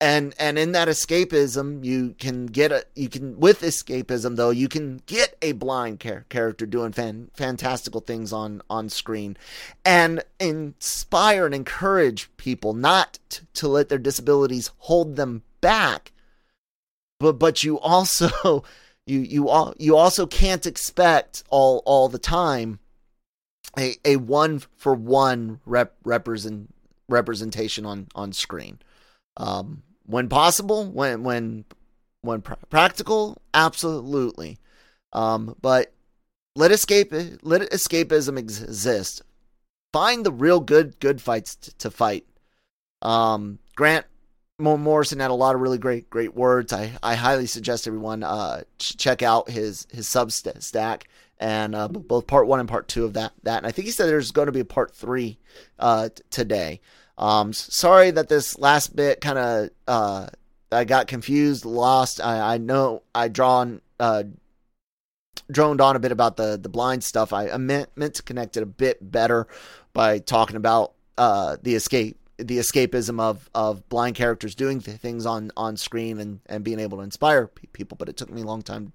and 0.00 0.34
and 0.38 0.58
in 0.58 0.72
that 0.72 0.88
escapism, 0.88 1.82
you 1.82 2.14
can 2.18 2.46
get 2.46 2.70
a 2.70 2.84
you 2.94 3.08
can 3.08 3.40
with 3.40 3.62
escapism 3.62 4.36
though 4.36 4.50
you 4.50 4.68
can 4.68 5.00
get 5.06 5.36
a 5.40 5.52
blind 5.52 6.00
char- 6.00 6.26
character 6.28 6.66
doing 6.66 6.92
fan, 6.92 7.30
fantastical 7.32 8.02
things 8.02 8.32
on 8.32 8.60
on 8.68 8.90
screen, 8.90 9.38
and 9.86 10.22
inspire 10.38 11.46
and 11.46 11.54
encourage 11.54 12.30
people 12.36 12.74
not 12.74 13.18
t- 13.30 13.46
to 13.54 13.68
let 13.68 13.88
their 13.88 13.98
disabilities 13.98 14.70
hold 14.78 15.16
them 15.16 15.42
back. 15.62 16.12
But 17.18 17.38
but 17.38 17.64
you 17.64 17.80
also 17.80 18.64
you 19.06 19.20
you 19.20 19.48
all 19.48 19.74
you 19.78 19.96
also 19.96 20.26
can't 20.26 20.66
expect 20.66 21.42
all 21.48 21.82
all 21.86 22.10
the 22.10 22.18
time 22.18 22.80
a 23.78 23.96
a 24.04 24.16
one 24.16 24.58
for 24.76 24.92
one 24.92 25.60
rep 25.64 25.94
represent 26.04 26.74
representation 27.08 27.86
on 27.86 28.08
on 28.14 28.34
screen. 28.34 28.78
Um 29.38 29.82
when 30.06 30.28
possible 30.28 30.86
when 30.86 31.22
when 31.22 31.64
when 32.22 32.40
pr- 32.42 32.54
practical 32.70 33.36
absolutely 33.54 34.58
um 35.12 35.54
but 35.60 35.92
let 36.54 36.70
escape 36.70 37.12
let 37.42 37.70
escapism 37.70 38.38
exist 38.38 39.22
find 39.92 40.24
the 40.24 40.32
real 40.32 40.60
good 40.60 40.98
good 41.00 41.20
fights 41.20 41.56
to, 41.56 41.74
to 41.76 41.90
fight 41.90 42.26
um 43.02 43.58
grant 43.74 44.06
Morrison 44.58 45.20
had 45.20 45.30
a 45.30 45.34
lot 45.34 45.54
of 45.54 45.60
really 45.60 45.76
great 45.78 46.08
great 46.08 46.34
words. 46.34 46.72
I, 46.72 46.92
I 47.02 47.14
highly 47.14 47.46
suggest 47.46 47.86
everyone 47.86 48.22
uh, 48.22 48.62
ch- 48.78 48.96
check 48.96 49.22
out 49.22 49.50
his 49.50 49.86
his 49.92 50.06
Substack 50.06 51.02
and 51.38 51.74
uh, 51.74 51.88
both 51.88 52.26
part 52.26 52.46
one 52.46 52.60
and 52.60 52.68
part 52.68 52.88
two 52.88 53.04
of 53.04 53.12
that 53.14 53.32
that. 53.42 53.58
And 53.58 53.66
I 53.66 53.70
think 53.70 53.86
he 53.86 53.92
said 53.92 54.08
there's 54.08 54.32
going 54.32 54.46
to 54.46 54.52
be 54.52 54.60
a 54.60 54.64
part 54.64 54.94
three 54.94 55.38
uh, 55.78 56.08
t- 56.08 56.22
today. 56.30 56.80
Um, 57.18 57.52
sorry 57.52 58.10
that 58.10 58.28
this 58.28 58.58
last 58.58 58.94
bit 58.94 59.20
kind 59.20 59.38
of 59.38 59.70
uh, 59.88 60.26
I 60.70 60.84
got 60.84 61.06
confused, 61.06 61.64
lost. 61.64 62.20
I, 62.20 62.54
I 62.54 62.58
know 62.58 63.02
I 63.14 63.28
drawn 63.28 63.80
uh, 63.98 64.24
droned 65.50 65.80
on 65.80 65.96
a 65.96 65.98
bit 65.98 66.12
about 66.12 66.36
the 66.36 66.58
the 66.60 66.68
blind 66.68 67.04
stuff. 67.04 67.32
I, 67.32 67.48
I 67.48 67.56
meant 67.56 67.90
meant 67.96 68.14
to 68.14 68.22
connect 68.22 68.56
it 68.56 68.62
a 68.62 68.66
bit 68.66 69.10
better 69.10 69.46
by 69.92 70.18
talking 70.18 70.56
about 70.56 70.92
uh, 71.16 71.56
the 71.62 71.74
escape 71.74 72.18
the 72.38 72.58
escapism 72.58 73.20
of 73.20 73.48
of 73.54 73.88
blind 73.88 74.14
characters 74.14 74.54
doing 74.54 74.80
th- 74.80 74.98
things 74.98 75.24
on 75.24 75.50
on 75.56 75.76
screen 75.76 76.18
and 76.18 76.40
and 76.46 76.62
being 76.64 76.78
able 76.78 76.98
to 76.98 77.04
inspire 77.04 77.46
people 77.46 77.96
but 77.98 78.08
it 78.08 78.16
took 78.16 78.30
me 78.30 78.42
a 78.42 78.44
long 78.44 78.62
time 78.62 78.92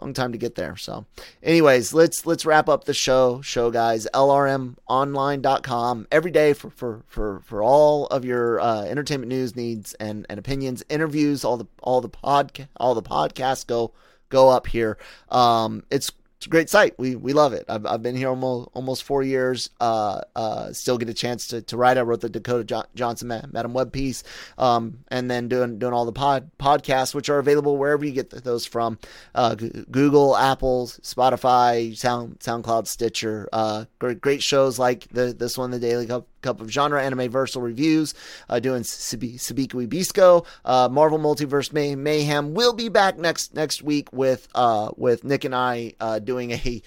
long 0.00 0.12
time 0.12 0.32
to 0.32 0.38
get 0.38 0.54
there 0.56 0.76
so. 0.76 1.06
Anyways 1.42 1.94
let's 1.94 2.26
let's 2.26 2.44
wrap 2.44 2.68
up 2.68 2.84
the 2.84 2.94
show 2.94 3.40
show 3.42 3.70
guys. 3.70 4.06
Lrmonline.com 4.12 6.06
every 6.10 6.30
day 6.30 6.52
for 6.52 6.70
for 6.70 7.02
for 7.06 7.40
for 7.40 7.62
all 7.62 8.06
of 8.06 8.24
your 8.24 8.60
uh, 8.60 8.82
entertainment 8.82 9.28
news 9.28 9.56
needs 9.56 9.94
and 9.94 10.26
and 10.28 10.38
opinions 10.38 10.82
interviews 10.88 11.44
all 11.44 11.56
the 11.56 11.66
all 11.82 12.00
the 12.00 12.08
pod 12.08 12.68
all 12.76 12.94
the 12.94 13.02
podcasts 13.02 13.66
go 13.66 13.92
go 14.28 14.48
up 14.50 14.66
here. 14.66 14.98
Um 15.28 15.84
it's 15.90 16.10
it's 16.44 16.48
a 16.48 16.50
great 16.50 16.68
site. 16.68 16.92
We 16.98 17.16
we 17.16 17.32
love 17.32 17.54
it. 17.54 17.64
I've, 17.70 17.86
I've 17.86 18.02
been 18.02 18.14
here 18.14 18.28
almost 18.28 18.68
almost 18.74 19.02
four 19.04 19.22
years. 19.22 19.70
Uh, 19.80 20.20
uh, 20.36 20.74
still 20.74 20.98
get 20.98 21.08
a 21.08 21.14
chance 21.14 21.48
to, 21.48 21.62
to 21.62 21.76
write. 21.78 21.96
I 21.96 22.02
wrote 22.02 22.20
the 22.20 22.28
Dakota 22.28 22.64
jo- 22.64 22.84
Johnson 22.94 23.28
Madam 23.28 23.72
Web 23.72 23.92
piece, 23.92 24.24
um, 24.58 24.98
and 25.08 25.30
then 25.30 25.48
doing 25.48 25.78
doing 25.78 25.94
all 25.94 26.04
the 26.04 26.12
pod 26.12 26.50
podcasts, 26.58 27.14
which 27.14 27.30
are 27.30 27.38
available 27.38 27.78
wherever 27.78 28.04
you 28.04 28.12
get 28.12 28.28
those 28.28 28.66
from. 28.66 28.98
Uh, 29.34 29.54
G- 29.54 29.70
Google, 29.90 30.36
Apple, 30.36 30.86
Spotify, 30.86 31.96
Sound 31.96 32.40
SoundCloud, 32.40 32.88
Stitcher. 32.88 33.48
Uh, 33.50 33.86
great 33.98 34.20
great 34.20 34.42
shows 34.42 34.78
like 34.78 35.08
the 35.12 35.32
this 35.32 35.56
one, 35.56 35.70
the 35.70 35.78
Daily 35.78 36.06
Cup 36.06 36.14
Cup 36.14 36.28
of 36.46 36.70
Genre 36.70 37.02
Anime 37.02 37.30
Versal 37.30 37.62
Reviews, 37.62 38.14
uh, 38.48 38.60
doing 38.60 38.82
Sabikui 38.82 39.88
Bisco. 39.88 40.44
Uh, 40.64 40.88
Marvel 40.90 41.18
Multiverse 41.18 41.72
May- 41.72 41.96
Mayhem 41.96 42.54
will 42.54 42.72
be 42.72 42.88
back 42.88 43.18
next 43.18 43.54
next 43.54 43.82
week 43.82 44.12
with 44.12 44.48
uh, 44.54 44.90
with 44.96 45.24
Nick 45.24 45.44
and 45.44 45.54
I 45.54 45.94
uh, 46.00 46.18
doing 46.18 46.52
a. 46.52 46.82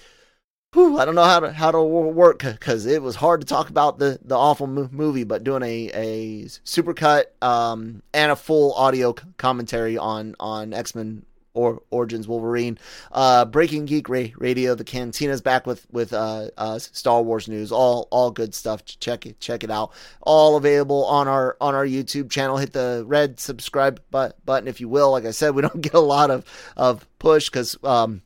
Whew, 0.74 0.98
I 0.98 1.06
don't 1.06 1.14
know 1.14 1.24
how 1.24 1.40
to 1.40 1.50
how 1.50 1.70
to 1.70 1.82
work 1.82 2.40
because 2.40 2.84
it 2.84 3.00
was 3.00 3.16
hard 3.16 3.40
to 3.40 3.46
talk 3.46 3.70
about 3.70 3.98
the 3.98 4.18
the 4.22 4.36
awful 4.36 4.66
movie, 4.66 5.24
but 5.24 5.42
doing 5.42 5.62
a 5.62 5.90
a 5.94 6.44
supercut 6.64 7.24
um, 7.42 8.02
and 8.12 8.30
a 8.30 8.36
full 8.36 8.74
audio 8.74 9.14
commentary 9.38 9.96
on 9.96 10.36
on 10.38 10.74
X 10.74 10.94
Men 10.94 11.24
or 11.58 11.82
Origins 11.90 12.28
Wolverine. 12.28 12.78
Uh, 13.10 13.44
Breaking 13.44 13.84
Geek 13.84 14.08
Radio, 14.08 14.76
the 14.76 14.84
Cantina's 14.84 15.40
back 15.40 15.66
with 15.66 15.86
with 15.90 16.12
uh, 16.12 16.50
uh, 16.56 16.78
Star 16.78 17.20
Wars 17.20 17.48
news. 17.48 17.72
All 17.72 18.06
all 18.10 18.30
good 18.30 18.54
stuff. 18.54 18.84
Check 18.84 19.26
it 19.26 19.40
check 19.40 19.64
it 19.64 19.70
out. 19.70 19.92
All 20.22 20.56
available 20.56 21.04
on 21.06 21.26
our 21.26 21.56
on 21.60 21.74
our 21.74 21.84
YouTube 21.84 22.30
channel. 22.30 22.58
Hit 22.58 22.72
the 22.72 23.04
red 23.06 23.40
subscribe 23.40 24.00
but, 24.10 24.44
button 24.46 24.68
if 24.68 24.80
you 24.80 24.88
will. 24.88 25.10
Like 25.10 25.24
I 25.24 25.32
said, 25.32 25.54
we 25.54 25.62
don't 25.68 25.80
get 25.80 25.94
a 25.94 26.00
lot 26.00 26.30
of 26.30 26.44
of 26.76 27.06
push 27.18 27.50
because. 27.50 27.76
Um, 27.82 28.22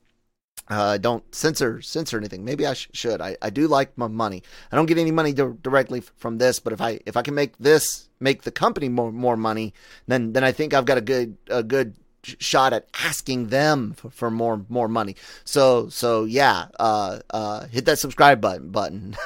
uh, 0.68 0.96
don't 0.96 1.34
censor 1.34 1.82
censor 1.82 2.16
anything. 2.16 2.44
Maybe 2.44 2.66
I 2.66 2.74
sh- 2.74 2.88
should. 2.92 3.20
I, 3.20 3.36
I 3.42 3.50
do 3.50 3.66
like 3.66 3.98
my 3.98 4.06
money. 4.06 4.42
I 4.70 4.76
don't 4.76 4.86
get 4.86 4.96
any 4.96 5.10
money 5.10 5.32
di- 5.32 5.56
directly 5.60 5.98
f- 5.98 6.12
from 6.16 6.38
this, 6.38 6.60
but 6.60 6.72
if 6.72 6.80
I 6.80 7.00
if 7.04 7.16
I 7.16 7.22
can 7.22 7.34
make 7.34 7.58
this 7.58 8.08
make 8.20 8.42
the 8.42 8.52
company 8.52 8.88
more 8.88 9.12
more 9.12 9.36
money, 9.36 9.74
then 10.06 10.32
then 10.32 10.44
I 10.44 10.52
think 10.52 10.72
I've 10.72 10.86
got 10.86 10.98
a 10.98 11.02
good 11.02 11.36
a 11.48 11.62
good 11.62 11.94
shot 12.22 12.72
at 12.72 12.86
asking 13.02 13.48
them 13.48 13.92
for, 13.94 14.10
for, 14.10 14.30
more 14.30 14.64
more 14.68 14.88
money. 14.88 15.16
So 15.44 15.88
so 15.88 16.24
yeah, 16.24 16.66
uh, 16.78 17.20
uh, 17.30 17.66
hit 17.66 17.84
that 17.86 17.98
subscribe 17.98 18.40
button 18.40 18.70
button. 18.70 19.16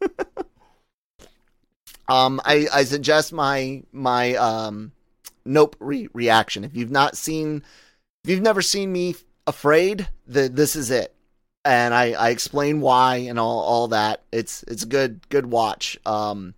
um, 2.08 2.40
I, 2.44 2.66
I 2.72 2.84
suggest 2.84 3.32
my 3.32 3.82
my 3.92 4.34
um, 4.34 4.92
nope 5.44 5.76
re- 5.80 6.08
reaction. 6.12 6.64
If 6.64 6.76
you've 6.76 6.90
not 6.90 7.16
seen, 7.16 7.62
if 8.24 8.30
you've 8.30 8.42
never 8.42 8.62
seen 8.62 8.92
me 8.92 9.14
afraid, 9.46 10.08
that 10.28 10.56
this 10.56 10.76
is 10.76 10.90
it. 10.90 11.14
And 11.64 11.94
I, 11.94 12.12
I 12.12 12.30
explain 12.30 12.80
why 12.80 13.16
and 13.16 13.38
all, 13.38 13.60
all 13.60 13.88
that. 13.88 14.22
It's 14.32 14.64
it's 14.64 14.82
a 14.82 14.86
good 14.86 15.28
good 15.28 15.46
watch. 15.46 15.98
Um, 16.04 16.54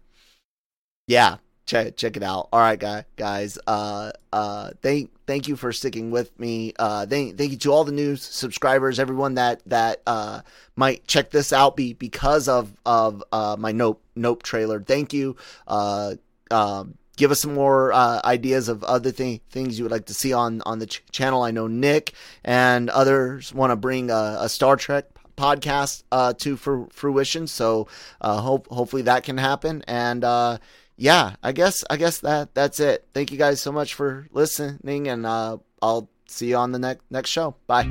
yeah, 1.07 1.37
check 1.67 1.97
check 1.97 2.17
it 2.17 2.23
out. 2.23 2.49
All 2.53 2.61
right, 2.61 2.79
guy, 2.79 3.05
guys. 3.17 3.59
Uh, 3.67 4.13
uh, 4.33 4.71
thank 4.83 5.11
thank 5.27 5.49
you 5.49 5.57
for 5.57 5.73
sticking 5.73 6.11
with 6.11 6.39
me. 6.39 6.73
Uh, 6.79 7.07
thank 7.07 7.39
thank 7.39 7.51
you 7.53 7.59
to 7.59 7.73
all 7.73 7.85
the 7.85 7.93
new 7.93 8.17
subscribers, 8.17 8.99
everyone 8.99 9.35
that 9.35 9.63
that 9.67 10.03
uh 10.07 10.41
might 10.77 11.07
check 11.07 11.31
this 11.31 11.53
out 11.53 11.77
be 11.77 11.93
because 11.93 12.49
of 12.49 12.73
of 12.85 13.23
uh 13.33 13.57
my 13.59 13.73
nope 13.73 14.03
nope 14.15 14.43
trailer. 14.43 14.81
Thank 14.81 15.13
you. 15.13 15.37
Uh, 15.67 16.15
um. 16.51 16.95
Give 17.17 17.31
us 17.31 17.43
some 17.43 17.55
more 17.55 17.93
uh, 17.93 18.21
ideas 18.25 18.69
of 18.69 18.83
other 18.83 19.13
th- 19.13 19.41
things 19.49 19.79
you 19.79 19.85
would 19.85 19.93
like 19.93 20.07
to 20.07 20.15
see 20.15 20.33
on 20.33 20.63
on 20.67 20.81
the 20.81 20.87
ch- 20.87 21.01
channel. 21.13 21.43
I 21.45 21.53
know 21.53 21.69
Nick 21.69 22.13
and 22.43 22.91
others 22.91 23.55
want 23.55 23.71
to 23.71 23.77
bring 23.77 24.11
a, 24.11 24.39
a 24.41 24.49
Star 24.49 24.75
Trek 24.75 25.07
podcast 25.37 26.03
uh, 26.11 26.33
to 26.33 26.57
for 26.57 26.89
fruition. 26.91 27.47
So 27.47 27.87
uh, 28.21 28.41
hope 28.41 28.67
hopefully 28.67 29.03
that 29.03 29.23
can 29.23 29.39
happen. 29.39 29.85
And 29.87 30.25
uh, 30.25 30.59
yeah, 30.97 31.35
I 31.43 31.53
guess 31.53 31.85
I 31.91 31.97
guess 31.97 32.21
that 32.21 32.55
that's 32.55 32.81
it. 32.81 33.07
Thank 33.13 33.33
you 33.33 33.39
guys 33.39 33.61
so 33.61 33.73
much 33.73 33.95
for 33.95 34.29
listening, 34.33 35.09
and 35.09 35.27
uh, 35.27 35.59
I'll 35.83 36.09
see 36.29 36.49
you 36.49 36.57
on 36.57 36.73
the 36.73 36.79
next 36.79 37.03
next 37.11 37.31
show. 37.31 37.57
Bye. 37.67 37.91